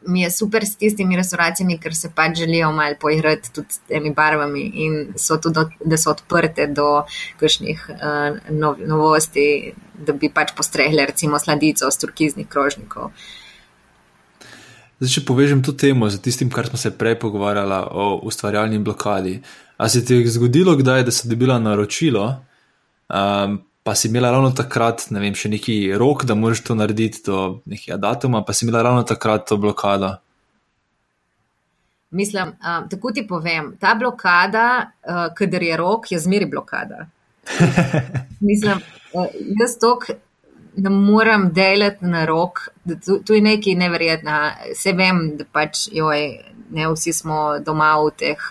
[0.07, 4.13] mi je super s tistimi restauracijami, ker se pač želijo malo poigrati tudi s temi
[4.13, 7.03] barvami in so tudi, da so odprte do
[7.39, 13.11] kakšnih uh, nov, novosti, da bi pač postregli recimo sladico z turkiznih krožnikov.
[15.01, 19.39] Zdaj, če povežem to temo z tistim, kar smo se prej pogovarjali o ustvarjalni blokadi.
[19.81, 22.25] A se ti je zgodilo kdaj, da si dobila naročilo,
[23.09, 27.23] um, pa si imela ravno takrat, ne vem, še neki rok, da moraš to narediti
[27.25, 30.15] do nekega datuma, pa si imela ravno takrat to blokado.
[32.11, 34.65] Mislim, um, tako ti povem, ta blokada,
[35.07, 37.07] uh, kader je rok, je zmeri blokada.
[38.49, 40.11] Mislim, uh, jaz tok
[40.75, 42.67] ne morem delati na rok,
[43.05, 44.37] tu, tu je nekaj neverjetna.
[44.75, 46.27] Vse vem, da pač, joj,
[46.71, 48.45] ne vsi smo doma v teh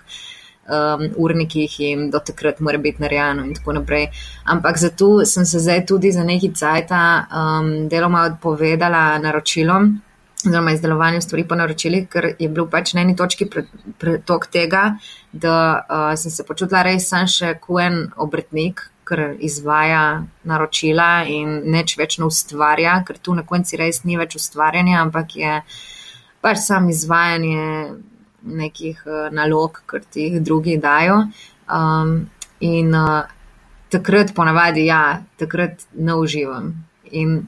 [0.71, 4.09] um, urnikih in do takrat mora biti narejeno in tako naprej.
[4.45, 10.01] Ampak zato sem se zdaj tudi za neki cajt um, deloma odpovedala naročilom.
[10.47, 13.45] Oziroma, izdelovanju stvari po naročilih, ker je bil pač na eni točki
[13.99, 14.95] pretok tega,
[15.33, 21.99] da uh, sem se počutila res sam še kuen obretnik, ker izvaja naročila in neč
[21.99, 25.59] več ne ustvarja, ker tu na konci res ni več ustvarjanja, ampak je
[26.41, 27.67] pač sam izvajanje
[28.43, 31.25] nekih uh, nalog, kar ti jih drugi dajo.
[31.71, 32.31] Um,
[32.61, 33.25] in uh,
[33.91, 36.73] takrat ponavadi, ja, takrat ne uživam.
[37.11, 37.41] In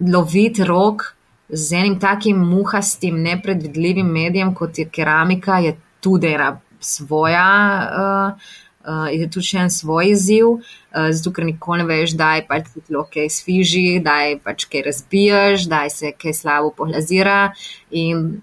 [0.00, 1.12] loviti rok
[1.48, 7.50] z enim takim muhastim, nepredvidljivim medijem, kot je keramika, je tudi ena svoja.
[7.90, 8.46] Uh,
[8.86, 12.70] uh, je tudi en svoj izziv, uh, zato ker nikoli ne veš, da je pač
[12.74, 17.52] ti lahko kaj sviži, da je pač kaj razbiješ, da se kaj slabo pohlazira.
[17.90, 18.42] In,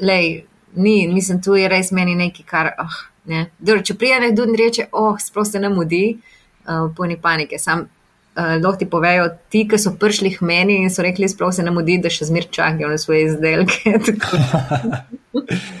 [0.00, 2.72] lej, ni, mislim, tu je res meni nekaj, kar.
[2.82, 3.48] Oh, ne.
[3.58, 6.06] Dor, če prija nekdo in reče, oh, sploh se ne mudi,
[6.66, 7.58] uh, poni panike.
[7.58, 7.88] Sam,
[8.34, 11.62] Uh, lahko ti povejo, ti, ki so prišli k meni in so rekli, sploh se
[11.62, 13.92] ne mudi, da še zmer čakajo na svoje izdelke.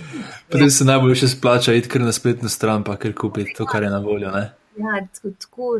[0.54, 3.82] Potem se najbolj še splača iti kar na spletno stran, pa kar kupiti to, kar
[3.82, 4.30] je na voljo.
[4.30, 4.52] Ne?
[4.78, 5.70] Ja, tako, tako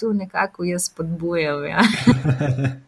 [0.00, 1.66] tu nekako jaz spodbujam.
[1.68, 1.84] Ja.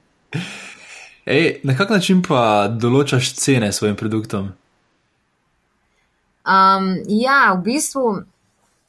[1.35, 4.55] Ej, na kak način pa določaš cene svojim produktom?
[6.45, 8.23] Um, ja, v bistvu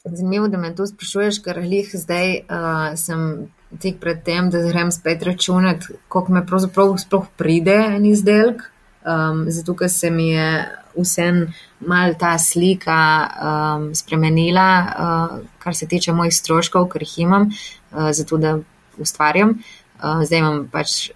[0.06, 3.48] je zanimivo, da me to sprašuješ, ker jih zdaj uh, sem
[3.80, 8.62] tik pred tem, da grem spet računati, koliko me pravzaprav sploh pride en izdelek.
[9.06, 10.50] Um, zato, ker se mi je
[10.96, 11.46] vsem
[11.86, 17.50] mal ta slika um, spremenila, uh, kar se tiče mojih stroškov, ker jih imam,
[17.92, 18.58] uh, zato da
[18.98, 19.60] ustvarjam.
[20.00, 21.12] Uh, zdaj imam pač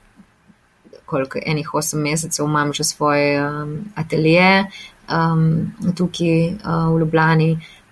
[1.09, 4.69] koliko enih osem mesecev, imam že svoj um, atelje
[5.09, 7.49] um, tukaj uh, v Ljubljani,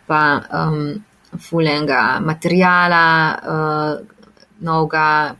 [0.07, 1.03] pa um,
[1.49, 4.07] fulenga materijala, uh,
[4.59, 5.35] novega.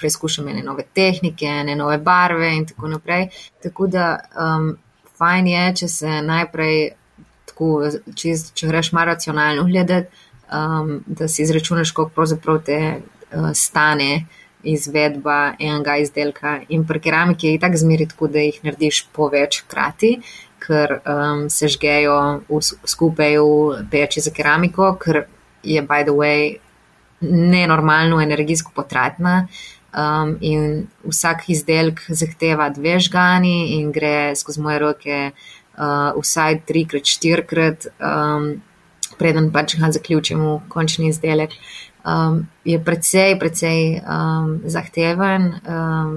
[0.00, 3.26] Preizkušam ene nove tehnike, ene nove barve, in tako naprej.
[3.62, 4.04] Tako da
[4.38, 4.68] um,
[5.18, 6.76] fajn je, če se najprej,
[7.50, 7.70] tako,
[8.16, 14.26] če, če greš malo racionalno gledati, um, da si izračunaš, koliko pravzaprav te uh, stane
[14.62, 16.60] izvedba enega izdelka.
[16.68, 20.18] In pri keramiki je tako zmeri, tako da jih narediš po več krati,
[20.70, 22.16] ker um, se žgejo
[22.46, 25.24] v, skupaj v peči za keramiko, ker
[25.66, 26.60] je, by the way,
[27.20, 29.48] nenormalno energijsko potratna.
[29.90, 37.10] Um, in vsak izdelek zahteva dve žgani in gre skozi moje roke uh, vsaj trikrat,
[37.10, 38.52] štirikrat, um,
[39.18, 41.58] preden pač ga zaključimo, končni izdelek.
[42.06, 45.50] Um, je precej, precej um, zahteven.
[45.66, 46.14] Um,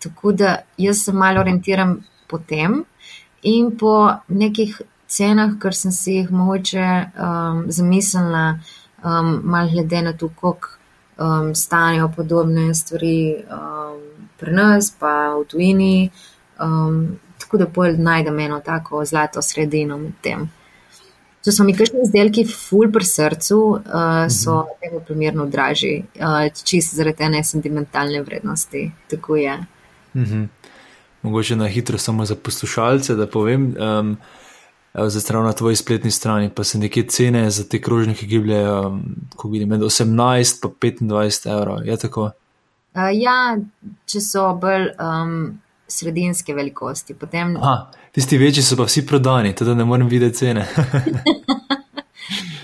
[0.00, 2.82] tako da jaz se malo orientiram po tem
[3.44, 3.94] in po
[4.28, 8.46] nekih cenah, ker sem si jih mogoče um, zamislila,
[9.04, 10.68] um, malo glede na to, koliko
[11.18, 14.00] um, stanejo podobne stvari um,
[14.40, 16.10] pri nas, pa v tujini.
[16.60, 20.46] Um, tako da bolj najdem eno tako zlato sredino med tem.
[21.44, 24.76] Če so mi kakšni izdelki ful pri srcu, uh, so mhm.
[24.80, 28.86] tega primerno dražji, uh, čist zaradi te nesentimentalne vrednosti.
[29.12, 29.58] Tako je.
[30.14, 30.44] Mhm.
[31.24, 33.74] Mogoče na hitro samo za poslušalce, da povem.
[33.80, 34.16] Um,
[35.20, 39.02] stran na tvoji spletni strani, pa se neke cene za te krožnike gibljajo, um,
[39.36, 40.04] ko vidim, med 18
[41.00, 41.86] in 25 evrov.
[41.86, 42.30] Je tako?
[42.94, 43.56] Uh, ja,
[44.06, 45.58] če so bolj um,
[45.88, 47.14] sredinske velikosti.
[47.14, 47.56] Potem...
[47.56, 50.68] Aha, tisti večji so pa vsi prodani, tudi ne morem videti cene.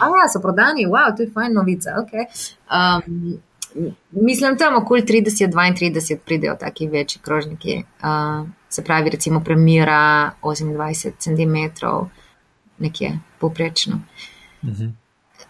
[0.01, 1.97] A ja, so prodani, wow, to je fajn novica.
[2.05, 2.29] Okay.
[2.73, 3.41] Um,
[4.11, 7.85] mislim, tam okoli 30-32 pridejo taki večji krožniki.
[8.03, 11.87] Uh, se pravi, recimo premjera 28 cm,
[12.79, 14.01] nekje poprečno.
[14.65, 14.87] Mhm.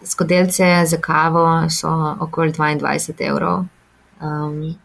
[0.03, 3.65] Skodelce za kavo so okoli 22 evrov.
[4.21, 4.75] Um,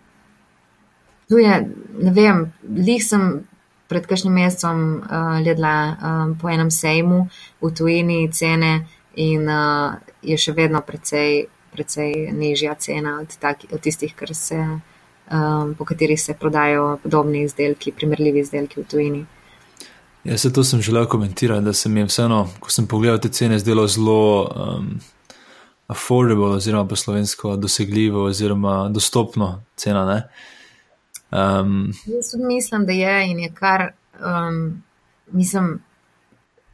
[1.29, 1.69] tu je,
[2.03, 3.47] ne vem, lih sem
[3.89, 7.29] pred kakšnim mesecem uh, ledla um, po enem sejmu
[7.63, 13.81] v tujini cene in uh, je še vedno precej, precej nižja cena od, taki, od
[13.81, 19.27] tistih, kar se um, po katerih se prodajo podobni izdelki, primerljivi izdelki v tujini.
[20.25, 23.29] Ja, se to sem želel komentirati, da se mi je vseeno, ko sem pogledal te
[23.29, 24.89] cene, zdelo zelo um,
[25.87, 30.23] affordable, oziroma po slovensko dosegljivo, oziroma dostopno cena.
[31.31, 34.83] Um, Jaz mislim, da je in je kar, um,
[35.33, 35.79] mislim,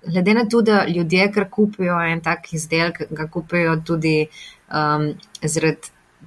[0.07, 4.27] glede na to, da ljudje, kar kupijo en tak izdelek, ga kupijo tudi
[4.73, 5.79] um, zaradi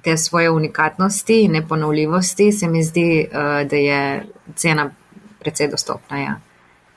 [0.02, 4.90] te svoje unikatnosti in neponovljivosti, se mi zdi, uh, da je cena
[5.40, 6.18] precej dostopna.
[6.18, 6.40] Ja.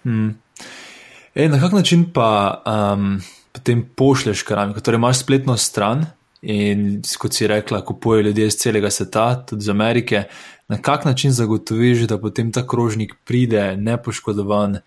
[0.04, 0.42] Hmm.
[1.36, 3.22] E, na kak način pa um,
[3.52, 4.82] potem pošlješ keramiko?
[4.82, 6.06] Torej, imaš spletno stran
[6.42, 10.24] in, kot si rekla, kupujejo ljudje iz celega sveta, tudi iz Amerike.
[10.68, 14.78] Na kak način zagotoviš, da potem ta krožnik pride nepoškodovan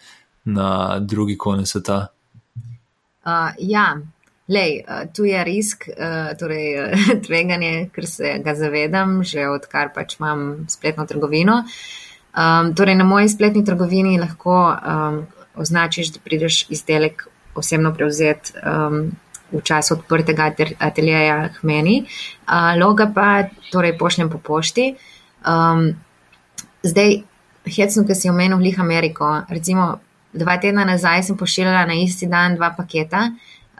[0.45, 2.07] na drugi konec sveta?
[3.25, 3.99] Uh, ja,
[4.53, 6.93] Lej, eh, tu je risk, eh, torej
[7.27, 11.63] tveganje, ker se ga zavedam, že odkar pač imam spletno trgovino.
[12.33, 15.19] Um, torej, na moji spletni trgovini lahko um,
[15.61, 19.11] označiš, da prideš izdelek osebno prevzet um,
[19.53, 20.47] v času odprtega
[20.81, 21.99] ateljeja k meni,
[22.49, 24.95] uh, loga pa torej pošljem po pošti.
[25.45, 25.91] Um,
[26.83, 27.21] zdaj,
[27.69, 29.99] hecno, ki si omenil Lih Ameriko, recimo
[30.33, 33.29] dva tedna nazaj sem pošiljala na isti dan dva paketa.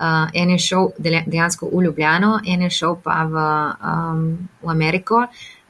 [0.03, 3.43] Uh, en je šel dejansko v Ljubljano, en je šel pa v,
[3.87, 4.25] um,
[4.63, 5.27] v Ameriko.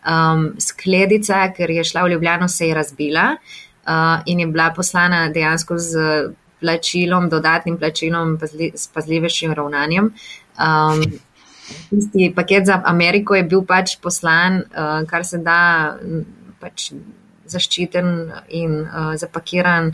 [0.09, 5.27] Um, skledica, ker je šla v Ljubljano, se je razbila uh, in je bila poslana
[5.29, 5.99] dejansko z
[6.61, 8.39] plačilom, dodatnim plačilom,
[8.75, 10.13] s pazljivejšim ravnanjem.
[10.57, 11.05] Um,
[11.91, 15.99] tisti paket za Ameriko je bil pač poslan, uh, kar se da
[16.61, 16.93] pač
[17.53, 19.93] zaščiten in uh, zapakiran.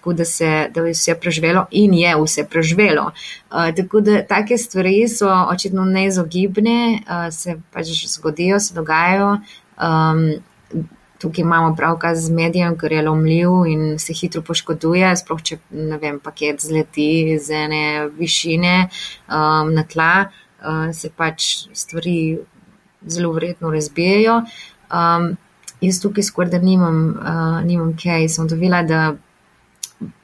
[0.00, 3.10] Tako da, se, da je vse preživelo, in je vse preživelo.
[3.52, 9.34] Uh, tako da take stvari so očitno neizogibne, uh, se pač zgodijo, se dogajajo.
[9.76, 10.24] Um,
[11.20, 15.58] tukaj imamo pravka z medijem, ker je lomljiv in se hitro poškoduje, sploh če
[16.00, 17.82] vem, paket zleti z ene
[18.16, 22.38] višine um, na tla, uh, se pač stvari
[23.06, 24.40] zelo vredno razbijajo.
[24.88, 25.34] Um,
[25.80, 29.02] jaz tukaj skoraj da nimam, uh, nimam kaj, sem dovila, da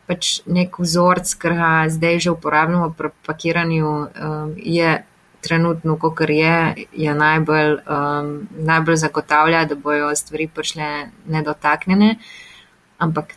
[0.07, 5.03] pač nek vzorc, ki ga zdaj že uporabljamo pri pakiranju, um, je
[5.47, 10.89] trenutno, kot je, je najbolj, um, najbolj zagotavlja, da bojo stvari prišle
[11.27, 12.17] nedotaknjene,
[12.99, 13.35] ampak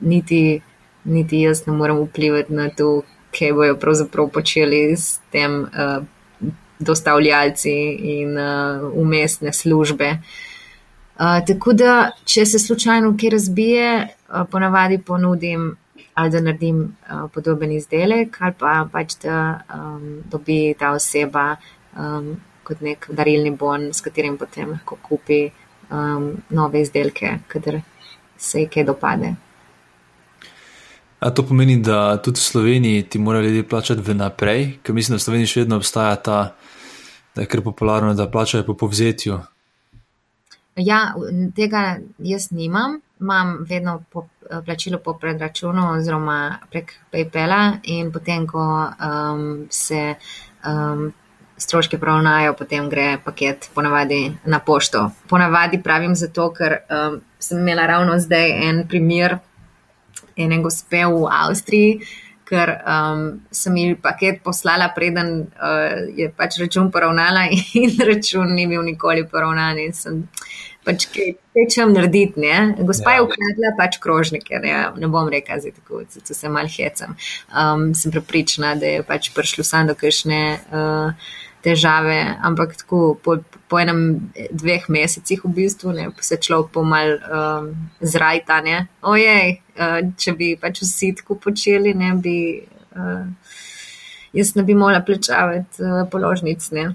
[0.00, 0.60] niti,
[1.04, 3.02] niti jaz ne morem vplivati na to,
[3.38, 6.02] kaj bojo pravzaprav počeli s tem uh,
[6.78, 7.74] dostavljalci
[8.18, 10.16] in uh, umestne službe.
[11.20, 15.76] Uh, tako da, če se slučajno kje razbije, uh, ponavadi ponudim
[16.20, 19.36] ali da naredim uh, podoben izdelek, ali pa pač da
[19.74, 21.54] um, dobi ta oseba
[21.96, 25.46] um, kot nek darilni bon, s katerim potem lahko kupi
[25.90, 27.80] um, nove izdelke, kater
[28.36, 29.32] se ji kaj dopade.
[31.20, 35.20] A to pomeni, da tudi v Sloveniji ti morajo ljudje plačati vnaprej, ker mislim, da
[35.20, 36.38] v Sloveniji še vedno obstaja ta,
[37.34, 39.40] da je kar popularno, da plačajo po povzetju.
[40.80, 41.00] Ja,
[41.56, 44.26] tega jaz nimam imam vedno po,
[44.64, 50.14] plačilo po predračunu oziroma prek PayPala in potem, ko um, se
[50.66, 51.12] um,
[51.56, 55.10] stroške pravnajo, potem gre paket ponavadi na pošto.
[55.28, 59.38] Ponavadi pravim zato, ker um, sem imela ravno zdaj en primer
[60.36, 62.00] ene gospe v Avstriji,
[62.50, 67.46] ker um, sem ji paket poslala, preden uh, je pač račun poravnala
[67.82, 69.78] in račun ni bil nikoli poravnan.
[70.80, 72.74] Pač kaj tečem narediti, ne?
[72.88, 73.24] Gospa je ja.
[73.26, 77.16] ukradla pač krožnike, ne, ne bom rekel, da tako, se mal hecam.
[77.52, 81.28] Um, sem prepričana, da je pač prišlo sam do kakšne uh,
[81.60, 83.36] težave, ampak tako po,
[83.68, 87.68] po enem, dveh mesecih v bistvu ne, se človek pomal um,
[88.00, 88.86] zrajta, ne.
[89.04, 92.38] Ojej, uh, če bi pač vsi tako počeli, ne bi,
[92.96, 93.60] uh,
[94.32, 96.88] jaz ne bi mogla plačavati uh, položnic, ne.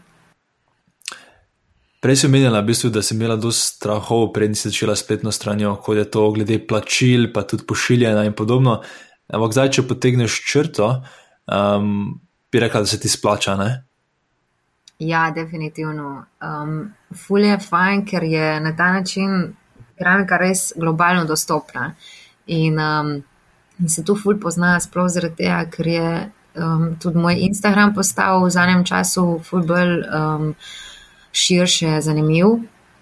[2.06, 5.72] Prej si omenjala, v bistvu, da si imela dosta strahov, prednji si začela spletno stranjo,
[5.82, 8.76] kot je to glede plačil, pa tudi pošiljanja in podobno.
[9.34, 10.92] Ampak zdaj, če potegneš črto,
[11.50, 12.20] um,
[12.54, 13.58] bi rekla, da se ti splača.
[13.58, 13.70] Ne?
[15.02, 16.28] Ja, definitivno.
[16.46, 16.94] Um,
[17.26, 19.56] Fulje je fajn, ker je na ta način
[19.98, 21.96] keramika res globalno dostopna.
[22.46, 23.16] In, um,
[23.82, 26.10] in se tu ful pozna, sploh zaradi tega, ker je
[26.54, 30.04] um, tudi moj Instagram postal v zadnjem času ful bolj.
[30.06, 30.52] Um,
[31.36, 32.48] širše zanimiv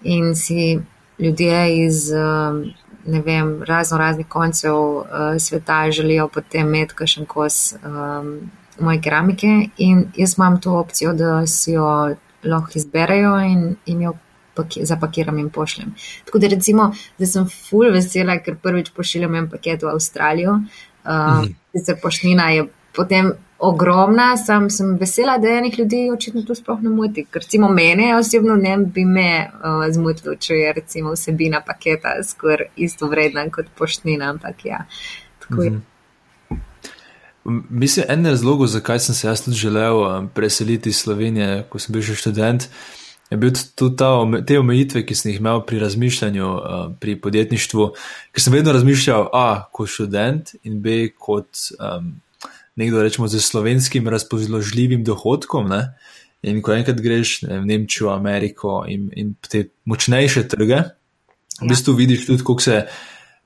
[0.02, 0.80] in si
[1.18, 2.10] ljudje iz
[3.06, 5.04] vem, razno raznih koncev uh,
[5.38, 11.46] sveta želijo potem imeti kakšen kos um, moje keramike in jaz imam to opcijo, da
[11.46, 12.14] si jo
[12.44, 14.12] lahko izberejo in, in jo
[14.82, 15.94] zapakiram in pošljem.
[16.24, 21.10] Tako da recimo, da sem full vesela, ker prvič pošiljam en paket v Avstralijo, uh,
[21.10, 21.52] mhm.
[21.72, 23.32] sicer pošljina je potem
[23.68, 27.24] ogromna, sam sem vesela, da enih ljudi očitno to sploh ne moti.
[27.24, 32.70] Ker recimo mene osebno ne bi me uh, zmotilo, če je recimo vsebina paketa skoraj
[32.76, 34.84] isto vredna kot poštnina, ampak ja.
[35.44, 35.70] Tako je.
[35.70, 35.82] Mhm.
[37.70, 42.02] Mislim, en razlog, zakaj sem se jaz tudi želel preseliti iz Slovenije, ko sem bil
[42.02, 42.64] še študent,
[43.30, 44.08] je bil tudi ta,
[44.46, 46.50] te omejitve, ki sem jih imel pri razmišljanju,
[47.00, 47.88] pri podjetništvu,
[48.32, 52.14] ker sem vedno razmišljal, a kot študent in b kot um,
[52.76, 55.68] nekdo rečemo z slovenskim razpoložljivim dohodkom.
[55.68, 55.94] Ne?
[56.42, 60.84] In ko enkrat greš ne, v Nemčijo, Ameriko in, in te močnejše trge, ja.
[61.62, 62.86] v bistvu vidiš tudi, kako se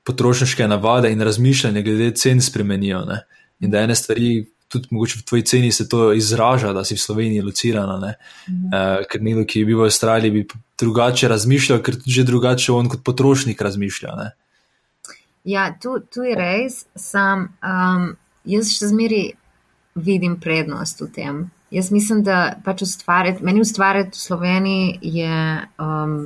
[0.08, 3.04] potrošniške navade in razmišljanje glede cen spremenijo.
[3.04, 3.20] Ne?
[3.60, 7.00] In da ene stvari, tudi mogoče v tvoji ceni se to izraža, da si v
[7.00, 7.98] Sloveniji locirana.
[7.98, 8.66] Mhm.
[8.66, 10.46] Uh, ker nekdo, ki je bil v Avstraliji, bi
[10.78, 14.16] drugače razmišljal, ker tudi drugače on kot potrošnik razmišlja.
[14.16, 14.30] Ne?
[15.44, 17.48] Ja, tu, tu je res, sam.
[17.64, 18.16] Um,
[18.48, 19.22] jaz še zmeri
[19.98, 21.40] vidim prednost v tem.
[21.70, 25.40] Jaz mislim, da pač ustvarjati, meni ustvarjati v Sloveniji je
[25.78, 26.20] um,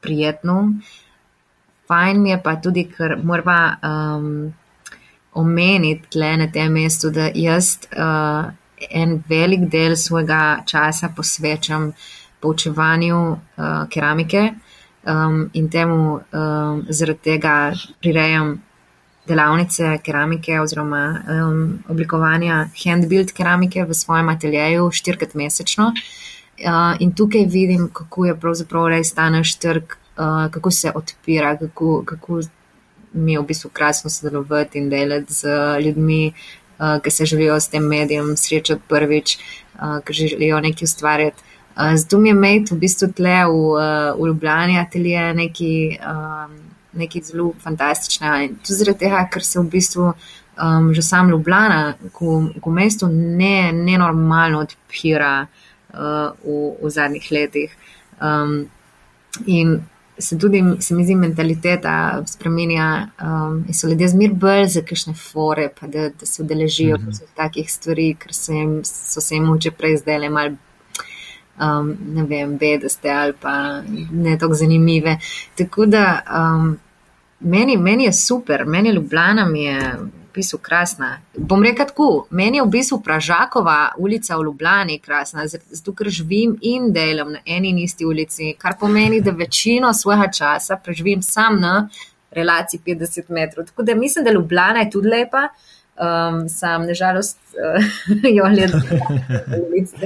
[0.00, 0.74] prijetno.
[1.88, 4.52] fajn mi je pa tudi, ker moramo um,
[5.34, 8.52] omeniti tle na tem mestu, da jaz uh,
[8.90, 11.92] en velik del svojega časa posvečam
[12.40, 14.54] poučevanju uh, keramike
[15.06, 18.62] um, in temu um, zaradi tega prirejam
[19.28, 25.92] delavnice keramike oziroma um, oblikovanja hand-build keramike v svojem ateljeju štirikrat mesečno.
[26.54, 31.56] Uh, in tukaj vidim, kako je pravzaprav res ta naš trg, uh, kako se odpira,
[31.56, 32.40] kako, kako
[33.12, 36.32] mi je v bistvu krasno sodelovati in delati z ljudmi,
[36.78, 39.38] uh, ki se želijo s tem medijem srečati prvič,
[39.74, 41.42] uh, ki želijo nekaj ustvarjati.
[41.76, 45.98] Uh, mi je imeti v bistvu tle v, uh, v Ljubljani atelje neki.
[45.98, 46.63] Um,
[46.96, 48.42] nekaj zelo fantastičnega.
[48.42, 53.08] In tudi zaradi tega, ker se v bistvu um, že sam Ljubljana, ko v mestu
[53.08, 57.76] ne, ne normalno odpira uh, v, v zadnjih letih.
[58.20, 58.64] Um,
[59.46, 59.80] in
[60.18, 65.14] se tudi, se mi zdi, mentaliteta spremenja um, in so ljudje zmer bolj za kakšne
[65.14, 67.34] fore, pa da, da se udeležijo mm -hmm.
[67.34, 70.54] takih stvari, ker so, jim, so se jim že prej zdele mal.
[71.54, 75.18] Um, ne vem, bedaste ali pa ne tako zanimive.
[75.54, 76.78] Tako da um,
[77.44, 81.18] Meni, meni je super, meni je Ljubljana, mi je v bistvu krasna.
[81.36, 86.56] Bom rekel tako, meni je v bistvu Pražakova ulica v Ljubljani krasna, zato ker živim
[86.62, 91.60] in delam na eni in isti ulici, kar pomeni, da večino svojega časa preživim sam
[91.60, 91.88] na
[92.30, 93.66] relaciji 50 metrov.
[93.66, 95.48] Tako da mislim, da Ljubljana je tudi lepa.
[95.94, 97.84] Um, sam, nažalost, uh,
[98.36, 98.80] jo gledam
[99.46, 99.96] na ulici.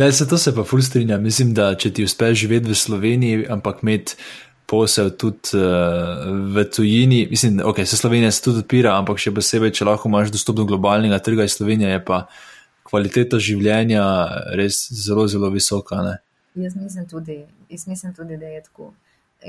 [0.00, 1.22] Ne, se to se pa ful strinjam.
[1.22, 4.14] Mislim, da če ti uspeš živeti v Sloveniji, ampak imeti
[4.70, 6.22] posel tudi uh,
[6.54, 7.26] v tujini.
[7.30, 10.56] Mislim, da okay, se Slovenija se tudi odpira, ampak še posebej, če lahko imaš dostop
[10.56, 12.22] do globalnega trga iz Slovenije, je pa
[12.88, 14.06] kvaliteta življenja
[14.56, 16.00] res zelo, zelo visoka.
[16.06, 16.16] Ne?
[16.64, 18.94] Jaz mislim, tudi, jaz mislim tudi, da je tako.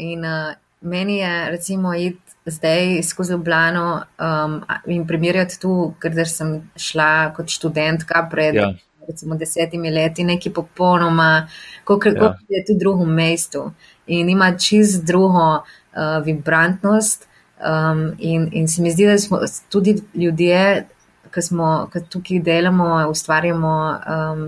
[0.04, 3.88] In uh, meni je, recimo, iti zdaj skozi Ljubljano
[4.20, 4.60] um,
[4.91, 8.60] in primerjati tu, ker sem šla kot študentka pred.
[8.66, 8.74] Ja.
[9.08, 11.47] Recimo desetimi leti, nekaj popolnoma,
[11.84, 12.34] kot ja.
[12.49, 13.72] je tudi v drugem mestu
[14.08, 17.28] in ima čist drugo uh, vibrantnost.
[17.62, 19.39] Um, in, in se mi zdi, da smo
[19.70, 20.88] tudi ljudje,
[21.34, 24.41] ki smo ki tukaj delamo, ustvarjamo um,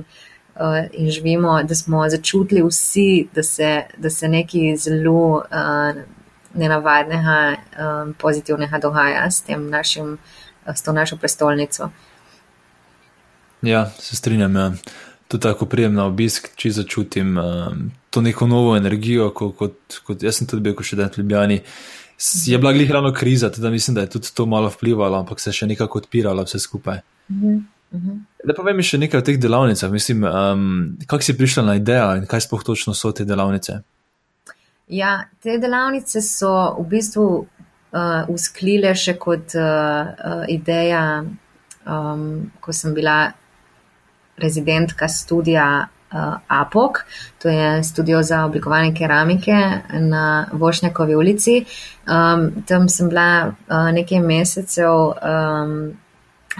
[0.55, 6.01] uh, in živimo, da smo začutili vsi, da se, da se nekaj zelo uh,
[6.53, 10.17] nenavadnega, um, pozitivnega dogaja s, našim,
[10.65, 11.89] s to našo prestolnico.
[13.63, 14.55] Ja, se strinjam.
[14.55, 14.73] Ja
[15.33, 20.23] tudi tako prijem na obisk, če začutim um, to neko novo energijo, kot, kot, kot
[20.23, 21.57] jaz sem tudi bil, ko še dan v Ljubljani.
[22.45, 25.49] Je bila glih ravno kriza, tudi mislim, da je tudi to malo vplivalo, ampak se
[25.49, 27.01] je še nekako odpiralo vse skupaj.
[27.29, 27.57] Uh -huh,
[27.91, 28.21] uh -huh.
[28.45, 29.91] Da povem še nekaj o teh delavnicah.
[29.91, 33.81] Mislim, um, kako si prišla na idejo in kaj sploh točno so te delavnice?
[34.87, 37.25] Ja, te delavnice so v bistvu
[37.91, 41.25] uh, usklile še kot uh, uh, ideja,
[41.85, 43.31] um, ko sem bila
[44.37, 47.05] rezidentka studija uh, APOK,
[47.41, 49.55] to je studio za oblikovanje keramike
[49.93, 51.65] na Vošnjakovi ulici.
[52.07, 55.93] Um, tam sem bila uh, nekaj mesecev, um,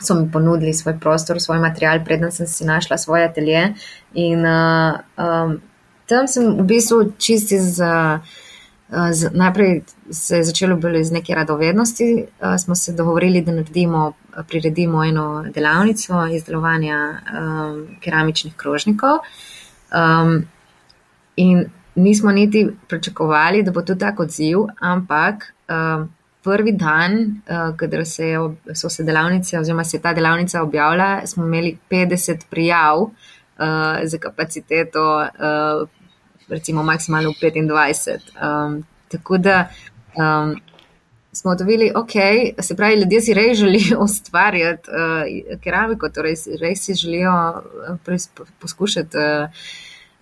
[0.02, 3.74] so mi ponudili svoj prostor, svoj material, predtem sem si našla svoj atelje
[4.14, 5.62] in uh, um,
[6.06, 8.20] tam sem v bistvu čisti za.
[9.12, 14.14] Z, najprej se je začelo bolj iz neke radovednosti, uh, smo se dogovorili, da naredimo,
[14.48, 19.18] priredimo eno delavnico izdelovanja um, keramičnih krožnikov.
[19.94, 20.46] Um,
[21.36, 21.66] in
[21.96, 26.10] nismo niti pričakovali, da bo to tako odziv, ampak um,
[26.44, 28.40] prvi dan, uh, kadar se je,
[28.76, 33.10] so se delavnice, oziroma se je ta delavnica objavila, smo imeli 50 prijav uh,
[34.04, 35.18] za kapaciteto.
[35.18, 35.90] Uh,
[36.50, 38.20] recimo maksimalno 25.
[38.66, 39.70] Um, tako da
[40.16, 40.56] um,
[41.34, 42.12] smo odvili, ok,
[42.60, 47.34] se pravi, ljudje si res želijo ustvarjati uh, keramiko, torej res si želijo
[47.90, 48.18] uh,
[48.60, 49.50] poskušati uh,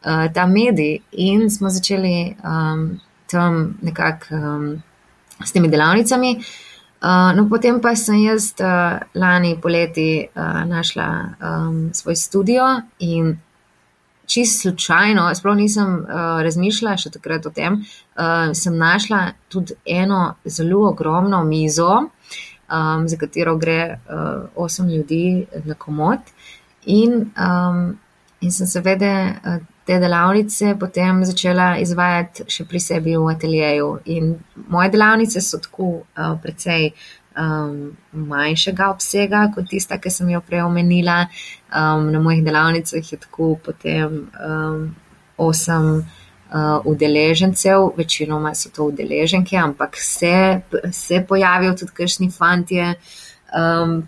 [0.06, 3.00] uh, ta medij in smo začeli um,
[3.32, 4.84] tam nekako um,
[5.46, 6.36] s temi delavnicami.
[7.02, 11.08] Uh, no, potem pa sem jaz uh, lani poleti uh, našla
[11.42, 12.64] um, svoj studio
[13.00, 13.38] in
[14.32, 20.22] čist slučajno, sploh nisem uh, razmišljala še takrat o tem, uh, sem našla tudi eno
[20.46, 26.32] zelo ogromno mizo, um, za katero gre uh, osem ljudi na komod.
[26.86, 27.84] In, um,
[28.42, 29.12] in sem seveda
[29.86, 33.90] te delavnice potem začela izvajati še pri sebi v ateljeju.
[34.16, 34.36] In
[34.70, 36.92] moje delavnice so tako uh, precej
[37.38, 41.26] um, manjšega obsega kot tista, ki sem jo prej omenila.
[41.72, 44.96] Um, na mojih delavnicah je tako potem um,
[45.38, 46.02] osem
[46.52, 50.62] uh, udeležencev, večinoma so to udeleženke, ampak se,
[50.92, 52.96] se pojavijo tudi kakšni fantje.
[53.58, 54.02] Um,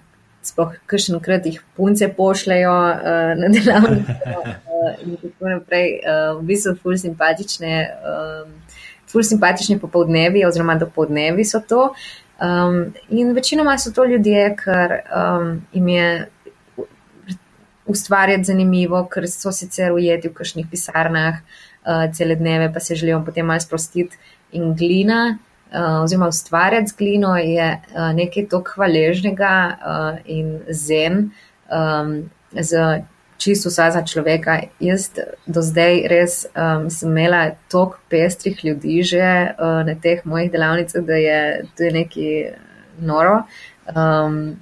[0.44, 5.94] Sploh, kakšen krat jih punce pošljajo uh, na delavnice, uh, in tako naprej.
[6.04, 7.78] Uh, v bistvu, ful simpatične,
[8.12, 8.50] um,
[9.08, 11.94] ful simpatični popoldnevi, oziroma dopoldnevi so to.
[12.42, 16.30] Um, in večinoma so to ljudje, ker um, jim je
[17.86, 21.40] ustvarjati zanimivo, ker so sicer ujeti v kakšnih pisarnah,
[21.86, 24.18] uh, cele dneve, pa se želijo potem malo sprostiti.
[24.52, 25.38] In glina,
[25.72, 31.30] uh, oziroma ustvarjati z glino, je uh, nekaj tako hvaležnega uh, in zen
[31.70, 33.04] um, za
[33.44, 34.60] čisto vsa za človeka.
[34.80, 35.10] Jaz
[35.46, 41.04] do zdaj res um, sem imela toliko pestrih ljudi že uh, na teh mojih delavnicah,
[41.04, 41.40] da je
[41.78, 42.54] to nekaj
[43.00, 43.44] noro.
[43.92, 44.56] Um,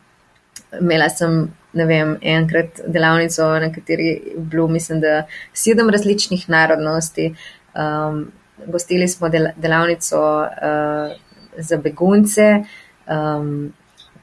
[0.79, 7.33] imela sem ne vem, enkrat delavnico, na kateri je bilo, mislim, da sedem različnih narodnosti.
[7.75, 8.31] Um,
[8.67, 11.13] gostili smo del, delavnico uh,
[11.57, 12.63] za begunce,
[13.07, 13.71] um,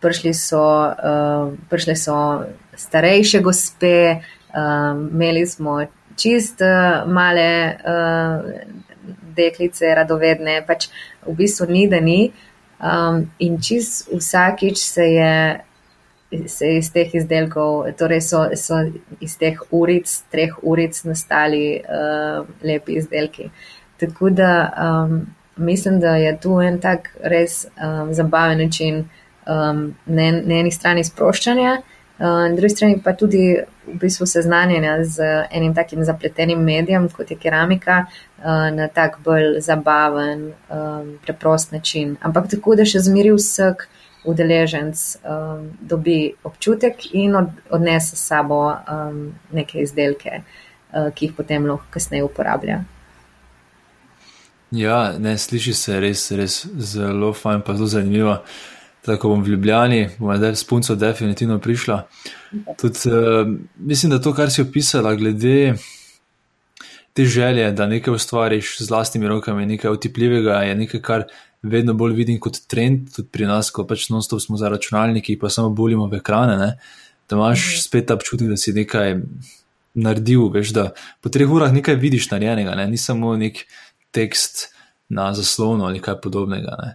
[0.01, 2.19] prišli so, uh, prišli so
[2.77, 4.21] starejše gospe,
[4.59, 5.79] um, imeli smo
[6.19, 8.51] čist uh, male uh,
[9.37, 10.89] deklice, radovedne, pač
[11.27, 12.21] v bistvu ni, da ni.
[12.79, 15.33] Um, in čist vsakič se je
[16.47, 18.83] se iz teh izdelkov, torej so, so
[19.25, 23.49] iz teh uric, treh uric nastali uh, lepi izdelki.
[23.99, 25.23] Tako da um,
[25.57, 28.99] mislim, da je tu en tak res um, zabaven način
[29.47, 31.79] um, na, na eni strani sproščanja,
[32.19, 33.57] na drugi strani pa tudi
[33.87, 38.45] v bistvu seznanjanja z enim takim zapletenim medijem, kot je keramika, uh,
[38.75, 42.17] na tak bolj zabaven, um, preprost način.
[42.23, 43.87] Ampak tako, da še zmeri vseh
[44.29, 45.01] udeleženc
[45.81, 48.75] dobi občutek in od, odnese s sabo
[49.55, 52.83] neke izdelke, uh, ki jih potem lahko kasneje uporablja.
[54.71, 58.35] Ja, ne, sliši se res, res zelo fajn, pa zelo zanimivo.
[59.07, 62.03] Tako bom v Ljubljani, bom zdaj s punco definitivno prišla.
[62.81, 65.75] Tud, uh, mislim, da to, kar si opisala, glede
[67.13, 71.25] te želje, da nekaj ustvariš z vlastnimi rokami, nekaj otipljivega, je nekaj, kar
[71.63, 75.51] vedno bolj vidim kot trend, tudi pri nas, ko pač non-stop smo za računalniki, pa
[75.51, 76.57] samo bolimo v ekrane.
[76.57, 76.69] Ne?
[77.31, 77.81] Da imaš mhm.
[77.83, 79.17] spet občutek, da si nekaj
[79.99, 80.91] naredil, veš, da
[81.21, 82.87] po treh urah nekaj vidiš narejenega, ne?
[82.87, 83.65] ni samo nek
[84.15, 84.69] tekst
[85.09, 86.77] na zaslonu ali kaj podobnega.
[86.83, 86.95] Ne?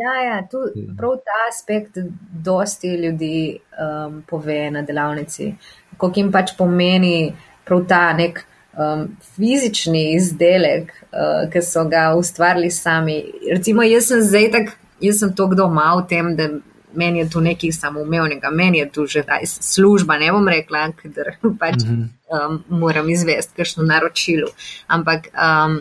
[0.00, 0.94] Ja, ja, tu ja.
[0.98, 1.98] prav ta aspekt
[2.32, 5.54] dosti ljudi um, pove na delavnici,
[5.96, 7.32] koliko jim pač pomeni
[7.68, 8.40] prav ta nek
[8.78, 9.04] um,
[9.36, 13.18] fizični izdelek, uh, ki so ga ustvarili sami.
[13.52, 14.74] Recimo, jaz sem zdaj tak,
[15.04, 16.48] jaz sem to doma v tem, da
[16.94, 21.34] meni je to nekaj samoumevnega, meni je to že daj služba, ne bom rekla, ker
[21.62, 22.08] pač mhm.
[22.32, 24.50] um, moram izvesti kakšno naročilo.
[24.86, 25.80] Ampak um,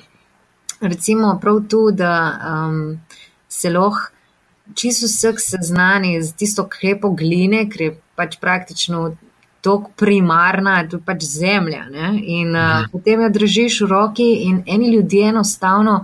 [0.82, 2.14] recimo prav tu, da
[2.52, 3.00] um,
[3.50, 4.14] se lahko
[4.76, 9.16] čisto vseh seznani z tisto klepo gline, ker je pač praktično
[9.66, 11.86] tako primarna, to je pač zemlja.
[11.92, 12.12] Ne?
[12.22, 16.04] In uh, potem jo držiš v roki, in eni ljudje enostavno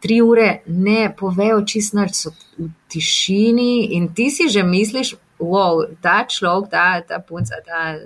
[0.00, 5.84] tri ure ne povejo čisto, da so v tišini, in ti si že misliš, wow,
[6.00, 8.00] ta človek, ta, ta punca, ta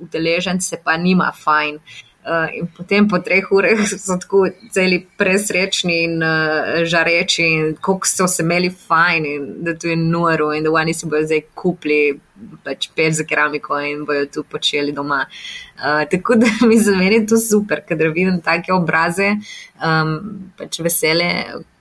[0.00, 1.78] udeleženc se pa nima fajn.
[2.26, 8.08] Uh, in potem po treh urah so tako celi presrečni in uh, žareči, in kako
[8.10, 11.44] so se imeli fajn, in da tu je noro, in da oni si bodo zdaj
[11.54, 12.18] kupili
[12.64, 15.20] pač pel za keramiko in bojo tu počeli doma.
[15.78, 19.36] Uh, tako da mi za meni je to super, ker vidim take obraze,
[19.78, 20.18] um,
[20.58, 21.30] pač vesele.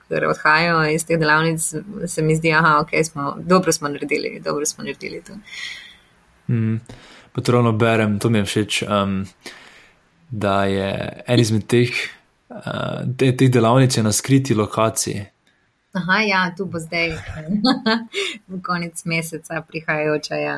[0.06, 1.64] Ker odhajajo iz teh delavnic,
[2.06, 5.34] se mi zdi, da okay, smo dobro smo naredili, dobro smo naredili to.
[6.54, 6.78] Mm,
[7.34, 8.84] Potrovno berem, to mi je všeč.
[8.86, 9.26] Um,
[10.30, 11.92] da je en izmed teh,
[12.50, 15.26] uh, te, teh delavnic na skriti lokaciji.
[15.96, 17.14] Aha, ja, tu bo zdaj,
[18.52, 20.36] v konec meseca, prihajajoča.
[20.36, 20.58] Ja,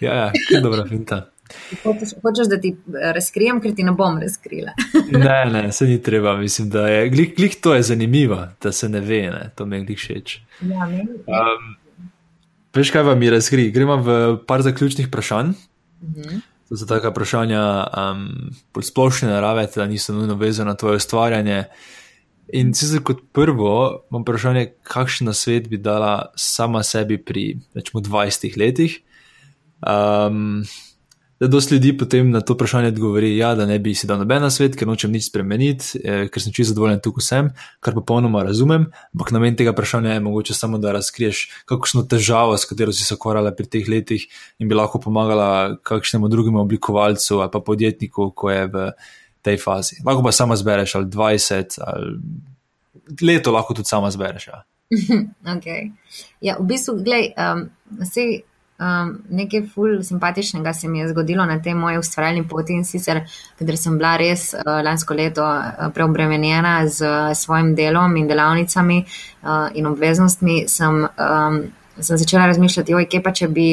[0.00, 1.26] ja, ja kaj dobra finta.
[1.82, 2.70] Hočeš, hočeš, da ti
[3.14, 4.72] razkrijem, ker ti ne bom razkrila.
[5.24, 6.36] ne, ne, se ni treba.
[6.36, 9.76] Mislim, da je glik, glik to je zanimivo, da se ne ve, ne, to mi
[9.76, 10.38] je glik všeč.
[10.60, 11.20] Ja, meni.
[11.28, 11.74] Um,
[12.74, 13.68] veš, kaj vam je razkri?
[13.70, 14.16] Gremo v
[14.46, 15.52] par zaključnih vprašanj.
[16.00, 16.20] Uh mhm.
[16.22, 16.40] -huh.
[16.72, 18.50] So taka vprašanja um,
[18.82, 21.64] splošne narave, da niso nujno vezane na tvoje ustvarjanje.
[22.52, 28.56] In sicer kot prvo, imam vprašanje, kakšen svet bi dala sama sebi pri rečemo, 20
[28.58, 28.98] letih.
[29.82, 30.64] Um,
[31.42, 34.44] da dosti ljudi potem na to vprašanje odgovori, ja, da ne bi si dal noben
[34.50, 37.48] svet, ker nočem nič spremeniti, eh, ker sem čisto zadovoljen tukaj sem,
[37.82, 38.84] kar popolnoma razumem.
[39.10, 43.16] Ampak namen tega vprašanja je mogoče samo, da razkriješ kakšno težavo, s katero si se
[43.18, 44.28] ukvarjala pri teh letih
[44.62, 48.86] in bi lahko pomagala kakšnemu drugemu oblikovalcu ali pa podjetniku, ko je v
[49.42, 49.98] tej fazi.
[50.06, 52.14] Lahko pa sama zbereš ali 20, ali
[53.26, 54.46] leto lahko tudi sama zbereš.
[54.46, 54.62] Ja.
[55.58, 55.90] okay.
[56.38, 57.66] ja, v bistvu, gledaj, um,
[57.98, 58.30] vse.
[58.82, 63.20] Um, nekaj ful simpatičnega se mi je zgodilo na tej moji ustvarjalni poti in sicer,
[63.58, 69.04] ker sem bila res uh, lansko leto uh, preobremenjena z uh, svojim delom in delavnicami
[69.04, 71.60] uh, in obveznostmi, sem, um,
[72.00, 73.68] sem začela razmišljati, oj, kje pa če bi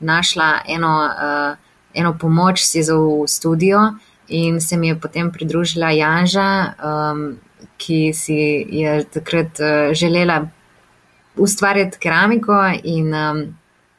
[0.00, 3.92] našla eno, uh, eno pomoč si za v studio.
[4.28, 7.38] In se mi je potem pridružila Janža, um,
[7.80, 8.36] ki si
[8.68, 10.42] je takrat uh, želela
[11.36, 13.42] ustvarjati keramiko in um,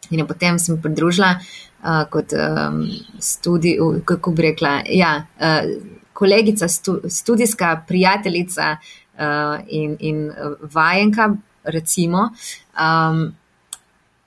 [0.09, 2.81] In potem sem pridružila uh, kot um,
[3.19, 5.69] studi, kako bi rekla, ja, uh,
[6.13, 10.31] kolegica, stu, študijska prijateljica uh, in, in
[10.73, 12.29] vajenka, recimo.
[12.75, 13.35] Um,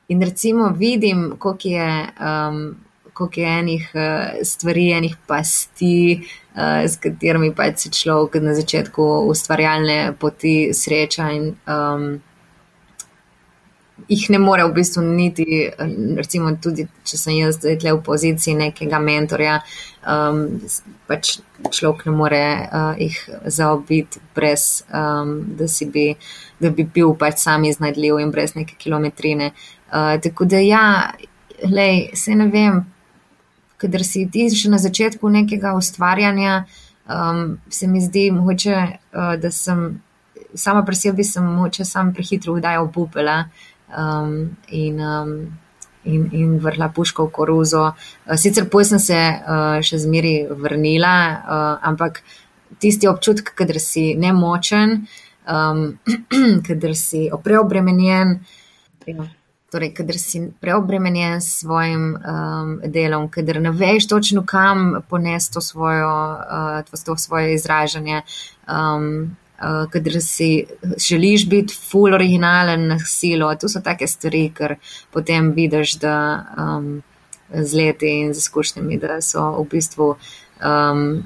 [0.09, 2.09] in recimo vidim, koliko je.
[2.21, 2.77] Um,
[3.15, 3.91] Koliko je enih
[4.43, 6.27] stvari, enih pasti,
[6.87, 12.21] s katerimi pa se človek na začetku ustvarjalne poti sreča, in um,
[14.09, 15.71] jih ne more v bistvu niti,
[16.17, 19.59] recimo, tudi če sem jaz zdaj v poziciji nekega mentorja,
[20.07, 20.61] um,
[21.09, 26.07] pač človek ne more uh, jih zaobiti, brez um, da, bi,
[26.61, 29.53] da bi bil pač sam iznajdljiv in brez neke kilometrine.
[29.89, 30.87] Uh, tako da ja,
[31.65, 32.83] lej, se ne vem,
[33.81, 36.65] kadar si ti še na začetku nekega ustvarjanja,
[37.09, 38.81] um, se mi zdi mogoče,
[39.15, 40.03] uh, da sem.
[40.55, 45.59] Sama pri sebi sem moče sam prehitro vdajal bupela, uh, um, in, um,
[46.05, 47.85] in, in vrla puško v koruzo.
[47.91, 52.23] Uh, sicer poj sem se uh, še zmeri vrnila, uh, ampak
[52.79, 55.07] tisti občutek, kadar si nemočen,
[55.49, 55.87] um,
[56.69, 58.39] kadar si preobremenjen.
[59.07, 59.31] Ja.
[59.75, 65.61] Torej, kader si preobremenjen s svojim um, delom, kader ne veš točno, kam ponesti to,
[65.83, 68.21] uh, to svoje izražanje,
[68.71, 70.65] um, uh, kadar si
[71.09, 73.55] želiš biti full originalen na silo.
[73.55, 74.77] To so take stvari, ker
[75.11, 77.03] potem vidiš, da um,
[77.55, 80.15] z leti in z izkušnjami, da so v bistvu
[80.65, 81.23] um,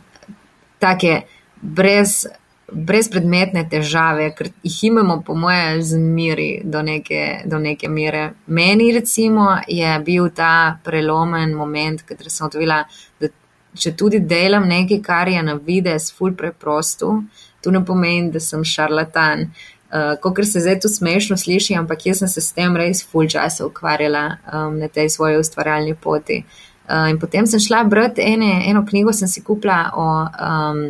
[0.78, 1.22] take
[1.60, 2.26] brez.
[2.68, 8.34] Brezpredmetne težave, ker jih imamo, po mojem, zmeri do neke, do neke mere.
[8.46, 12.82] Meni, recimo, je bil ta prelomen moment, ker sem odvila,
[13.20, 13.30] da
[13.72, 18.40] če tudi delam nekaj, kar je na vides, ful preprosto, uh, to ne pomeni, da
[18.40, 19.50] sem šarlatan.
[19.88, 23.28] Uh, Kot se zdaj tu smešno sliši, ampak jaz sem se s tem res full
[23.28, 26.42] časa ukvarjala um, na tej svoji ustvarjalni poti.
[26.88, 30.82] Uh, in potem sem šla brati ene, eno knjigo, sem si kupila o um,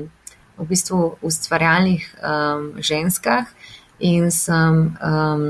[0.59, 3.47] v bistvu ustvarjalnih um, ženskah
[3.99, 5.47] in sem um,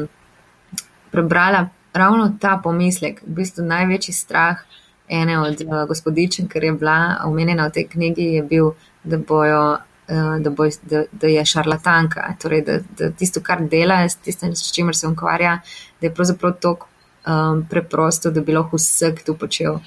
[1.10, 4.60] prebrala ravno ta pomislek, v bistvu največji strah
[5.08, 8.72] ene od uh, gospodičen, ker je bila omenjena v tej knjigi, je bil,
[9.08, 14.00] da bojo Eh, da, bo, da, da je šarlatanka, torej da, da tisto, kar dela,
[14.08, 15.58] s tistim, s čimer se ukvarja,
[16.00, 16.88] da je pravzaprav tako
[17.26, 19.80] um, preprosto, da bi lahko vsak to počel.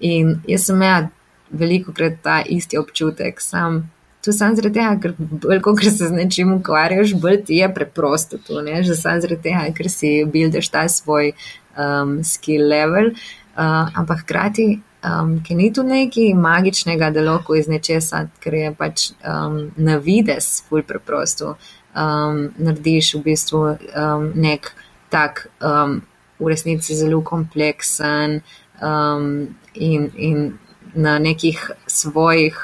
[0.00, 1.08] In jaz sem imela
[1.50, 3.84] veliko krat ta isti občutek, sam.
[4.24, 8.40] To sem zaradi tega, ker bolj, ko se z nečim ukvarjaš, bolj ti je preprosto
[8.42, 11.30] to, ne, že sem zaradi tega, ker si buildeš ta svoj
[11.76, 14.66] um, skill level, uh, ampak hkrati
[15.06, 19.96] um, ki ni tu nekaj magičnega, da lahko iz nečesa, ker je pač um, na
[20.02, 21.54] vides, fulj preprosto,
[21.94, 24.72] um, narediš v bistvu um, nek
[25.12, 26.00] tak, um,
[26.38, 28.40] v resnici zelo kompleksen
[28.82, 30.58] um, in, in
[30.96, 32.58] na nekih svojih,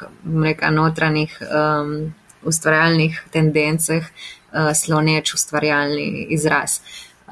[0.44, 2.12] reka, notranjih um,
[2.44, 6.80] ustvarjalnih tendencah uh, sloneč ustvarjalni izraz.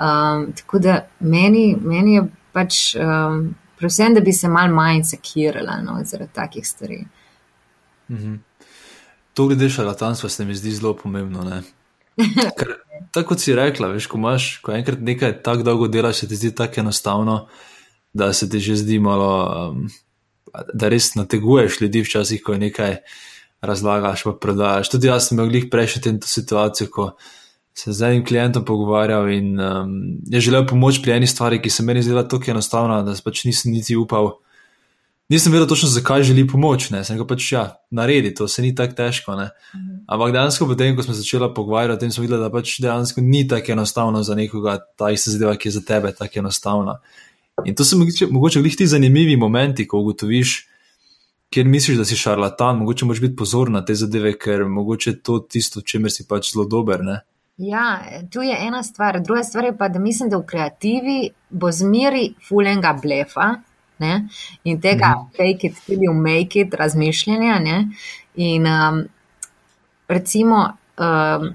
[0.01, 2.95] Um, tako da meni, meni je pač.
[2.97, 3.51] Um,
[3.81, 7.01] predvsem, da bi se mal manj sekirala no, zaradi takih stvari.
[8.09, 8.39] -hmm.
[9.35, 11.63] To glede šarlatanstva se mi zdi zelo pomembno.
[12.59, 12.75] Ker,
[13.13, 16.37] tako kot si rekla, veš, ko imaš, ko enkrat nekaj tako dolgo delaš, se ti
[16.37, 17.49] zdi tako enostavno,
[18.13, 19.89] da se ti že zdi malo, um,
[20.75, 22.97] da res nateguješ ljudi včasih, ko nekaj
[23.61, 24.91] razlagaš, pa prodajaš.
[24.91, 27.11] Tudi jaz sem imel prejšnjo to situacijo, ko
[27.81, 29.93] se z enim klientom pogovarjal in um,
[30.29, 33.73] je želel pomoč pri eni stvari, ki se meni zdela tako enostavna, da pač nisem
[33.73, 34.35] niti upal.
[35.31, 37.05] Nisem vedel točno, zakaj želi pomoč, ne?
[37.07, 37.63] sem ga pač ja,
[37.95, 39.37] naredi, to se ni tako težko.
[39.39, 39.49] Ne?
[39.77, 40.03] Mhm.
[40.11, 43.47] Ampak dejansko, potem, ko smo začeli pogovarjati o tem, smo videli, da pač dejansko ni
[43.49, 46.99] tako enostavno za nekoga ta ista zadeva, ki je za tebe tako enostavna.
[47.65, 50.59] In to so mogoče glih ti zanimivi momenti, ko ugotoviš,
[51.55, 55.39] kjer misliš, da si šarlatan, mogoče moraš biti pozorn na te zadeve, ker mogoče to
[55.41, 57.05] tisto, čemer si pač zelo dober.
[57.07, 57.21] Ne?
[57.61, 58.01] Ja,
[58.33, 59.21] tu je ena stvar.
[59.21, 63.55] Druga stvar je pa, da mislim, da v kreativi bo zmeri fulenga blefa.
[63.99, 64.29] Ne?
[64.65, 67.59] In tega mm fake it, tudi v make it, razmišljanja.
[67.59, 67.89] Ne?
[68.35, 69.03] In um,
[70.09, 71.51] recimo, um,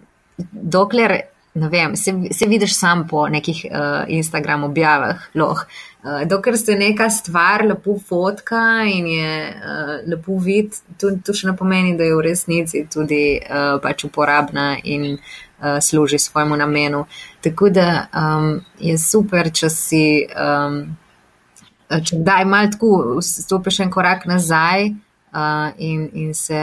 [0.52, 1.20] dokler
[1.56, 5.66] ne vem, se, se vidiš sam po nekih uh, Instagram objavah, loh.
[6.04, 11.48] Uh, dokler se neka stvar lepo fotka in je uh, lepo vid, to, to še
[11.48, 17.06] ne pomeni, da je v resnici tudi uh, pač uporabna in uh, služi svojemu namenu.
[17.42, 20.04] Tako da um, je super, če si,
[20.36, 20.78] um,
[21.88, 26.62] če daj mal tako, stopiš en korak nazaj uh, in, in se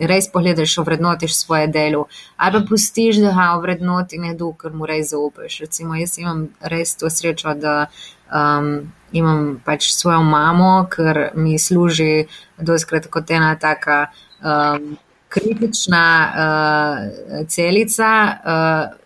[0.00, 2.06] res pogledaš, ovrednotiš svoje delo,
[2.36, 5.60] ali pa pustiš, da ga ovrednoti nekdo, ker mu res zaupaš.
[5.60, 7.86] Recimo, jaz imam res to srečo, da
[8.32, 12.26] um, imam pač svojo mamo, ker mi služi
[12.58, 14.06] doskrat kot ena taka
[14.42, 14.96] um,
[15.28, 18.10] kritična uh, celica.
[18.44, 18.96] Uh,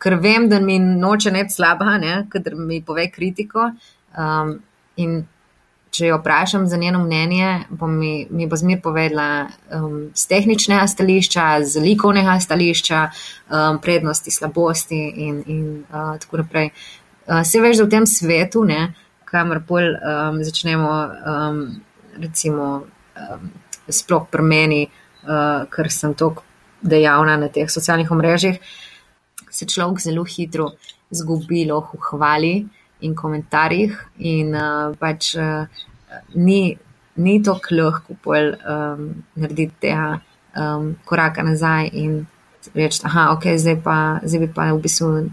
[0.00, 1.98] Ker vem, da mi noče ne slaba,
[2.32, 3.66] ker mi pove kritiko.
[4.16, 4.54] Um,
[4.96, 5.26] in
[5.90, 10.86] če jo vprašam za njeno mnenje, bo mi, mi bo zmer povedala um, z tehničnega
[10.86, 13.00] stališča, z likovnega stališča,
[13.50, 16.70] um, prednosti, slabosti in, in uh, tako naprej.
[17.26, 18.92] Uh, se veš, da v tem svetu, ne,
[19.30, 20.94] kamor bolj um, začnemo,
[21.34, 21.64] um,
[22.22, 22.70] recimo,
[23.18, 23.50] um,
[23.90, 24.84] sploh pri meni,
[25.26, 26.46] uh, ker sem tako
[26.82, 28.62] dejavna na teh socialnih omrežjih,
[29.50, 30.70] se človek zelo hitro
[31.10, 32.54] zgubi v hvali
[33.00, 35.66] in komentarjih, in uh, pač uh,
[36.34, 36.78] ni,
[37.16, 40.20] ni to lahko pol um, narediti tega
[40.56, 42.26] um, koraka nazaj in
[42.74, 43.80] reči, da okay, zdaj,
[44.24, 45.30] zdaj bi pa v bistvu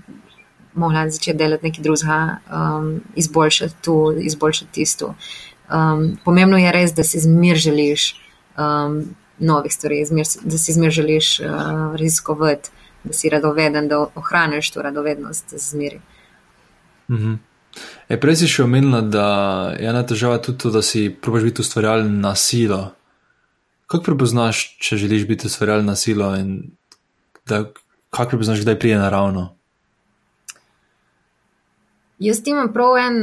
[0.77, 5.15] mogla začeti delati nekaj drugega, um, izboljšati to, izboljšati tisto.
[5.73, 8.15] Um, pomembno je res, da si zmer želiš
[8.57, 10.06] um, novih stvari,
[10.44, 11.48] da si zmer želiš uh,
[11.95, 12.69] raziskovati,
[13.03, 15.99] da si radoveden, da ohraniš to radovednost zmeri.
[17.10, 17.38] Mm -hmm.
[18.08, 19.28] E, prej si še omenila, da
[19.76, 22.94] je ena težava tudi to, da si probiš biti ustvarjalen na silo.
[23.88, 26.56] Kako prepoznaš, če želiš biti ustvarjalen na silo in
[27.48, 27.66] da,
[28.10, 29.49] kako prepoznaš, kdaj prije naravno?
[32.20, 33.20] Jaz imam prav en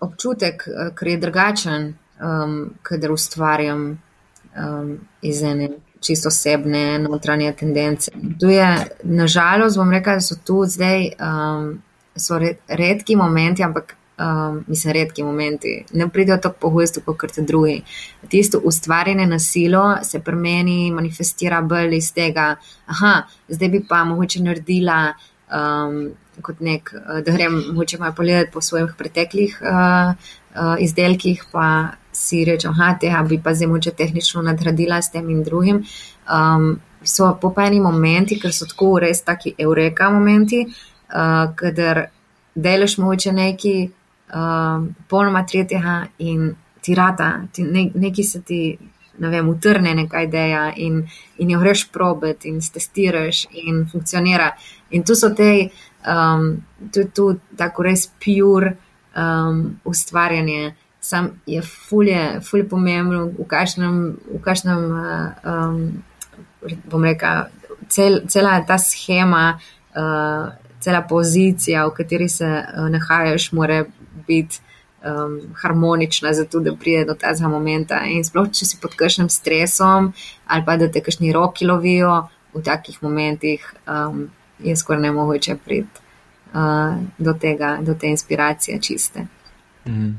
[0.00, 1.88] občutek, eh, ker je drugačen,
[2.20, 5.68] um, kader ustvarjam um, iz ene
[6.00, 8.10] čisto osebne notranje tendence.
[8.40, 11.10] Tu je, nažalost, bom rekel, da so tu zdaj.
[11.18, 11.82] Um,
[12.18, 12.38] so
[12.68, 17.82] redki momenti, ampak um, mislim, redki momenti, ne pridejo tako pogosto, kot te drugi.
[18.28, 22.54] Tisto ustvarjanje na silo se pri meni manifestira bolj iz tega,
[22.86, 25.12] aha, zdaj bi pa mogoče naredila.
[25.52, 26.08] Um,
[26.38, 26.92] Kot nek,
[27.26, 30.12] da grem, moče malo pogledati po svojih preteklih uh,
[30.54, 35.30] uh, izdelkih, pa si rečem, da tega bi pa zdaj moče tehnično nadgradila s tem
[35.30, 35.80] in drugim.
[36.30, 40.62] Um, so popajni momenti, ker so tako res taki eureka momenti,
[41.14, 42.04] uh, kader
[42.54, 43.90] delaš moče neki
[44.34, 48.78] uh, polnoma tretjega in ti rata, ti ne, neki se ti,
[49.18, 51.02] ne vem, utrne neka ideja in,
[51.38, 54.52] in jo greš probet in testiraš in funkcionira.
[54.90, 55.68] In tu so te,
[56.06, 56.50] um,
[56.92, 57.26] tu je tu
[57.56, 58.76] tako res pure
[59.16, 60.74] um, ustvarjanje.
[61.00, 63.98] Sam je fulje, fulje pomembno, v kakšnem,
[64.34, 67.46] v kakšnem uh, um, bom rekel,
[67.88, 69.58] cel, cela ta schema.
[69.94, 73.84] Uh, cela pozicija, v kateri se uh, nahajaš, mora
[74.26, 74.60] biti
[75.04, 78.02] um, harmonična, zato da pride do tega momenta.
[78.06, 80.12] In sploh, če si pod kakšnim stresom
[80.46, 84.28] ali pa da te kakšni roki lovijo v takih momentih, um,
[84.58, 86.00] je skoraj ne mogoče priti
[86.54, 89.26] uh, do tega, do te inspiracije čiste.
[89.86, 90.16] Mm.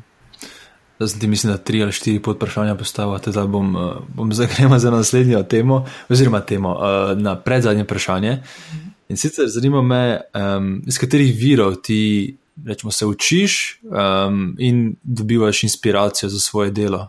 [0.99, 3.75] Zdaj, mislim, da tri ali štiri podprašanja postavljate, da bom,
[4.07, 6.75] bom zdaj gremo za naslednjo temo, oziroma temo,
[7.15, 8.33] na predzadnje vprašanje.
[8.33, 8.88] Mm.
[9.09, 15.63] In sicer zanima me, um, iz katerih virov ti rečemo, se učiš um, in dobivaš
[15.63, 17.07] inspiracijo za svoje delo.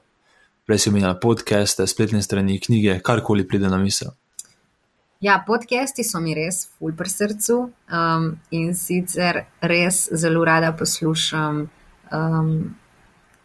[0.67, 4.09] Prej si omenjal podcaste, spletne strani, knjige, karkoli pride na misel.
[5.21, 11.67] Ja, podcasti so mi res ful pri srcu um, in sicer res zelo rada poslušam
[12.13, 12.55] um,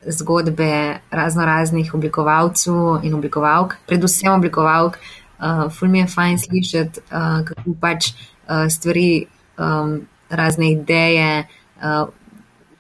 [0.07, 4.95] zgodbe razno raznih oblikovalcev in oblikovalk, predvsem oblikovalk.
[5.35, 8.34] Uh, ful mi je fajn slišati, uh, kako pač uh,
[8.69, 9.25] stvari,
[9.57, 11.47] um, razne ideje,
[11.77, 12.09] uh,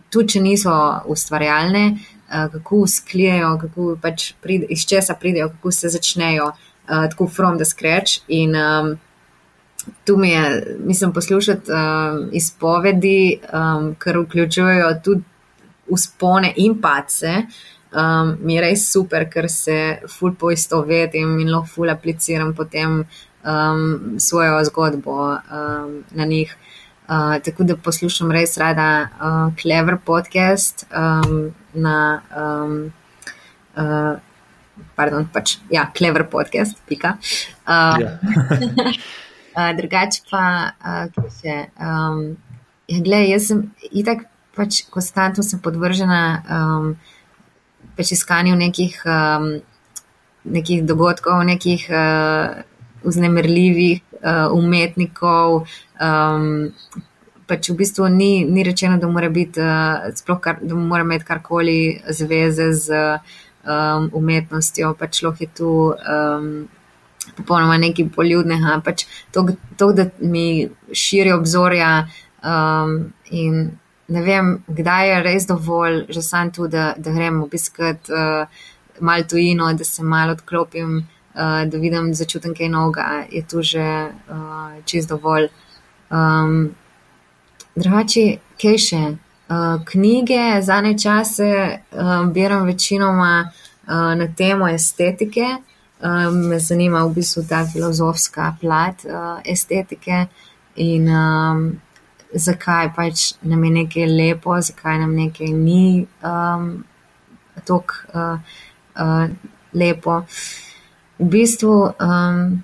[0.09, 0.75] tudi če niso
[1.11, 7.27] ustvarjalne, uh, kako usklijajo, kako pač pride, iz česa pridejo, kako se začnejo, uh, tako
[7.27, 8.21] from the scratch.
[8.27, 8.95] In um,
[10.05, 15.23] tu mi je, mislim, poslušati um, izpovedi, um, ker vključujejo tudi
[15.87, 17.41] uspone in pace.
[17.95, 19.77] Um, mi je res super, ker se
[20.11, 23.03] ful poistovetim in lahko ful apliciram potem
[23.45, 26.55] um, svojo zgodbo um, na njih.
[27.07, 32.21] Uh, tako da poslušam res rada uh, Clever podcast um, na.
[32.37, 32.93] Um,
[33.77, 34.17] uh,
[34.95, 37.17] pardon, pač, ja, Clever podcast, pika.
[37.67, 38.95] Uh, yeah.
[39.57, 41.57] uh, drugače pa, uh, kaj še.
[41.77, 42.23] Um,
[42.89, 46.91] ja, gledaj, jaz sem itak pač konstantno sem podvržena um,
[47.95, 49.49] pač iskanju nekih, um,
[50.57, 52.63] nekih dogodkov, nekih uh,
[53.05, 55.65] vznemirljivih uh, umetnikov.
[56.01, 56.71] Um,
[57.45, 61.79] pač v bistvu ni, ni rečeno, da mora, biti, uh, kar, da mora imeti karkoli
[62.09, 63.03] zveze z
[63.65, 65.75] um, umetnostjo, pač lahko je tu.
[65.93, 66.67] Um,
[67.35, 69.41] Popolnoma nekaj poljudnega, pač to,
[69.81, 72.05] to, da mi širi obzorja,
[72.45, 72.91] um,
[73.33, 73.71] in
[74.07, 78.45] ne vem, kdaj je res dovolj, že sam tu, da, da grem obiskati uh,
[79.01, 84.83] malo tujino, da se malo odklopim, da vidim, začutim kaj noga, je tu že uh,
[84.85, 85.49] čist dovolj.
[86.09, 86.75] Um,
[87.75, 89.03] Drugače, kaj še?
[89.45, 95.57] Uh, knjige, zadnje čase uh, biram večinoma uh, na temo estetike.
[95.99, 100.25] Uh, me zanima v bistvu ta filozofska plat uh, estetike
[100.75, 101.65] in um,
[102.33, 106.83] zakaj pač nam je nekaj lepo, zakaj nam nekaj ni um,
[107.65, 108.39] tako uh,
[108.95, 109.27] uh,
[109.73, 110.23] lepo.
[111.19, 112.63] V bistvu um,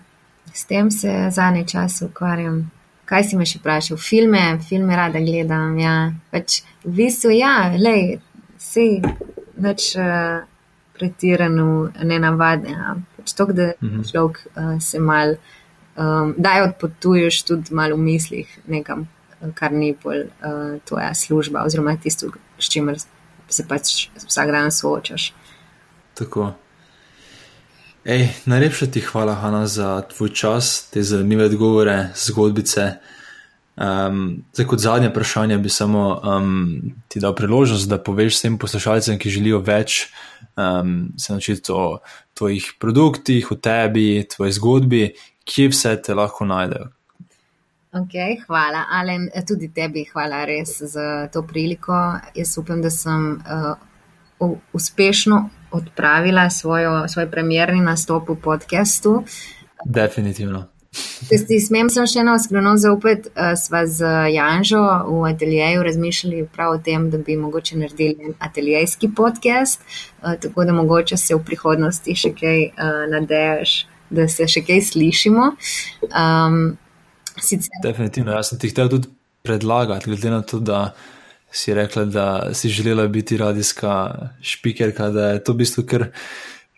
[0.54, 2.64] s tem se zadnji čas ukvarjam.
[3.06, 4.00] Kaj si me še vprašal?
[4.00, 5.78] Filme, filme rada gledam.
[5.80, 6.12] Ja.
[6.32, 8.20] Pač v bistvu, ja, lej,
[8.60, 8.88] vse
[9.62, 10.44] več uh,
[10.98, 13.00] pretirano, ne navadne.
[13.18, 14.06] Pač to, da mhm.
[14.12, 15.36] človek uh, se mal,
[15.96, 19.10] um, da je odpotuješ tudi malo v mislih nekam
[19.56, 22.30] kar ni bolj uh, tvoja služba, oziroma tisto,
[22.60, 23.00] s čimer
[23.50, 25.32] se pač vsak dan soočaš.
[26.18, 26.52] Tako.
[28.06, 32.96] Ej, najlepša ti hvala, Hanna, za tvoj čas, te zanimive odgovore, zgodbice.
[33.78, 39.20] Um, zdaj, kot zadnje vprašanje, bi samo um, ti dal priložnost, da poveš vsem poslušalcem,
[39.22, 40.08] ki želijo več
[40.58, 42.00] um, se naučiti o
[42.34, 45.04] tvojih produktih, o tebi, tvoji zgodbi,
[45.46, 46.90] kje vse te lahko najdejo.
[47.94, 48.18] Ok,
[48.48, 52.18] hvala, Alen, tudi tebi hvala res za to priliko.
[52.34, 53.34] Jaz upam, da sem
[54.40, 59.24] uh, uspešno odpravila svojo, svoj premjerni nastop v podkastu.
[59.86, 60.68] Definitivno.
[60.92, 66.42] Če ti smem sem še eno skrivno zaupati, uh, sva z Janžo v ateljeju razmišljali
[66.52, 69.80] prav o tem, da bi mogoče naredili ateljejski podcast,
[70.20, 73.78] uh, tako da mogoče se v prihodnosti še kaj uh, nadejaš,
[74.12, 75.54] da se še kaj slišimo.
[76.12, 76.60] Um,
[77.40, 77.80] Sicer.
[77.86, 79.08] Definitivno, jaz sem ti hotel tudi
[79.48, 80.90] predlagati, glede na to, da
[81.52, 86.12] si rekla, da si želela biti radijska špikerka, da je to v bistvu, ker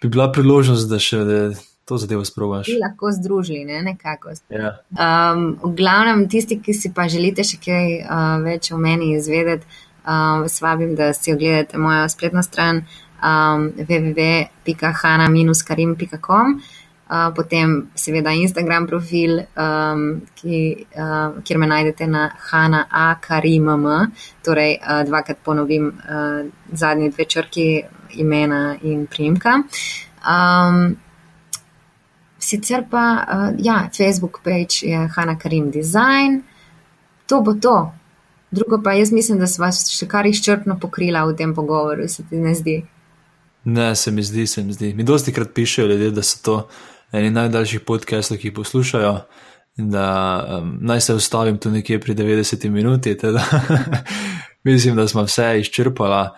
[0.01, 1.51] bi bila priložnost, da še da
[1.85, 2.67] to zadevo sprobaš.
[2.67, 3.81] Bi lahko združili, ne?
[3.81, 4.29] nekako.
[4.49, 4.77] Ja.
[4.91, 9.65] Um, v glavnem, tisti, ki si pa želite še kaj uh, več o meni izvedeti,
[10.05, 12.85] uh, vas vabim, da si ogledate mojo spletno stran
[13.19, 16.61] um, www.hana-karim.com
[17.35, 20.59] potem seveda Instagram profil, um, ki,
[20.97, 23.15] uh, kjer me najdete na Hanna A.
[23.21, 23.85] Karimam,
[24.45, 27.67] torej uh, dvakrat ponovim uh, zadnji dve črki
[28.17, 29.59] imena in primka.
[30.23, 30.95] Um,
[32.39, 36.41] sicer pa, uh, ja, Facebook page je Hanna Karim Design,
[37.27, 37.93] to bo to.
[38.51, 42.37] Drugo pa jaz mislim, da sva še kar izčrpno pokrila v tem pogovoru, se ti
[42.37, 42.83] ne zdi?
[43.63, 44.93] Ne, se mi zdi, se mi zdi.
[44.93, 46.57] Mi dosti krat pišejo ljudje, da so to
[47.13, 49.17] eni najdaljših podcastov, ki jih poslušajo.
[49.77, 50.07] Da
[50.59, 53.17] um, naj se ustavim tu nekje pri 90 minuti.
[53.17, 53.43] Teda,
[54.69, 56.29] mislim, da smo vse izčrpali.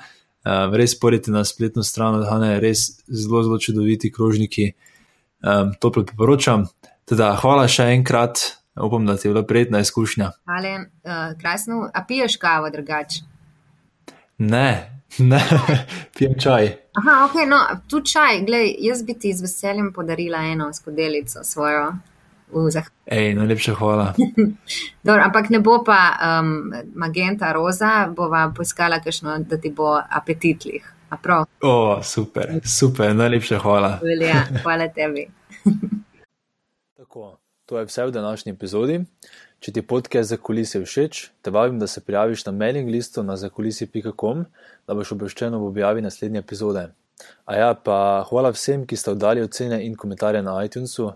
[0.46, 4.72] Um, res porite na spletno stran, da je res zelo, zelo čudoviti krožniki.
[5.44, 6.68] Um, to priporočam.
[7.06, 8.40] Teda, hvala še enkrat,
[8.82, 10.32] upam, da ti je bila prijetna izkušnja.
[10.46, 11.90] Hvala, uh, krasno.
[11.94, 13.24] A piješ kavo drugače?
[14.38, 15.42] Ne, Ne,
[16.18, 16.68] pijem čaj.
[16.94, 17.60] Aha, ok, no,
[17.90, 21.94] tu čaj, gledaj, jaz bi ti z veseljem podarila eno skodelico svojo.
[23.06, 24.14] Ej, najlepša hvala.
[25.06, 30.92] Dobro, ampak ne bo pa um, magenta roza, bova poiskala kakšno, da ti bo apetitlih.
[31.62, 34.00] O, super, super, najlepša hvala.
[34.04, 35.28] Velja, hvala tebi.
[36.98, 39.00] Tako, to je vse v današnji epizodi.
[39.64, 43.38] Če ti podcast za kulise všeč, te vabim, da se prijaviš na mailing listu na
[43.40, 44.45] zakulisi.com,
[44.88, 46.90] da boš obveščen ob objavi naslednje epizode.
[47.45, 51.07] A ja, pa hvala vsem, ki ste oddali ocene in komentarje na iTunesu.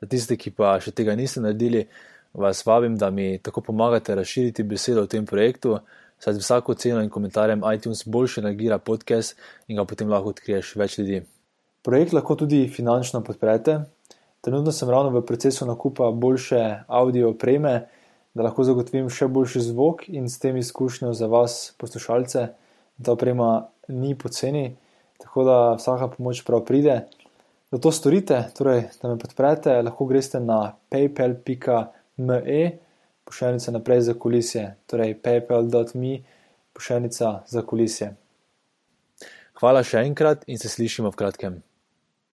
[0.00, 1.84] Za tiste, ki pa še tega niste naredili,
[2.32, 5.78] vas vabim, da mi tako pomagate razširiti besedo o tem projektu,
[6.18, 9.36] saj z vsako oceno in komentarjem iTunes boljše nagira podcast
[9.68, 11.22] in ga potem lahko odkriješ več ljudi.
[11.82, 13.80] Projekt lahko tudi finančno podprete.
[14.42, 17.86] Trenutno sem ravno v procesu nakupa boljše audio opreme
[18.34, 22.46] da lahko zagotovim še boljši zvok in s tem izkušnjo za vas, poslušalce.
[23.02, 24.76] Ta oprema ni poceni,
[25.20, 27.02] tako da vsaka pomoč prav pride.
[27.72, 32.62] Da to storite, torej da me podprete, lahko greste na paypal.me,
[33.28, 36.14] pošiljnica naprej za kulisje, torej paypal.me,
[36.76, 38.12] pošiljnica za kulisje.
[39.60, 41.60] Hvala še enkrat in se slišimo v kratkem.